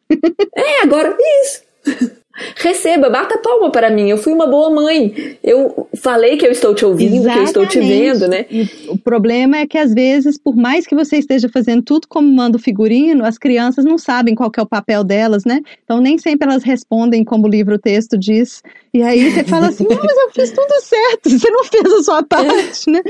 é, 0.57 0.83
agora 0.83 1.17
isso. 1.43 1.63
Receba, 2.57 3.09
bata 3.09 3.39
palma 3.39 3.71
para 3.71 3.91
mim. 3.91 4.09
Eu 4.11 4.19
fui 4.19 4.33
uma 4.33 4.47
boa 4.47 4.69
mãe. 4.69 5.39
Eu 5.43 5.89
falei 5.97 6.37
que 6.37 6.45
eu 6.45 6.51
estou 6.51 6.75
te 6.75 6.85
ouvindo, 6.85 7.15
Exatamente. 7.15 7.35
que 7.35 7.59
eu 7.59 7.65
estou 7.65 7.67
te 7.67 7.81
vendo, 7.81 8.27
né? 8.27 8.47
E 8.51 8.69
o 8.89 8.99
problema 8.99 9.59
é 9.59 9.67
que 9.67 9.79
às 9.79 9.95
vezes, 9.95 10.37
por 10.37 10.57
mais 10.57 10.87
que 10.87 10.95
você 10.95 11.19
esteja 11.19 11.49
fazendo 11.49 11.83
tudo 11.83 12.09
como 12.09 12.31
manda 12.31 12.57
o 12.57 12.61
figurino, 12.61 13.25
as 13.25 13.39
crianças 13.39 13.85
não 13.85 13.97
sabem 13.97 14.35
qual 14.35 14.51
é 14.57 14.63
o 14.63 14.67
papel 14.67 15.05
delas, 15.05 15.45
né? 15.45 15.61
Então 15.85 16.01
nem 16.01 16.19
sempre 16.19 16.49
elas 16.49 16.65
respondem 16.65 17.25
como 17.25 17.47
o 17.47 17.51
livro 17.51 17.79
texto 17.79 18.19
diz. 18.19 18.63
E 18.93 19.03
aí 19.03 19.31
você 19.31 19.45
fala 19.45 19.69
assim: 19.69 19.85
"Não, 19.89 19.97
mas 19.97 20.17
eu 20.17 20.31
fiz 20.33 20.51
tudo 20.51 20.81
certo. 20.81 21.31
Você 21.31 21.51
não 21.51 21.65
fez 21.65 21.93
a 21.93 22.03
sua 22.03 22.23
parte, 22.27 22.91
né?" 22.91 23.03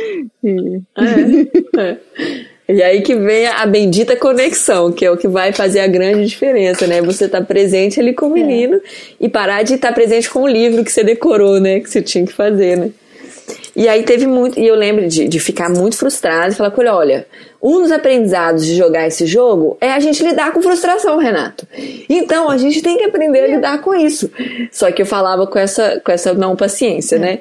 E... 0.42 0.82
É, 1.76 1.80
é. 1.80 2.54
E 2.66 2.83
aí 2.83 3.03
que 3.03 3.14
vem 3.14 3.46
a 3.46 3.66
bendita 3.66 4.16
conexão, 4.16 4.90
que 4.90 5.05
é 5.05 5.11
o 5.11 5.16
que 5.16 5.29
vai 5.29 5.53
fazer 5.53 5.81
a 5.81 5.87
grande 5.87 6.27
diferença, 6.27 6.87
né? 6.87 7.03
Você 7.03 7.29
tá 7.29 7.42
presente 7.42 8.00
ali 8.00 8.14
com 8.14 8.27
o 8.27 8.31
menino 8.31 8.77
é. 8.77 8.81
e 9.20 9.29
parar 9.29 9.62
de 9.62 9.74
estar 9.74 9.88
tá 9.88 9.94
presente 9.94 10.31
com 10.31 10.42
o 10.42 10.48
livro 10.48 10.83
que 10.83 10.90
você 10.90 11.05
decorou, 11.05 11.61
né? 11.61 11.81
Que 11.81 11.90
você 11.90 12.00
tinha 12.00 12.24
que 12.24 12.33
fazer, 12.33 12.79
né? 12.79 12.90
E 13.77 13.88
aí 13.88 14.05
teve 14.05 14.27
muito, 14.27 14.59
e 14.59 14.66
eu 14.66 14.74
lembro 14.74 15.07
de, 15.09 15.29
de 15.29 15.40
ficar 15.40 15.68
muito 15.68 15.96
frustrada 15.96 16.53
e 16.53 16.57
falar 16.57 16.70
com 16.70 16.81
ele, 16.81 16.90
olha, 16.90 17.27
um 17.61 17.83
dos 17.83 17.90
aprendizados 17.90 18.64
de 18.64 18.77
jogar 18.77 19.07
esse 19.07 19.27
jogo 19.27 19.77
é 19.81 19.90
a 19.90 19.98
gente 19.98 20.22
lidar 20.22 20.53
com 20.53 20.62
frustração, 20.62 21.18
Renato. 21.18 21.66
Então 22.09 22.48
a 22.48 22.57
gente 22.57 22.81
tem 22.81 22.96
que 22.96 23.05
aprender 23.05 23.40
a 23.40 23.46
lidar 23.48 23.81
com 23.81 23.92
isso. 23.94 24.31
Só 24.70 24.90
que 24.92 25.03
eu 25.03 25.07
falava 25.07 25.46
com 25.46 25.59
essa, 25.59 26.00
com 26.05 26.12
essa 26.12 26.33
não 26.33 26.55
paciência, 26.55 27.16
é. 27.16 27.18
né? 27.18 27.38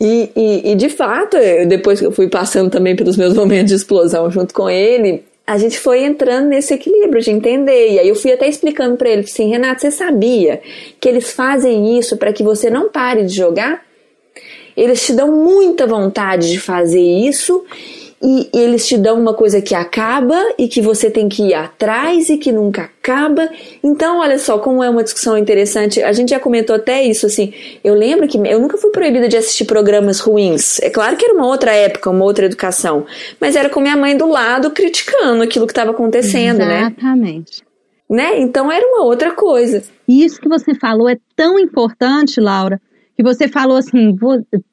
E, 0.00 0.30
e, 0.34 0.72
e 0.72 0.74
de 0.74 0.88
fato, 0.88 1.36
depois 1.68 2.00
que 2.00 2.06
eu 2.06 2.12
fui 2.12 2.28
passando 2.28 2.70
também 2.70 2.96
pelos 2.96 3.16
meus 3.16 3.34
momentos 3.34 3.68
de 3.68 3.76
explosão 3.76 4.30
junto 4.30 4.52
com 4.52 4.68
ele, 4.68 5.24
a 5.46 5.58
gente 5.58 5.78
foi 5.78 6.04
entrando 6.04 6.48
nesse 6.48 6.72
equilíbrio 6.74 7.22
de 7.22 7.30
entender. 7.30 7.92
E 7.92 7.98
aí 7.98 8.08
eu 8.08 8.14
fui 8.14 8.32
até 8.32 8.48
explicando 8.48 8.96
para 8.96 9.10
ele 9.10 9.22
assim, 9.22 9.50
Renato, 9.50 9.82
você 9.82 9.90
sabia 9.90 10.60
que 10.98 11.08
eles 11.08 11.32
fazem 11.32 11.98
isso 11.98 12.16
para 12.16 12.32
que 12.32 12.42
você 12.42 12.70
não 12.70 12.88
pare 12.88 13.24
de 13.24 13.34
jogar? 13.34 13.82
Eles 14.76 15.04
te 15.04 15.12
dão 15.12 15.30
muita 15.30 15.86
vontade 15.86 16.50
de 16.50 16.58
fazer 16.58 17.00
isso 17.00 17.64
e 18.26 18.48
eles 18.54 18.88
te 18.88 18.96
dão 18.96 19.20
uma 19.20 19.34
coisa 19.34 19.60
que 19.60 19.74
acaba 19.74 20.34
e 20.56 20.66
que 20.66 20.80
você 20.80 21.10
tem 21.10 21.28
que 21.28 21.48
ir 21.48 21.54
atrás 21.54 22.30
e 22.30 22.38
que 22.38 22.50
nunca 22.50 22.84
acaba. 22.84 23.50
Então, 23.82 24.20
olha 24.20 24.38
só 24.38 24.56
como 24.58 24.82
é 24.82 24.88
uma 24.88 25.04
discussão 25.04 25.36
interessante. 25.36 26.02
A 26.02 26.10
gente 26.10 26.30
já 26.30 26.40
comentou 26.40 26.74
até 26.74 27.04
isso, 27.04 27.26
assim. 27.26 27.52
Eu 27.84 27.92
lembro 27.92 28.26
que 28.26 28.38
eu 28.38 28.58
nunca 28.58 28.78
fui 28.78 28.90
proibida 28.90 29.28
de 29.28 29.36
assistir 29.36 29.66
programas 29.66 30.20
ruins. 30.20 30.80
É 30.80 30.88
claro 30.88 31.18
que 31.18 31.24
era 31.26 31.34
uma 31.34 31.46
outra 31.46 31.72
época, 31.74 32.08
uma 32.08 32.24
outra 32.24 32.46
educação. 32.46 33.04
Mas 33.38 33.56
era 33.56 33.68
com 33.68 33.78
minha 33.78 33.96
mãe 33.96 34.16
do 34.16 34.26
lado 34.26 34.70
criticando 34.70 35.42
aquilo 35.42 35.66
que 35.66 35.72
estava 35.72 35.90
acontecendo, 35.90 36.62
Exatamente. 36.62 36.82
né? 36.82 36.94
Exatamente. 36.96 37.62
Né? 38.08 38.40
Então 38.40 38.72
era 38.72 38.86
uma 38.86 39.04
outra 39.04 39.32
coisa. 39.32 39.82
Isso 40.08 40.40
que 40.40 40.48
você 40.48 40.74
falou 40.74 41.10
é 41.10 41.18
tão 41.36 41.58
importante, 41.58 42.40
Laura, 42.40 42.80
que 43.14 43.22
você 43.22 43.48
falou 43.48 43.76
assim: 43.76 44.16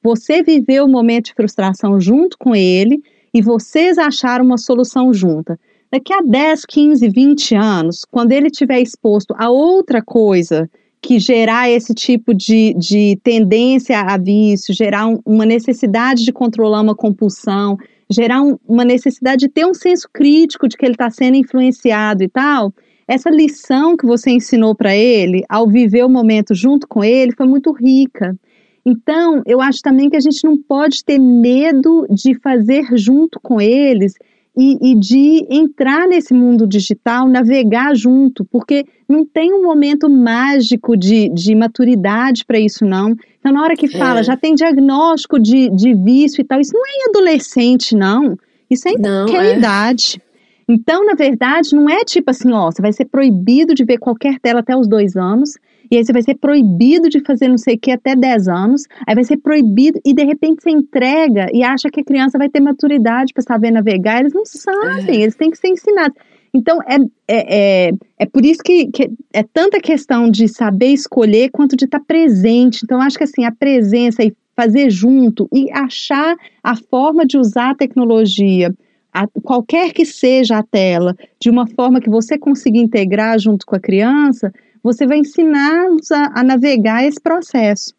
você 0.01 0.41
viveu 0.41 0.85
o 0.85 0.87
um 0.87 0.91
momento 0.91 1.25
de 1.25 1.33
frustração 1.33 1.99
junto 1.99 2.37
com 2.37 2.55
ele 2.55 3.01
e 3.33 3.41
vocês 3.41 3.97
acharam 3.97 4.45
uma 4.45 4.57
solução 4.57 5.13
junta. 5.13 5.59
Daqui 5.91 6.13
a 6.13 6.21
10, 6.21 6.65
15, 6.65 7.09
20 7.09 7.55
anos, 7.55 8.05
quando 8.09 8.31
ele 8.31 8.47
estiver 8.47 8.79
exposto 8.79 9.33
a 9.37 9.49
outra 9.49 10.01
coisa 10.01 10.69
que 11.01 11.19
gerar 11.19 11.69
esse 11.69 11.93
tipo 11.93 12.33
de, 12.33 12.73
de 12.75 13.19
tendência 13.23 13.99
a 13.99 14.17
vício, 14.17 14.73
gerar 14.73 15.07
um, 15.07 15.19
uma 15.25 15.45
necessidade 15.45 16.23
de 16.23 16.31
controlar 16.31 16.79
uma 16.79 16.95
compulsão, 16.95 17.77
gerar 18.09 18.41
um, 18.41 18.57
uma 18.67 18.85
necessidade 18.85 19.47
de 19.47 19.49
ter 19.49 19.65
um 19.65 19.73
senso 19.73 20.07
crítico 20.13 20.67
de 20.67 20.77
que 20.77 20.85
ele 20.85 20.93
está 20.93 21.09
sendo 21.09 21.35
influenciado 21.35 22.23
e 22.23 22.29
tal, 22.29 22.71
essa 23.07 23.29
lição 23.29 23.97
que 23.97 24.05
você 24.05 24.29
ensinou 24.29 24.75
para 24.75 24.95
ele, 24.95 25.43
ao 25.49 25.67
viver 25.67 26.05
o 26.05 26.09
momento 26.09 26.53
junto 26.53 26.87
com 26.87 27.03
ele, 27.03 27.33
foi 27.35 27.47
muito 27.47 27.71
rica. 27.71 28.37
Então, 28.85 29.41
eu 29.45 29.61
acho 29.61 29.81
também 29.81 30.09
que 30.09 30.15
a 30.15 30.21
gente 30.21 30.43
não 30.43 30.57
pode 30.57 31.03
ter 31.03 31.19
medo 31.19 32.07
de 32.09 32.33
fazer 32.39 32.85
junto 32.97 33.39
com 33.39 33.61
eles 33.61 34.13
e, 34.57 34.91
e, 34.91 34.95
de 34.95 35.45
entrar 35.49 36.07
nesse 36.07 36.33
mundo 36.33 36.67
digital, 36.67 37.27
navegar 37.27 37.95
junto, 37.95 38.43
porque 38.45 38.85
não 39.07 39.25
tem 39.25 39.53
um 39.53 39.63
momento 39.63 40.09
mágico 40.09 40.97
de, 40.97 41.29
de 41.29 41.55
maturidade 41.55 42.43
para 42.45 42.59
isso, 42.59 42.85
não. 42.85 43.15
Então, 43.39 43.53
na 43.53 43.63
hora 43.63 43.75
que 43.75 43.87
fala, 43.87 44.19
é. 44.19 44.23
já 44.23 44.35
tem 44.35 44.53
diagnóstico 44.55 45.39
de, 45.39 45.69
de 45.69 45.93
vício 45.93 46.41
e 46.41 46.43
tal, 46.43 46.59
isso 46.59 46.73
não 46.73 46.85
é 46.85 46.89
em 46.89 47.09
adolescente, 47.09 47.95
não. 47.95 48.37
Isso 48.69 48.87
é 48.87 48.91
em 48.91 48.97
não, 48.97 49.25
qualquer 49.25 49.45
é. 49.45 49.57
idade. 49.57 50.21
Então, 50.67 51.05
na 51.05 51.13
verdade, 51.13 51.75
não 51.75 51.89
é 51.89 52.03
tipo 52.03 52.31
assim, 52.31 52.51
ó, 52.51 52.71
você 52.71 52.81
vai 52.81 52.93
ser 52.93 53.05
proibido 53.05 53.73
de 53.73 53.83
ver 53.83 53.97
qualquer 53.97 54.39
tela 54.39 54.59
até 54.61 54.75
os 54.75 54.87
dois 54.87 55.15
anos, 55.15 55.57
e 55.91 55.97
aí 55.97 56.05
você 56.05 56.13
vai 56.13 56.21
ser 56.21 56.35
proibido 56.35 57.09
de 57.09 57.19
fazer 57.19 57.49
não 57.49 57.57
sei 57.57 57.75
o 57.75 57.79
que 57.79 57.91
até 57.91 58.15
10 58.15 58.47
anos, 58.47 58.87
aí 59.05 59.13
vai 59.13 59.25
ser 59.25 59.37
proibido, 59.37 59.99
e 60.05 60.13
de 60.13 60.23
repente 60.23 60.63
você 60.63 60.71
entrega 60.71 61.47
e 61.53 61.61
acha 61.63 61.89
que 61.89 61.99
a 61.99 62.03
criança 62.03 62.37
vai 62.37 62.47
ter 62.47 62.61
maturidade 62.61 63.33
para 63.33 63.43
saber 63.43 63.71
navegar, 63.71 64.21
eles 64.21 64.33
não 64.33 64.45
sabem, 64.45 65.19
é. 65.19 65.23
eles 65.23 65.35
têm 65.35 65.51
que 65.51 65.57
ser 65.57 65.67
ensinados. 65.67 66.15
Então, 66.53 66.79
é, 66.83 66.95
é, 67.27 67.87
é, 67.87 67.91
é 68.19 68.25
por 68.25 68.45
isso 68.45 68.61
que, 68.63 68.87
que, 68.87 69.09
é 69.31 69.43
tanta 69.43 69.79
questão 69.79 70.29
de 70.29 70.47
saber 70.47 70.87
escolher 70.87 71.49
quanto 71.49 71.77
de 71.77 71.85
estar 71.85 72.01
presente. 72.01 72.81
Então, 72.83 73.01
acho 73.01 73.17
que 73.17 73.23
assim, 73.23 73.45
a 73.45 73.51
presença 73.51 74.21
e 74.21 74.33
fazer 74.55 74.89
junto 74.89 75.47
e 75.53 75.71
achar 75.71 76.35
a 76.61 76.75
forma 76.75 77.25
de 77.25 77.37
usar 77.37 77.71
a 77.71 77.75
tecnologia, 77.75 78.73
a, 79.13 79.27
qualquer 79.41 79.93
que 79.93 80.05
seja 80.05 80.57
a 80.57 80.63
tela, 80.63 81.15
de 81.39 81.49
uma 81.49 81.65
forma 81.67 82.01
que 82.01 82.09
você 82.09 82.37
consiga 82.37 82.77
integrar 82.77 83.39
junto 83.39 83.65
com 83.65 83.75
a 83.75 83.79
criança, 83.79 84.51
você 84.83 85.05
vai 85.05 85.19
ensiná-los 85.19 86.11
a, 86.11 86.31
a, 86.35 86.43
navegar 86.43 87.03
esse 87.03 87.19
processo. 87.19 87.93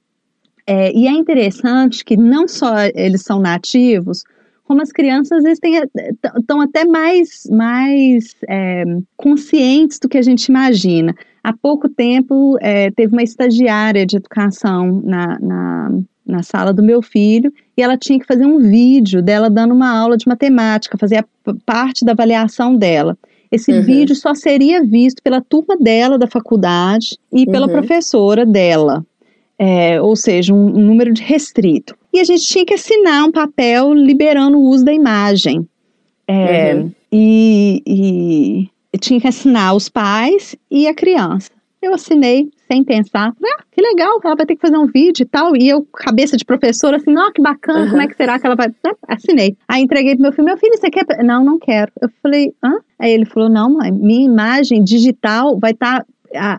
É, 0.66 0.93
e 0.93 1.07
é 1.07 1.11
interessante 1.11 2.05
que 2.05 2.16
não 2.16 2.47
só 2.47 2.74
eles 2.95 3.22
são 3.22 3.41
nativos, 3.41 4.24
como 4.64 4.80
as 4.80 4.93
crianças 4.93 5.45
estão 5.45 6.61
até 6.61 6.85
mais, 6.85 7.47
mais 7.51 8.37
é, 8.49 8.85
conscientes 9.16 9.99
do 9.99 10.09
que 10.09 10.16
a 10.16 10.22
gente 10.22 10.47
imagina. 10.47 11.14
Há 11.43 11.53
pouco 11.53 11.89
tempo 11.89 12.57
é, 12.61 12.91
teve 12.91 13.12
uma 13.12 13.22
estagiária 13.22 14.07
de 14.07 14.16
educação 14.16 15.03
na, 15.05 15.39
na, 15.41 15.99
na, 16.24 16.43
sala 16.43 16.72
do 16.72 16.83
meu 16.83 17.03
filho 17.03 17.53
e 17.76 17.83
ela 17.83 17.99
tinha 17.99 18.18
que 18.18 18.26
fazer 18.26 18.47
um 18.47 18.61
vídeo 18.61 19.20
dela 19.20 19.51
dando 19.51 19.74
uma 19.74 19.91
aula 19.91 20.16
de 20.16 20.28
matemática, 20.28 20.97
fazer 20.97 21.26
parte 21.66 22.05
da 22.05 22.12
avaliação 22.12 22.76
dela. 22.76 23.18
Esse 23.53 23.70
uhum. 23.70 23.82
vídeo 23.82 24.16
só 24.16 24.34
seria 24.34 24.82
visto 24.82 25.22
pela 25.22 25.42
turma 25.42 25.76
dela 25.76 26.18
da 26.18 26.26
faculdade 26.26 27.18
e 27.30 27.44
pela 27.44 27.66
uhum. 27.66 27.72
professora 27.72 28.46
dela. 28.46 29.05
É, 29.59 30.00
ou 30.00 30.16
seja, 30.16 30.55
um, 30.55 30.68
um 30.68 30.86
número 30.86 31.12
de 31.12 31.22
restrito. 31.22 31.94
E 32.12 32.18
a 32.18 32.24
gente 32.24 32.44
tinha 32.46 32.64
que 32.64 32.72
assinar 32.72 33.24
um 33.24 33.30
papel 33.30 33.92
liberando 33.92 34.59
o 34.59 34.62
uso 34.62 34.84
da 34.84 34.92
imagem. 34.92 35.68
É, 36.26 36.74
uhum. 36.74 36.90
e, 37.12 37.82
e 37.86 38.98
tinha 38.98 39.20
que 39.20 39.28
assinar 39.28 39.76
os 39.76 39.88
pais 39.88 40.57
e 40.70 40.86
a 40.86 40.94
criança. 40.94 41.50
Eu 41.83 41.95
assinei 41.95 42.49
sem 42.70 42.85
pensar. 42.85 43.33
Ah, 43.45 43.62
que 43.72 43.83
legal, 43.83 44.20
ela 44.24 44.37
vai 44.37 44.47
ter 44.47 44.55
que 44.55 44.61
fazer 44.61 44.78
um 44.78 44.87
vídeo 44.87 45.24
e 45.24 45.26
tal. 45.26 45.57
E 45.57 45.68
eu, 45.68 45.85
cabeça 45.93 46.37
de 46.37 46.45
professora, 46.45 46.97
assim, 46.97 47.12
ó, 47.18 47.33
que 47.33 47.43
bacana, 47.43 47.80
uhum. 47.80 47.91
como 47.91 48.03
é 48.03 48.07
que 48.07 48.16
será 48.16 48.39
que 48.39 48.47
ela 48.47 48.55
vai. 48.55 48.68
Ah, 48.87 48.95
assinei. 49.09 49.57
Aí 49.66 49.83
entreguei 49.83 50.14
pro 50.14 50.22
meu 50.22 50.33
filho, 50.33 50.45
meu 50.45 50.57
filho, 50.57 50.78
você 50.78 50.89
quer. 50.89 51.05
Não, 51.24 51.45
não 51.45 51.59
quero. 51.59 51.91
Eu 52.01 52.09
falei, 52.22 52.55
hã? 52.62 52.78
Aí 52.99 53.11
ele 53.11 53.24
falou, 53.24 53.49
não, 53.49 53.72
mãe, 53.74 53.91
minha 53.91 54.24
imagem 54.24 54.85
digital 54.85 55.59
vai 55.59 55.72
estar. 55.72 56.01
Tá 56.01 56.07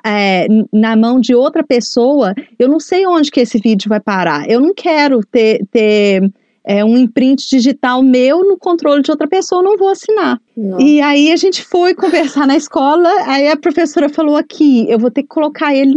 é, 0.06 0.46
na 0.72 0.96
mão 0.96 1.20
de 1.20 1.34
outra 1.34 1.64
pessoa, 1.64 2.36
eu 2.60 2.68
não 2.68 2.80
sei 2.80 3.08
onde 3.08 3.32
que 3.32 3.40
esse 3.40 3.58
vídeo 3.58 3.90
vai 3.90 4.00
parar. 4.00 4.48
Eu 4.48 4.60
não 4.60 4.72
quero 4.72 5.22
ter, 5.26 5.66
ter 5.72 6.32
é, 6.66 6.84
um 6.84 6.98
imprint 6.98 7.50
digital 7.50 8.02
meu 8.02 8.48
no 8.48 8.58
controle 8.58 9.02
de 9.02 9.12
outra 9.12 9.28
pessoa, 9.28 9.62
não 9.62 9.78
vou 9.78 9.90
assinar. 9.90 10.40
Não. 10.56 10.80
E 10.80 11.02
aí 11.02 11.32
a 11.32 11.36
gente 11.36 11.64
foi 11.64 11.94
conversar 11.94 12.48
na 12.48 12.56
escola, 12.56 13.10
aí 13.28 13.48
a 13.48 13.58
professora 13.58 14.08
falou 14.08 14.38
aqui, 14.38 14.90
eu 14.90 14.98
vou 14.98 15.12
ter 15.12 15.24
que 15.24 15.30
colocar 15.30 15.76
ele 15.76 15.94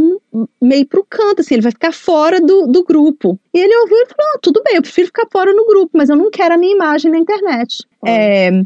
meio 0.60 0.86
pro 0.86 1.06
canto, 1.08 1.40
assim, 1.40 1.54
ele 1.54 1.62
vai 1.62 1.72
ficar 1.72 1.92
fora 1.92 2.40
do, 2.40 2.66
do 2.66 2.84
grupo. 2.84 3.38
E 3.54 3.58
ele 3.58 3.76
ouviu 3.76 3.96
e 3.96 4.06
falou, 4.06 4.32
ah, 4.34 4.38
tudo 4.42 4.62
bem, 4.64 4.76
eu 4.76 4.82
prefiro 4.82 5.06
ficar 5.06 5.26
fora 5.30 5.52
no 5.52 5.66
grupo, 5.66 5.90
mas 5.94 6.08
eu 6.08 6.16
não 6.16 6.30
quero 6.30 6.54
a 6.54 6.58
minha 6.58 6.74
imagem 6.74 7.10
na 7.10 7.18
internet. 7.18 7.84
É, 8.04 8.62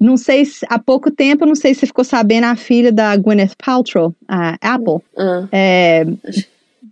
não 0.00 0.16
sei 0.16 0.44
se, 0.44 0.66
há 0.68 0.78
pouco 0.78 1.10
tempo, 1.10 1.46
não 1.46 1.54
sei 1.54 1.72
se 1.74 1.86
ficou 1.86 2.04
sabendo, 2.04 2.44
a 2.44 2.56
filha 2.56 2.92
da 2.92 3.16
Gwyneth 3.16 3.54
Paltrow, 3.64 4.14
a 4.28 4.56
Apple, 4.60 4.94
uh. 5.16 5.48
é, 5.52 6.04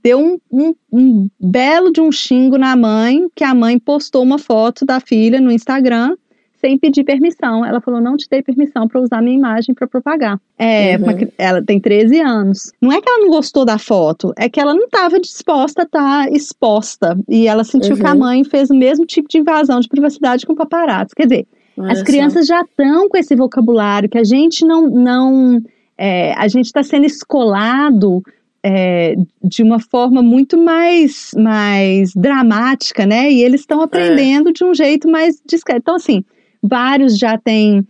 deu 0.02 0.18
um, 0.18 0.38
um, 0.50 0.74
um, 0.92 1.28
belo 1.40 1.92
de 1.92 2.00
um 2.00 2.10
xingo 2.10 2.58
na 2.58 2.74
mãe, 2.76 3.28
que 3.34 3.44
a 3.44 3.54
mãe 3.54 3.78
postou 3.78 4.22
uma 4.22 4.38
foto 4.38 4.84
da 4.84 5.00
filha 5.00 5.40
no 5.40 5.52
Instagram 5.52 6.16
sem 6.62 6.78
pedir 6.78 7.02
permissão. 7.02 7.64
Ela 7.64 7.80
falou: 7.80 8.00
não 8.00 8.16
te 8.16 8.26
dei 8.30 8.40
permissão 8.40 8.86
para 8.86 9.00
usar 9.00 9.20
minha 9.20 9.36
imagem 9.36 9.74
para 9.74 9.86
propagar. 9.86 10.40
É, 10.56 10.96
uhum. 10.96 11.28
ela 11.36 11.62
tem 11.62 11.80
13 11.80 12.20
anos. 12.20 12.72
Não 12.80 12.92
é 12.92 13.00
que 13.00 13.08
ela 13.08 13.18
não 13.18 13.30
gostou 13.30 13.64
da 13.64 13.78
foto, 13.78 14.32
é 14.38 14.48
que 14.48 14.60
ela 14.60 14.72
não 14.72 14.84
estava 14.84 15.18
disposta 15.18 15.82
a 15.82 15.84
estar 15.84 16.24
tá 16.26 16.30
exposta. 16.30 17.18
E 17.28 17.48
ela 17.48 17.64
sentiu 17.64 17.96
uhum. 17.96 18.00
que 18.00 18.06
a 18.06 18.12
uhum. 18.12 18.18
mãe 18.18 18.44
fez 18.44 18.70
o 18.70 18.74
mesmo 18.74 19.04
tipo 19.04 19.28
de 19.28 19.38
invasão 19.38 19.80
de 19.80 19.88
privacidade 19.88 20.46
com 20.46 20.54
paparazzi. 20.54 21.14
Quer 21.16 21.26
dizer, 21.26 21.46
Olha 21.76 21.92
as 21.92 22.02
crianças 22.02 22.46
só. 22.46 22.54
já 22.54 22.60
estão 22.62 23.08
com 23.08 23.16
esse 23.16 23.34
vocabulário 23.34 24.08
que 24.08 24.18
a 24.18 24.24
gente 24.24 24.64
não. 24.64 24.88
não 24.88 25.60
é, 25.98 26.32
a 26.34 26.48
gente 26.48 26.66
está 26.66 26.82
sendo 26.82 27.04
escolado 27.04 28.22
é, 28.64 29.16
de 29.42 29.62
uma 29.62 29.80
forma 29.80 30.22
muito 30.22 30.56
mais, 30.56 31.30
mais 31.36 32.14
dramática, 32.14 33.04
né? 33.04 33.30
E 33.30 33.42
eles 33.42 33.62
estão 33.62 33.82
aprendendo 33.82 34.50
é. 34.50 34.52
de 34.52 34.64
um 34.64 34.72
jeito 34.72 35.10
mais 35.10 35.42
discreto. 35.44 35.80
Então, 35.82 35.96
assim, 35.96 36.24
vários 36.62 37.18
já 37.18 37.36
têm 37.36 37.86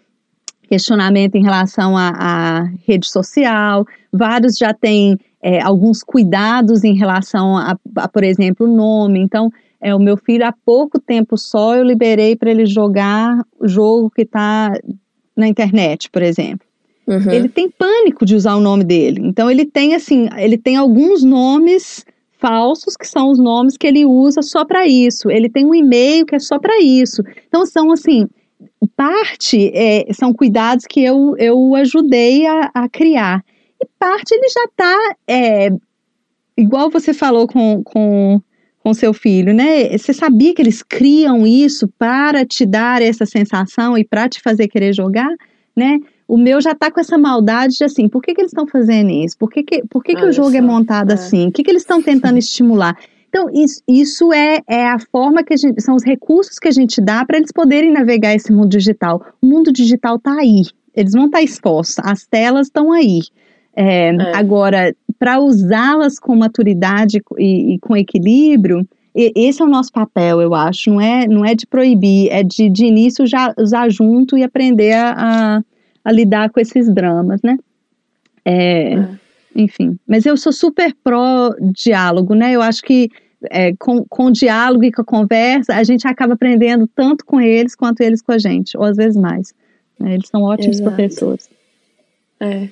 questionamento 0.68 1.34
em 1.34 1.42
relação 1.42 1.96
à, 1.98 2.66
rede 2.88 3.06
social, 3.06 3.86
vários 4.10 4.56
já 4.56 4.72
têm 4.72 5.18
é, 5.42 5.60
alguns 5.60 6.02
cuidados 6.02 6.82
em 6.82 6.94
relação 6.94 7.58
a, 7.58 7.76
a, 7.96 8.08
por 8.08 8.24
exemplo, 8.24 8.66
o 8.66 8.74
nome. 8.74 9.20
Então, 9.20 9.50
é, 9.78 9.94
o 9.94 9.98
meu 9.98 10.16
filho, 10.16 10.46
há 10.46 10.54
pouco 10.64 10.98
tempo 10.98 11.36
só, 11.36 11.76
eu 11.76 11.84
liberei 11.84 12.34
para 12.34 12.50
ele 12.50 12.64
jogar 12.64 13.44
o 13.60 13.68
jogo 13.68 14.10
que 14.10 14.22
está 14.22 14.72
na 15.36 15.46
internet, 15.46 16.08
por 16.08 16.22
exemplo. 16.22 16.66
Uhum. 17.06 17.30
Ele 17.30 17.48
tem 17.48 17.68
pânico 17.68 18.24
de 18.24 18.34
usar 18.34 18.54
o 18.54 18.60
nome 18.60 18.84
dele. 18.84 19.20
Então 19.24 19.50
ele 19.50 19.64
tem 19.64 19.94
assim, 19.94 20.28
ele 20.36 20.56
tem 20.56 20.76
alguns 20.76 21.22
nomes 21.22 22.04
falsos 22.38 22.96
que 22.96 23.06
são 23.06 23.30
os 23.30 23.38
nomes 23.38 23.76
que 23.76 23.86
ele 23.86 24.04
usa 24.04 24.42
só 24.42 24.64
para 24.64 24.86
isso. 24.86 25.30
Ele 25.30 25.48
tem 25.48 25.64
um 25.64 25.74
e-mail 25.74 26.26
que 26.26 26.34
é 26.34 26.38
só 26.38 26.58
para 26.58 26.80
isso. 26.80 27.22
Então 27.48 27.66
são 27.66 27.92
assim, 27.92 28.28
parte 28.96 29.70
é, 29.74 30.12
são 30.12 30.32
cuidados 30.32 30.86
que 30.86 31.02
eu, 31.02 31.36
eu 31.38 31.74
ajudei 31.74 32.46
a, 32.46 32.70
a 32.74 32.88
criar. 32.88 33.44
E 33.80 33.86
parte 33.98 34.32
ele 34.32 34.48
já 34.48 34.64
está 34.64 35.16
é, 35.26 35.70
igual 36.56 36.90
você 36.90 37.12
falou 37.12 37.46
com, 37.46 37.82
com 37.82 38.40
com 38.82 38.92
seu 38.92 39.14
filho, 39.14 39.54
né? 39.54 39.96
Você 39.96 40.12
sabia 40.12 40.52
que 40.52 40.60
eles 40.60 40.82
criam 40.82 41.46
isso 41.46 41.86
para 41.96 42.44
te 42.44 42.66
dar 42.66 43.00
essa 43.00 43.24
sensação 43.24 43.96
e 43.96 44.04
para 44.04 44.28
te 44.28 44.40
fazer 44.40 44.66
querer 44.66 44.92
jogar, 44.92 45.30
né? 45.76 46.00
O 46.32 46.38
meu 46.38 46.62
já 46.62 46.74
tá 46.74 46.90
com 46.90 46.98
essa 46.98 47.18
maldade 47.18 47.76
de 47.76 47.84
assim, 47.84 48.08
por 48.08 48.22
que, 48.22 48.32
que 48.32 48.40
eles 48.40 48.52
estão 48.52 48.66
fazendo 48.66 49.10
isso? 49.10 49.36
Por 49.36 49.50
que, 49.50 49.62
que, 49.62 49.82
por 49.86 50.02
que, 50.02 50.14
que 50.14 50.24
o 50.24 50.32
jogo 50.32 50.56
é 50.56 50.62
montado 50.62 51.10
é. 51.10 51.14
assim? 51.14 51.48
O 51.48 51.52
que, 51.52 51.62
que 51.62 51.70
eles 51.70 51.82
estão 51.82 52.00
tentando 52.00 52.38
estimular? 52.40 52.96
Então, 53.28 53.50
isso, 53.52 53.82
isso 53.86 54.32
é, 54.32 54.62
é 54.66 54.88
a 54.88 54.98
forma 54.98 55.44
que 55.44 55.52
a 55.52 55.56
gente, 55.58 55.82
são 55.82 55.94
os 55.94 56.02
recursos 56.02 56.58
que 56.58 56.68
a 56.68 56.70
gente 56.70 57.02
dá 57.02 57.22
para 57.26 57.36
eles 57.36 57.52
poderem 57.52 57.92
navegar 57.92 58.34
esse 58.34 58.50
mundo 58.50 58.70
digital. 58.70 59.22
O 59.42 59.46
mundo 59.46 59.70
digital 59.70 60.18
tá 60.18 60.32
aí, 60.40 60.62
eles 60.96 61.12
vão 61.12 61.26
estar 61.26 61.36
tá 61.36 61.44
expostos, 61.44 62.02
as 62.02 62.26
telas 62.26 62.68
estão 62.68 62.92
aí. 62.92 63.20
É, 63.76 64.08
é. 64.08 64.34
Agora, 64.34 64.96
para 65.18 65.38
usá-las 65.38 66.18
com 66.18 66.34
maturidade 66.34 67.20
e, 67.36 67.74
e, 67.74 67.78
com 67.78 67.94
equilíbrio, 67.94 68.88
esse 69.14 69.60
é 69.60 69.64
o 69.66 69.68
nosso 69.68 69.92
papel, 69.92 70.40
eu 70.40 70.54
acho. 70.54 70.88
Não 70.88 70.98
é, 70.98 71.26
não 71.28 71.44
é 71.44 71.54
de 71.54 71.66
proibir, 71.66 72.30
é 72.30 72.42
de, 72.42 72.70
de 72.70 72.86
início 72.86 73.26
já 73.26 73.52
usar 73.58 73.90
junto 73.90 74.38
e 74.38 74.42
aprender 74.42 74.94
a, 74.94 75.58
a 75.58 75.62
a 76.04 76.12
lidar 76.12 76.50
com 76.50 76.60
esses 76.60 76.92
dramas, 76.92 77.40
né? 77.42 77.56
É, 78.44 78.94
é. 78.94 79.08
Enfim, 79.54 79.98
mas 80.06 80.24
eu 80.26 80.36
sou 80.36 80.52
super 80.52 80.94
pró-diálogo, 81.04 82.34
né? 82.34 82.52
Eu 82.52 82.62
acho 82.62 82.82
que 82.82 83.10
é, 83.50 83.74
com, 83.76 84.04
com 84.04 84.26
o 84.26 84.32
diálogo 84.32 84.84
e 84.84 84.92
com 84.92 85.02
a 85.02 85.04
conversa, 85.04 85.74
a 85.74 85.84
gente 85.84 86.06
acaba 86.06 86.34
aprendendo 86.34 86.86
tanto 86.86 87.24
com 87.24 87.40
eles 87.40 87.74
quanto 87.74 88.00
eles 88.00 88.22
com 88.22 88.32
a 88.32 88.38
gente, 88.38 88.76
ou 88.76 88.84
às 88.84 88.96
vezes 88.96 89.16
mais. 89.16 89.52
Né? 89.98 90.14
Eles 90.14 90.28
são 90.28 90.42
ótimos 90.42 90.76
Exato. 90.78 90.90
professores. 90.90 91.50
É. 92.40 92.68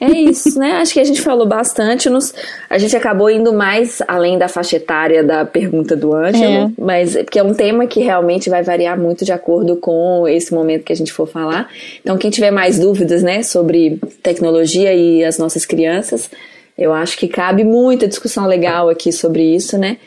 É 0.00 0.10
isso, 0.10 0.58
né? 0.58 0.72
Acho 0.72 0.94
que 0.94 1.00
a 1.00 1.04
gente 1.04 1.20
falou 1.20 1.46
bastante. 1.46 2.08
Nos, 2.08 2.34
a 2.68 2.78
gente 2.78 2.96
acabou 2.96 3.30
indo 3.30 3.52
mais 3.52 4.02
além 4.08 4.38
da 4.38 4.48
faixa 4.48 4.76
etária 4.76 5.22
da 5.22 5.44
pergunta 5.44 5.94
do 5.94 6.14
Ângelo, 6.14 6.68
é. 6.68 6.70
mas 6.78 7.14
porque 7.14 7.38
é 7.38 7.42
um 7.42 7.52
tema 7.52 7.86
que 7.86 8.00
realmente 8.00 8.48
vai 8.48 8.62
variar 8.62 8.98
muito 8.98 9.24
de 9.24 9.32
acordo 9.32 9.76
com 9.76 10.26
esse 10.26 10.54
momento 10.54 10.84
que 10.84 10.92
a 10.92 10.96
gente 10.96 11.12
for 11.12 11.26
falar. 11.26 11.68
Então, 12.00 12.16
quem 12.16 12.30
tiver 12.30 12.50
mais 12.50 12.78
dúvidas, 12.78 13.22
né, 13.22 13.42
sobre 13.42 13.98
tecnologia 14.22 14.94
e 14.94 15.22
as 15.24 15.38
nossas 15.38 15.66
crianças, 15.66 16.30
eu 16.78 16.92
acho 16.94 17.18
que 17.18 17.28
cabe 17.28 17.62
muita 17.62 18.08
discussão 18.08 18.46
legal 18.46 18.88
aqui 18.88 19.12
sobre 19.12 19.42
isso, 19.54 19.76
né? 19.76 19.98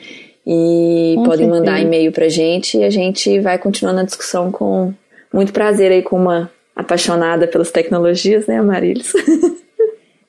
E 0.45 1.14
com 1.18 1.24
podem 1.24 1.45
certeza. 1.45 1.60
mandar 1.60 1.80
e-mail 1.80 2.12
pra 2.12 2.28
gente 2.28 2.78
e 2.78 2.84
a 2.84 2.89
gente 2.89 3.39
vai 3.39 3.58
continuando 3.58 4.01
a 4.01 4.04
discussão 4.04 4.51
com 4.51 4.93
muito 5.32 5.54
prazer 5.54 5.91
aí 5.91 6.01
com 6.01 6.18
uma 6.18 6.51
apaixonada 6.76 7.48
pelas 7.48 7.72
tecnologias, 7.72 8.48
né, 8.48 8.62
Marilis? 8.62 9.14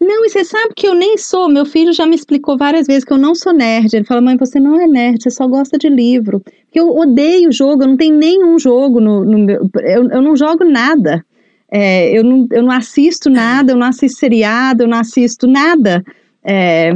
Não, 0.01 0.27
e 0.27 0.29
você 0.29 0.45
sabe 0.45 0.75
que 0.77 0.87
eu 0.87 0.95
nem 0.95 1.17
sou. 1.17 1.49
Meu 1.49 1.65
filho 1.65 1.93
já 1.93 2.07
me 2.07 2.15
explicou 2.15 2.59
várias 2.59 2.87
vezes 2.87 3.05
que 3.05 3.13
eu 3.13 3.17
não 3.17 3.35
sou 3.35 3.55
nerd. 3.55 3.95
Ele 3.95 4.05
fala, 4.05 4.21
mãe, 4.21 4.37
você 4.37 4.61
não 4.61 4.79
é 4.79 4.87
nerd, 4.87 5.23
você 5.23 5.31
só 5.31 5.49
gosta 5.49 5.79
de 5.79 5.89
livro. 5.89 6.41
Porque 6.41 6.79
eu 6.79 6.95
odeio 6.95 7.51
jogo, 7.51 7.83
eu 7.85 7.89
não 7.89 7.97
tenho 7.97 8.15
nenhum 8.15 8.59
jogo 8.59 9.01
no, 9.01 9.25
no 9.25 9.39
meu. 9.39 9.67
Eu, 9.83 10.11
eu 10.11 10.21
não 10.21 10.37
jogo 10.37 10.63
nada. 10.63 11.25
É, 11.73 12.17
eu, 12.17 12.23
não, 12.23 12.47
eu 12.53 12.63
não 12.63 12.71
assisto 12.71 13.31
nada, 13.31 13.73
eu 13.73 13.77
não 13.77 13.87
assisto 13.87 14.19
seriado, 14.19 14.83
eu 14.83 14.89
não 14.89 14.99
assisto 14.99 15.47
nada. 15.47 16.05
É, 16.45 16.93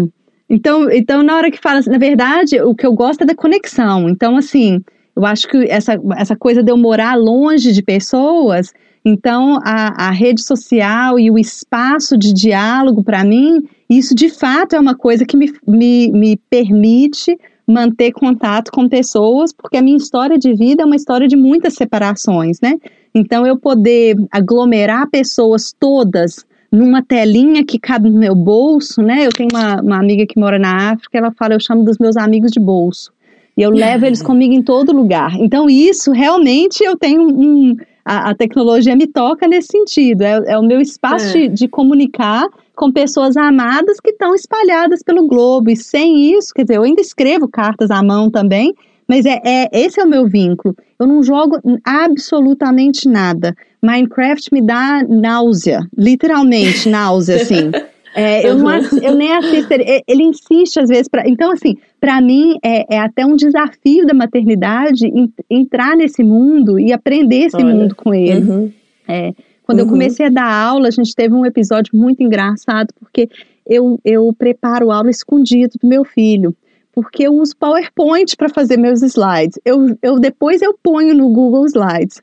então, 0.48 0.90
então, 0.90 1.22
na 1.22 1.36
hora 1.36 1.50
que 1.50 1.60
fala, 1.60 1.80
na 1.86 1.98
verdade, 1.98 2.60
o 2.60 2.74
que 2.74 2.86
eu 2.86 2.92
gosto 2.92 3.22
é 3.22 3.26
da 3.26 3.34
conexão. 3.34 4.08
Então, 4.08 4.36
assim, 4.36 4.82
eu 5.16 5.24
acho 5.24 5.48
que 5.48 5.64
essa, 5.70 5.98
essa 6.16 6.36
coisa 6.36 6.62
de 6.62 6.70
eu 6.70 6.76
morar 6.76 7.14
longe 7.16 7.72
de 7.72 7.82
pessoas 7.82 8.72
então, 9.08 9.58
a, 9.64 10.08
a 10.08 10.10
rede 10.10 10.42
social 10.42 11.18
e 11.18 11.30
o 11.30 11.38
espaço 11.38 12.16
de 12.18 12.30
diálogo, 12.30 13.02
para 13.02 13.24
mim, 13.24 13.62
isso 13.88 14.14
de 14.14 14.28
fato 14.28 14.76
é 14.76 14.80
uma 14.80 14.94
coisa 14.94 15.24
que 15.24 15.34
me, 15.34 15.50
me, 15.66 16.12
me 16.12 16.36
permite 16.50 17.38
manter 17.66 18.12
contato 18.12 18.70
com 18.70 18.86
pessoas, 18.86 19.50
porque 19.50 19.78
a 19.78 19.82
minha 19.82 19.96
história 19.96 20.38
de 20.38 20.52
vida 20.54 20.82
é 20.82 20.86
uma 20.86 20.96
história 20.96 21.26
de 21.26 21.36
muitas 21.36 21.72
separações, 21.74 22.60
né? 22.60 22.74
Então, 23.14 23.46
eu 23.46 23.58
poder 23.58 24.14
aglomerar 24.30 25.08
pessoas 25.08 25.74
todas 25.78 26.44
numa 26.70 27.02
telinha 27.02 27.64
que 27.64 27.78
cabe 27.78 28.10
no 28.10 28.18
meu 28.18 28.34
bolso, 28.34 29.00
né? 29.00 29.26
Eu 29.26 29.32
tenho 29.32 29.48
uma, 29.50 29.80
uma 29.80 29.98
amiga 29.98 30.26
que 30.26 30.38
mora 30.38 30.58
na 30.58 30.92
África, 30.92 31.16
ela 31.16 31.32
fala, 31.32 31.54
eu 31.54 31.60
chamo 31.60 31.82
dos 31.82 31.96
meus 31.96 32.16
amigos 32.18 32.50
de 32.50 32.60
bolso. 32.60 33.10
E 33.56 33.62
eu 33.62 33.70
levo 33.70 34.04
eles 34.04 34.22
comigo 34.22 34.52
em 34.52 34.62
todo 34.62 34.94
lugar. 34.94 35.34
Então, 35.40 35.68
isso 35.68 36.12
realmente 36.12 36.84
eu 36.84 36.96
tenho 36.96 37.22
um, 37.22 37.74
a, 38.04 38.30
a 38.30 38.34
tecnologia 38.34 38.96
me 38.96 39.06
toca 39.06 39.46
nesse 39.46 39.68
sentido. 39.68 40.22
É, 40.22 40.52
é 40.52 40.58
o 40.58 40.62
meu 40.62 40.80
espaço 40.80 41.28
é. 41.28 41.32
de, 41.32 41.48
de 41.48 41.68
comunicar 41.68 42.48
com 42.74 42.92
pessoas 42.92 43.36
amadas 43.36 44.00
que 44.00 44.10
estão 44.10 44.34
espalhadas 44.34 45.02
pelo 45.02 45.26
globo. 45.26 45.70
E 45.70 45.76
sem 45.76 46.32
isso, 46.32 46.54
quer 46.54 46.62
dizer, 46.62 46.76
eu 46.76 46.84
ainda 46.84 47.00
escrevo 47.00 47.48
cartas 47.48 47.90
à 47.90 48.02
mão 48.02 48.30
também, 48.30 48.74
mas 49.08 49.26
é, 49.26 49.40
é 49.44 49.68
esse 49.72 50.00
é 50.00 50.04
o 50.04 50.08
meu 50.08 50.26
vínculo. 50.26 50.76
Eu 50.98 51.06
não 51.06 51.22
jogo 51.22 51.58
absolutamente 51.84 53.08
nada. 53.08 53.54
Minecraft 53.82 54.52
me 54.52 54.60
dá 54.60 55.04
náusea, 55.08 55.86
literalmente 55.96 56.88
náusea, 56.88 57.36
assim. 57.36 57.70
É, 58.14 58.48
eu, 58.48 58.56
não, 58.56 58.80
eu 59.02 59.14
nem 59.14 59.32
assisto, 59.32 59.72
ele, 59.72 60.02
ele 60.06 60.22
insiste 60.22 60.80
às 60.80 60.88
vezes. 60.88 61.08
Pra, 61.08 61.28
então, 61.28 61.50
assim, 61.52 61.76
para 62.00 62.20
mim 62.20 62.58
é, 62.62 62.96
é, 62.96 62.98
até 62.98 63.24
um 63.24 63.36
desafio 63.36 64.06
da 64.06 64.14
maternidade 64.14 65.10
entrar 65.48 65.96
nesse 65.96 66.22
mundo 66.22 66.78
e 66.78 66.92
aprender 66.92 67.46
esse 67.46 67.56
Olha. 67.56 67.74
mundo 67.74 67.94
com 67.94 68.14
ele. 68.14 68.50
Uhum. 68.50 68.72
É, 69.06 69.32
quando 69.64 69.80
uhum. 69.80 69.84
eu 69.84 69.90
comecei 69.90 70.26
a 70.26 70.30
dar 70.30 70.50
aula, 70.50 70.88
a 70.88 70.90
gente 70.90 71.14
teve 71.14 71.34
um 71.34 71.44
episódio 71.44 71.96
muito 71.96 72.22
engraçado, 72.22 72.92
porque 72.98 73.28
eu, 73.66 74.00
eu 74.04 74.34
preparo 74.36 74.90
aula 74.90 75.10
escondido 75.10 75.74
do 75.80 75.86
meu 75.86 76.04
filho 76.04 76.54
porque 77.00 77.28
eu 77.28 77.34
uso 77.34 77.56
PowerPoint 77.56 78.36
para 78.36 78.48
fazer 78.48 78.76
meus 78.76 79.02
slides. 79.02 79.56
Eu, 79.64 79.96
eu 80.02 80.18
depois 80.18 80.60
eu 80.60 80.76
ponho 80.82 81.14
no 81.14 81.28
Google 81.28 81.64
Slides. 81.64 82.20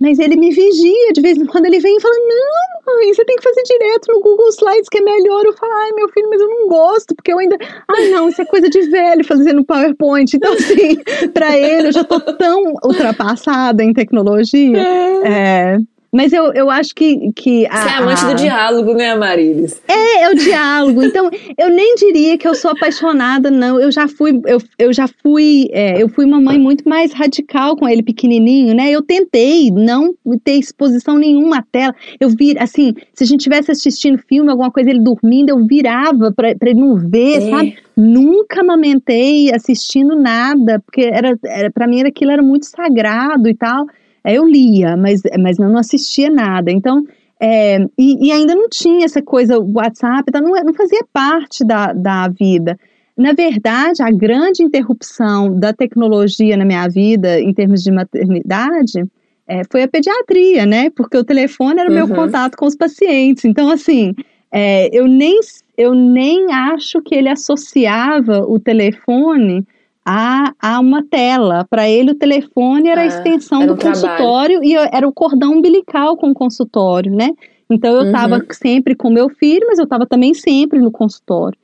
Mas 0.00 0.18
ele 0.18 0.34
me 0.36 0.50
vigia, 0.50 1.12
de 1.12 1.20
vez 1.20 1.36
em 1.36 1.44
quando 1.44 1.66
ele 1.66 1.78
vem 1.78 1.96
e 1.96 2.00
fala: 2.00 2.14
Não, 2.14 2.94
mãe, 2.94 3.12
você 3.12 3.22
tem 3.24 3.36
que 3.36 3.42
fazer 3.42 3.62
direto 3.62 4.10
no 4.10 4.20
Google 4.20 4.48
Slides, 4.48 4.88
que 4.88 4.98
é 4.98 5.02
melhor. 5.02 5.44
Eu 5.44 5.52
falo: 5.52 5.72
Ai, 5.74 5.92
meu 5.92 6.08
filho, 6.08 6.30
mas 6.30 6.40
eu 6.40 6.48
não 6.48 6.68
gosto, 6.68 7.14
porque 7.14 7.32
eu 7.32 7.38
ainda. 7.38 7.58
Ai, 7.86 8.08
não, 8.08 8.28
isso 8.28 8.40
é 8.40 8.46
coisa 8.46 8.70
de 8.70 8.80
velho 8.88 9.22
fazer 9.24 9.52
no 9.52 9.64
PowerPoint. 9.64 10.34
Então, 10.34 10.54
assim, 10.54 10.96
para 11.34 11.56
ele, 11.58 11.88
eu 11.88 11.92
já 11.92 12.02
tô 12.02 12.18
tão 12.20 12.72
ultrapassada 12.82 13.84
em 13.84 13.92
tecnologia. 13.92 14.78
É. 14.78 15.74
é 15.74 15.78
mas 16.12 16.32
eu, 16.32 16.52
eu 16.52 16.68
acho 16.68 16.94
que. 16.94 17.32
que 17.32 17.66
a, 17.66 17.76
Você 17.76 17.88
é 17.88 17.92
amante 17.92 18.24
a... 18.24 18.28
do 18.28 18.34
diálogo, 18.34 18.94
né, 18.94 19.14
Marilis? 19.14 19.80
É, 19.86 20.24
é 20.24 20.30
o 20.30 20.34
diálogo. 20.34 21.02
Então, 21.04 21.30
eu 21.56 21.70
nem 21.70 21.94
diria 21.94 22.36
que 22.36 22.48
eu 22.48 22.54
sou 22.54 22.72
apaixonada, 22.72 23.50
não. 23.50 23.80
Eu 23.80 23.92
já 23.92 24.08
fui, 24.08 24.40
eu, 24.44 24.58
eu 24.78 24.92
já 24.92 25.06
fui, 25.22 25.68
é, 25.72 26.02
eu 26.02 26.08
fui 26.08 26.24
uma 26.24 26.40
mãe 26.40 26.58
muito 26.58 26.88
mais 26.88 27.12
radical 27.12 27.76
com 27.76 27.88
ele 27.88 28.02
pequenininho, 28.02 28.74
né? 28.74 28.90
Eu 28.90 29.02
tentei 29.02 29.70
não 29.70 30.12
ter 30.42 30.54
exposição 30.54 31.16
nenhuma 31.16 31.58
à 31.58 31.62
tela. 31.62 31.94
Eu 32.18 32.28
vi, 32.30 32.58
assim, 32.58 32.92
se 33.14 33.22
a 33.22 33.26
gente 33.26 33.42
tivesse 33.42 33.70
assistindo 33.70 34.18
filme, 34.18 34.50
alguma 34.50 34.70
coisa, 34.70 34.90
ele 34.90 35.00
dormindo, 35.00 35.50
eu 35.50 35.64
virava 35.64 36.32
pra, 36.32 36.56
pra 36.56 36.70
ele 36.70 36.80
não 36.80 36.96
ver, 36.96 37.36
é. 37.36 37.50
sabe? 37.50 37.78
Nunca 37.96 38.62
amamentei 38.62 39.52
assistindo 39.54 40.16
nada, 40.16 40.80
porque 40.80 41.02
era, 41.02 41.38
era 41.44 41.70
para 41.70 41.86
mim 41.86 42.00
era, 42.00 42.08
aquilo 42.08 42.32
era 42.32 42.42
muito 42.42 42.66
sagrado 42.66 43.48
e 43.48 43.54
tal. 43.54 43.86
Eu 44.24 44.46
lia, 44.46 44.96
mas, 44.96 45.22
mas 45.38 45.58
não 45.58 45.76
assistia 45.76 46.30
nada. 46.30 46.70
Então, 46.70 47.04
é, 47.40 47.78
e, 47.96 48.28
e, 48.28 48.32
ainda 48.32 48.54
não 48.54 48.68
tinha 48.68 49.04
essa 49.04 49.22
coisa, 49.22 49.58
WhatsApp, 49.58 50.24
então 50.28 50.42
não, 50.42 50.52
não 50.62 50.74
fazia 50.74 51.00
parte 51.12 51.64
da, 51.64 51.92
da 51.92 52.28
vida. 52.28 52.78
Na 53.16 53.32
verdade, 53.32 54.02
a 54.02 54.10
grande 54.10 54.62
interrupção 54.62 55.58
da 55.58 55.72
tecnologia 55.72 56.56
na 56.56 56.64
minha 56.64 56.86
vida, 56.88 57.40
em 57.40 57.52
termos 57.52 57.82
de 57.82 57.90
maternidade, 57.90 59.04
é, 59.46 59.62
foi 59.70 59.82
a 59.82 59.88
pediatria, 59.88 60.64
né? 60.64 60.90
Porque 60.90 61.16
o 61.16 61.24
telefone 61.24 61.80
era 61.80 61.90
o 61.90 61.92
uhum. 61.92 62.06
meu 62.06 62.08
contato 62.08 62.56
com 62.56 62.66
os 62.66 62.76
pacientes. 62.76 63.44
Então, 63.44 63.70
assim, 63.70 64.14
é, 64.52 64.88
eu, 64.96 65.06
nem, 65.06 65.40
eu 65.76 65.94
nem 65.94 66.52
acho 66.52 67.02
que 67.02 67.14
ele 67.14 67.28
associava 67.28 68.40
o 68.46 68.58
telefone 68.60 69.66
a, 70.12 70.52
a 70.60 70.80
uma 70.80 71.04
tela. 71.04 71.64
Para 71.70 71.88
ele, 71.88 72.10
o 72.10 72.16
telefone 72.16 72.88
era 72.88 73.02
ah, 73.02 73.04
a 73.04 73.06
extensão 73.06 73.62
era 73.62 73.72
um 73.72 73.76
do 73.76 73.80
consultório 73.80 74.64
e 74.64 74.74
era 74.74 75.06
o 75.06 75.12
cordão 75.12 75.52
umbilical 75.52 76.16
com 76.16 76.30
o 76.30 76.34
consultório, 76.34 77.14
né? 77.14 77.30
Então 77.70 77.94
eu 77.94 78.06
estava 78.06 78.38
uhum. 78.38 78.46
sempre 78.50 78.96
com 78.96 79.08
meu 79.08 79.28
filho, 79.28 79.64
mas 79.68 79.78
eu 79.78 79.84
estava 79.84 80.04
também 80.04 80.34
sempre 80.34 80.80
no 80.80 80.90
consultório. 80.90 81.56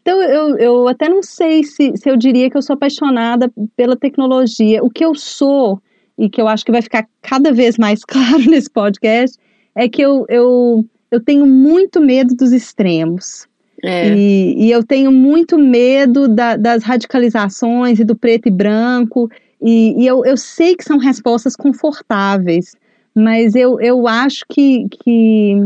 Então 0.00 0.20
eu, 0.20 0.56
eu 0.58 0.88
até 0.88 1.08
não 1.08 1.22
sei 1.22 1.62
se, 1.62 1.96
se 1.96 2.10
eu 2.10 2.16
diria 2.16 2.50
que 2.50 2.56
eu 2.56 2.62
sou 2.62 2.74
apaixonada 2.74 3.52
pela 3.76 3.94
tecnologia. 3.94 4.82
O 4.82 4.90
que 4.90 5.04
eu 5.04 5.14
sou, 5.14 5.80
e 6.18 6.28
que 6.28 6.40
eu 6.40 6.48
acho 6.48 6.64
que 6.64 6.72
vai 6.72 6.82
ficar 6.82 7.06
cada 7.22 7.52
vez 7.52 7.78
mais 7.78 8.02
claro 8.04 8.50
nesse 8.50 8.68
podcast, 8.68 9.38
é 9.76 9.88
que 9.88 10.02
eu, 10.02 10.26
eu, 10.28 10.84
eu 11.08 11.22
tenho 11.22 11.46
muito 11.46 12.00
medo 12.00 12.34
dos 12.34 12.50
extremos. 12.50 13.46
É. 13.82 14.14
E, 14.14 14.66
e, 14.66 14.70
eu 14.70 14.84
tenho 14.84 15.10
muito 15.10 15.58
medo 15.58 16.28
da, 16.28 16.56
das 16.56 16.84
radicalizações 16.84 17.98
e 17.98 18.04
do 18.04 18.14
preto 18.14 18.46
e 18.46 18.50
branco. 18.50 19.28
E, 19.60 20.00
e 20.00 20.06
eu, 20.06 20.24
eu, 20.24 20.36
sei 20.36 20.76
que 20.76 20.84
são 20.84 20.98
respostas 20.98 21.56
confortáveis, 21.56 22.76
mas 23.12 23.56
eu, 23.56 23.80
eu 23.80 24.06
acho 24.06 24.44
que, 24.48 24.86
que 24.88 25.56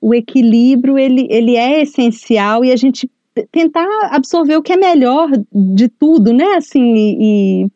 o 0.00 0.14
equilíbrio 0.14 0.96
ele, 0.96 1.26
ele 1.28 1.56
é 1.56 1.82
essencial 1.82 2.64
e 2.64 2.70
a 2.70 2.76
gente 2.76 3.10
tentar 3.50 3.88
absorver 4.12 4.56
o 4.56 4.62
que 4.62 4.72
é 4.72 4.76
melhor 4.76 5.28
de 5.52 5.88
tudo, 5.88 6.32
né? 6.32 6.54
Assim, 6.56 6.94
e, 6.94 7.16
e, 7.20 7.70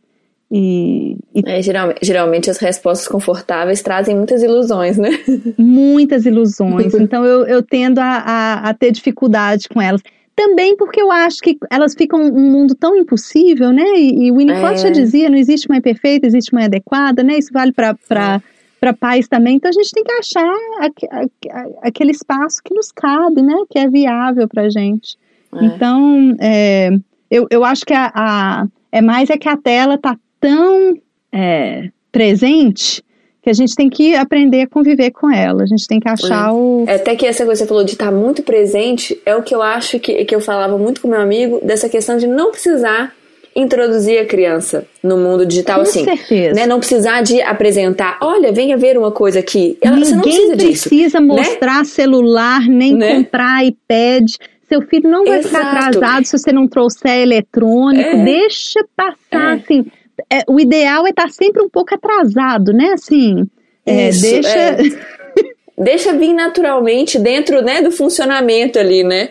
e... 0.51 1.16
É, 1.44 1.61
geralmente, 1.61 1.99
geralmente, 2.03 2.51
as 2.51 2.59
respostas 2.59 3.07
confortáveis 3.07 3.82
trazem 3.82 4.16
muitas 4.16 4.42
ilusões, 4.42 4.96
né? 4.96 5.11
Muitas 5.59 6.24
ilusões. 6.24 6.94
então 6.94 7.24
eu, 7.24 7.46
eu 7.46 7.62
tendo 7.62 7.99
a, 7.99 8.05
a, 8.05 8.70
a, 8.70 8.74
ter 8.74 8.90
dificuldade 8.90 9.68
com 9.68 9.80
elas. 9.80 10.03
Também 10.34 10.76
porque 10.76 11.03
eu 11.03 11.11
acho 11.11 11.38
que 11.40 11.59
elas 11.70 11.94
ficam 11.94 12.22
um 12.22 12.51
mundo 12.51 12.74
tão 12.74 12.96
impossível, 12.96 13.72
né? 13.72 13.84
E, 13.96 14.26
e 14.26 14.30
o 14.30 14.36
Winnicott 14.36 14.74
é. 14.74 14.76
já 14.78 14.90
dizia: 14.90 15.28
não 15.28 15.36
existe 15.36 15.68
mãe 15.68 15.80
perfeita, 15.80 16.26
existe 16.26 16.55
mãe 16.55 16.64
adequada, 16.64 17.22
né? 17.22 17.36
Isso 17.36 17.53
vale 17.53 17.72
para. 17.72 17.96
É 18.11 18.59
para 18.80 18.94
pais 18.94 19.26
também, 19.26 19.57
então 19.57 19.68
a 19.68 19.72
gente 19.72 19.90
tem 19.90 20.05
que 20.05 20.12
achar 20.12 20.55
aquele 21.82 22.12
espaço 22.12 22.61
que 22.64 22.72
nos 22.72 22.92
cabe, 22.92 23.42
né? 23.42 23.55
Que 23.68 23.78
é 23.80 23.88
viável 23.88 24.46
para 24.49 24.70
gente. 24.70 25.16
É. 25.53 25.64
Então, 25.64 26.36
é, 26.38 26.90
eu, 27.30 27.46
eu 27.51 27.64
acho 27.64 27.84
que 27.84 27.92
a, 27.92 28.12
a, 28.14 28.66
é 28.92 29.01
mais 29.01 29.30
é 29.30 29.36
que 29.36 29.49
a 29.49 29.57
tela 29.57 29.94
está 29.94 30.16
tão 30.41 30.97
é, 31.32 31.89
presente 32.12 33.03
que 33.43 33.51
a 33.51 33.53
gente 33.53 33.74
tem 33.74 33.89
que 33.89 34.14
aprender 34.14 34.62
a 34.62 34.68
conviver 34.68 35.11
com 35.11 35.30
ela. 35.30 35.62
A 35.62 35.66
gente 35.66 35.86
tem 35.86 36.01
que 36.01 36.09
achar 36.09 36.49
é. 36.49 36.53
o. 36.53 36.84
É, 36.86 36.95
até 36.95 37.16
que 37.16 37.26
essa 37.26 37.45
coisa 37.45 37.62
que 37.62 37.64
você 37.64 37.68
falou 37.68 37.84
de 37.84 37.93
estar 37.93 38.07
tá 38.07 38.12
muito 38.12 38.43
presente 38.43 39.20
é 39.24 39.34
o 39.36 39.43
que 39.43 39.55
eu 39.55 39.62
acho 39.62 39.99
que, 39.99 40.24
que 40.24 40.34
eu 40.34 40.41
falava 40.41 40.76
muito 40.76 41.01
com 41.01 41.09
meu 41.09 41.20
amigo 41.20 41.61
dessa 41.64 41.89
questão 41.89 42.16
de 42.16 42.26
não 42.26 42.51
precisar 42.51 43.14
introduzir 43.57 44.20
a 44.20 44.24
criança 44.26 44.86
no 45.03 45.16
mundo 45.16 45.45
digital 45.45 45.76
Com 45.76 45.82
assim. 45.82 46.05
certeza. 46.05 46.55
Né? 46.55 46.66
Não 46.66 46.78
precisar 46.78 47.22
de 47.22 47.41
apresentar, 47.43 48.18
olha, 48.22 48.53
venha 48.53 48.76
ver 48.76 48.97
uma 48.97 49.11
coisa 49.11 49.41
aqui. 49.41 49.76
Ela, 49.82 49.97
você 49.97 50.14
não 50.14 50.18
Ninguém 50.22 50.32
precisa 50.32 50.57
disso. 50.57 50.89
precisa 50.89 51.20
né? 51.20 51.26
mostrar 51.26 51.84
celular, 51.84 52.61
nem 52.68 52.95
Né? 52.95 53.16
comprar 53.16 53.64
iPad. 53.64 54.30
Seu 54.68 54.82
filho 54.82 55.11
não 55.11 55.24
vai 55.24 55.43
ficar 55.43 55.61
Exato. 55.61 55.76
atrasado 55.76 56.24
se 56.26 56.39
você 56.39 56.53
não 56.53 56.68
trouxer 56.68 57.22
eletrônico. 57.22 58.09
É. 58.09 58.24
Deixa 58.24 58.80
passar, 58.95 59.57
É. 59.57 59.61
assim. 59.61 59.86
É, 60.30 60.42
o 60.48 60.58
ideal 60.60 61.06
é 61.06 61.10
estar 61.10 61.30
sempre 61.30 61.62
um 61.62 61.68
pouco 61.68 61.94
atrasado, 61.94 62.72
né? 62.72 62.92
Assim, 62.94 63.46
é, 63.86 64.08
Isso, 64.08 64.22
deixa. 64.22 64.48
é. 64.58 64.76
Deixa 65.80 66.12
vir 66.12 66.34
naturalmente 66.34 67.20
dentro 67.20 67.62
né, 67.62 67.80
do 67.80 67.92
funcionamento 67.92 68.80
ali, 68.80 69.04
né? 69.04 69.28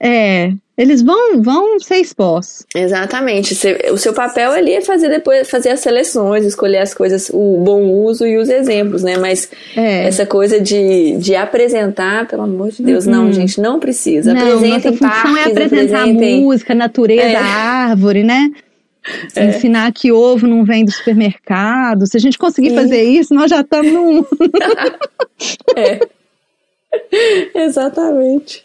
É, 0.00 0.50
eles 0.76 1.00
vão, 1.02 1.40
vão 1.40 1.78
ser 1.78 1.98
expostos. 1.98 2.66
Exatamente. 2.74 3.54
O 3.92 3.96
seu 3.96 4.12
papel 4.12 4.50
ali 4.50 4.72
é 4.72 4.80
fazer 4.80 5.08
depois 5.08 5.48
fazer 5.48 5.68
as 5.70 5.78
seleções, 5.78 6.44
escolher 6.44 6.78
as 6.78 6.92
coisas, 6.92 7.30
o 7.32 7.58
bom 7.64 7.84
uso 7.84 8.26
e 8.26 8.36
os 8.36 8.48
exemplos, 8.48 9.04
né? 9.04 9.16
Mas 9.18 9.48
É. 9.76 10.08
essa 10.08 10.26
coisa 10.26 10.60
de, 10.60 11.16
de 11.18 11.36
apresentar, 11.36 12.26
pelo 12.26 12.42
amor 12.42 12.72
de 12.72 12.82
Deus, 12.82 13.06
Uhum. 13.06 13.12
não, 13.12 13.32
gente, 13.32 13.60
não 13.60 13.78
precisa. 13.78 14.34
Não, 14.34 14.40
apresentem 14.40 14.72
nossa 14.72 14.92
função 14.92 15.08
parques, 15.34 15.46
é 15.46 15.50
apresentar 15.50 16.00
apresentem. 16.00 16.40
música, 16.42 16.74
natureza, 16.74 17.22
É. 17.22 17.36
árvore, 17.36 18.24
né? 18.24 18.50
Ensinar 19.36 19.92
que 19.92 20.10
ovo 20.12 20.46
não 20.46 20.64
vem 20.64 20.84
do 20.84 20.90
supermercado. 20.92 22.06
Se 22.06 22.16
a 22.16 22.20
gente 22.20 22.38
conseguir 22.38 22.70
Sim. 22.70 22.76
fazer 22.76 23.02
isso, 23.02 23.34
nós 23.34 23.50
já 23.50 23.60
estamos 23.60 23.92
num. 23.92 24.24
É. 25.76 26.00
Exatamente. 27.54 28.64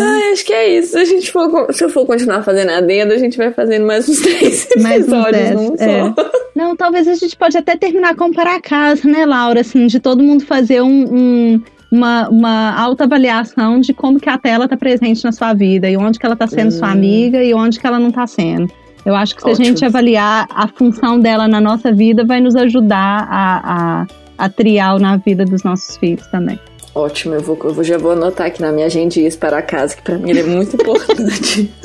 Ah, 0.00 0.32
acho 0.32 0.44
que 0.44 0.52
é 0.52 0.78
isso. 0.78 0.92
Se, 0.92 0.98
a 0.98 1.04
gente 1.04 1.30
for, 1.30 1.72
se 1.72 1.84
eu 1.84 1.88
for 1.88 2.04
continuar 2.06 2.42
fazendo 2.42 2.70
adendo, 2.70 3.12
a 3.12 3.18
gente 3.18 3.36
vai 3.36 3.52
fazendo 3.52 3.86
mais 3.86 4.08
uns 4.08 4.18
três 4.22 4.68
Mais 4.80 5.02
uns 5.06 5.12
episódios 5.12 5.32
dez, 5.32 5.54
num 5.54 5.74
é. 5.78 6.00
só. 6.14 6.14
Não, 6.56 6.76
talvez 6.76 7.06
a 7.08 7.14
gente 7.14 7.36
pode 7.36 7.56
até 7.56 7.76
terminar 7.76 8.14
com 8.16 8.32
para 8.32 8.60
casa, 8.60 9.08
né, 9.08 9.24
Laura? 9.24 9.60
Assim, 9.60 9.86
de 9.86 10.00
todo 10.00 10.22
mundo 10.22 10.44
fazer 10.44 10.82
um, 10.82 11.04
um- 11.14 11.62
uma, 11.90 12.28
uma 12.30 12.80
autoavaliação 12.80 13.78
de 13.78 13.92
como 13.92 14.18
que 14.18 14.28
a 14.28 14.38
tela 14.38 14.64
está 14.64 14.76
presente 14.76 15.22
na 15.24 15.30
sua 15.30 15.52
vida 15.52 15.88
e 15.90 15.96
onde 15.96 16.18
que 16.18 16.24
ela 16.26 16.32
está 16.34 16.46
sendo 16.46 16.70
sua 16.72 16.88
Hum. 16.88 16.92
amiga 16.92 17.42
e 17.44 17.52
onde 17.54 17.78
que 17.78 17.86
ela 17.86 17.98
não 18.00 18.08
está 18.08 18.26
sendo. 18.26 18.72
Eu 19.04 19.16
acho 19.16 19.34
que 19.34 19.42
se 19.42 19.48
Ótimo. 19.48 19.64
a 19.64 19.68
gente 19.68 19.84
avaliar 19.84 20.46
a 20.50 20.68
função 20.68 21.18
dela 21.18 21.48
na 21.48 21.60
nossa 21.60 21.90
vida, 21.92 22.24
vai 22.24 22.40
nos 22.40 22.54
ajudar 22.54 23.26
a, 23.28 24.02
a, 24.02 24.06
a 24.38 24.48
triar 24.48 24.98
na 25.00 25.16
vida 25.16 25.44
dos 25.44 25.64
nossos 25.64 25.96
filhos 25.96 26.24
também. 26.28 26.58
Ótimo, 26.94 27.34
eu, 27.34 27.40
vou, 27.40 27.58
eu 27.64 27.72
vou- 27.74 27.82
já 27.84 27.96
vou 27.98 28.12
anotar 28.12 28.46
aqui 28.46 28.60
na 28.60 28.70
minha 28.70 28.86
agenda 28.86 29.18
isso 29.18 29.38
para 29.38 29.60
casa, 29.62 29.96
que 29.96 30.02
pra 30.02 30.18
mim 30.18 30.30
ele 30.30 30.40
é 30.40 30.44
muito 30.44 30.76
importante. 30.76 31.72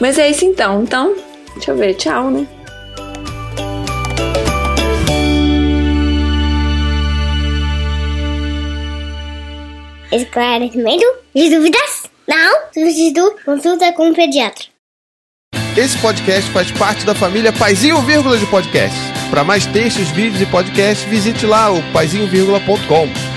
Mas 0.00 0.18
é 0.18 0.30
isso 0.30 0.44
então. 0.46 0.82
Então, 0.82 1.14
deixa 1.54 1.70
eu 1.72 1.76
ver. 1.76 1.94
Tchau, 1.94 2.30
né? 2.30 2.46
Esclarecimento 10.12 11.04
de 11.34 11.50
dúvidas? 11.50 11.99
Não? 12.30 12.60
Substituto 12.72 13.44
consulta 13.44 13.92
com 13.92 14.10
o 14.10 14.14
pediatra. 14.14 14.66
Esse 15.76 15.98
podcast 15.98 16.48
faz 16.52 16.70
parte 16.70 17.04
da 17.04 17.12
família 17.12 17.52
Paizinho 17.52 18.00
Vírgula 18.02 18.38
de 18.38 18.46
Podcast. 18.46 18.96
Para 19.30 19.42
mais 19.42 19.66
textos, 19.66 20.08
vídeos 20.10 20.40
e 20.40 20.46
podcasts, 20.46 21.08
visite 21.08 21.44
lá 21.44 21.72
o 21.72 21.82
paizinho.com. 21.92 23.29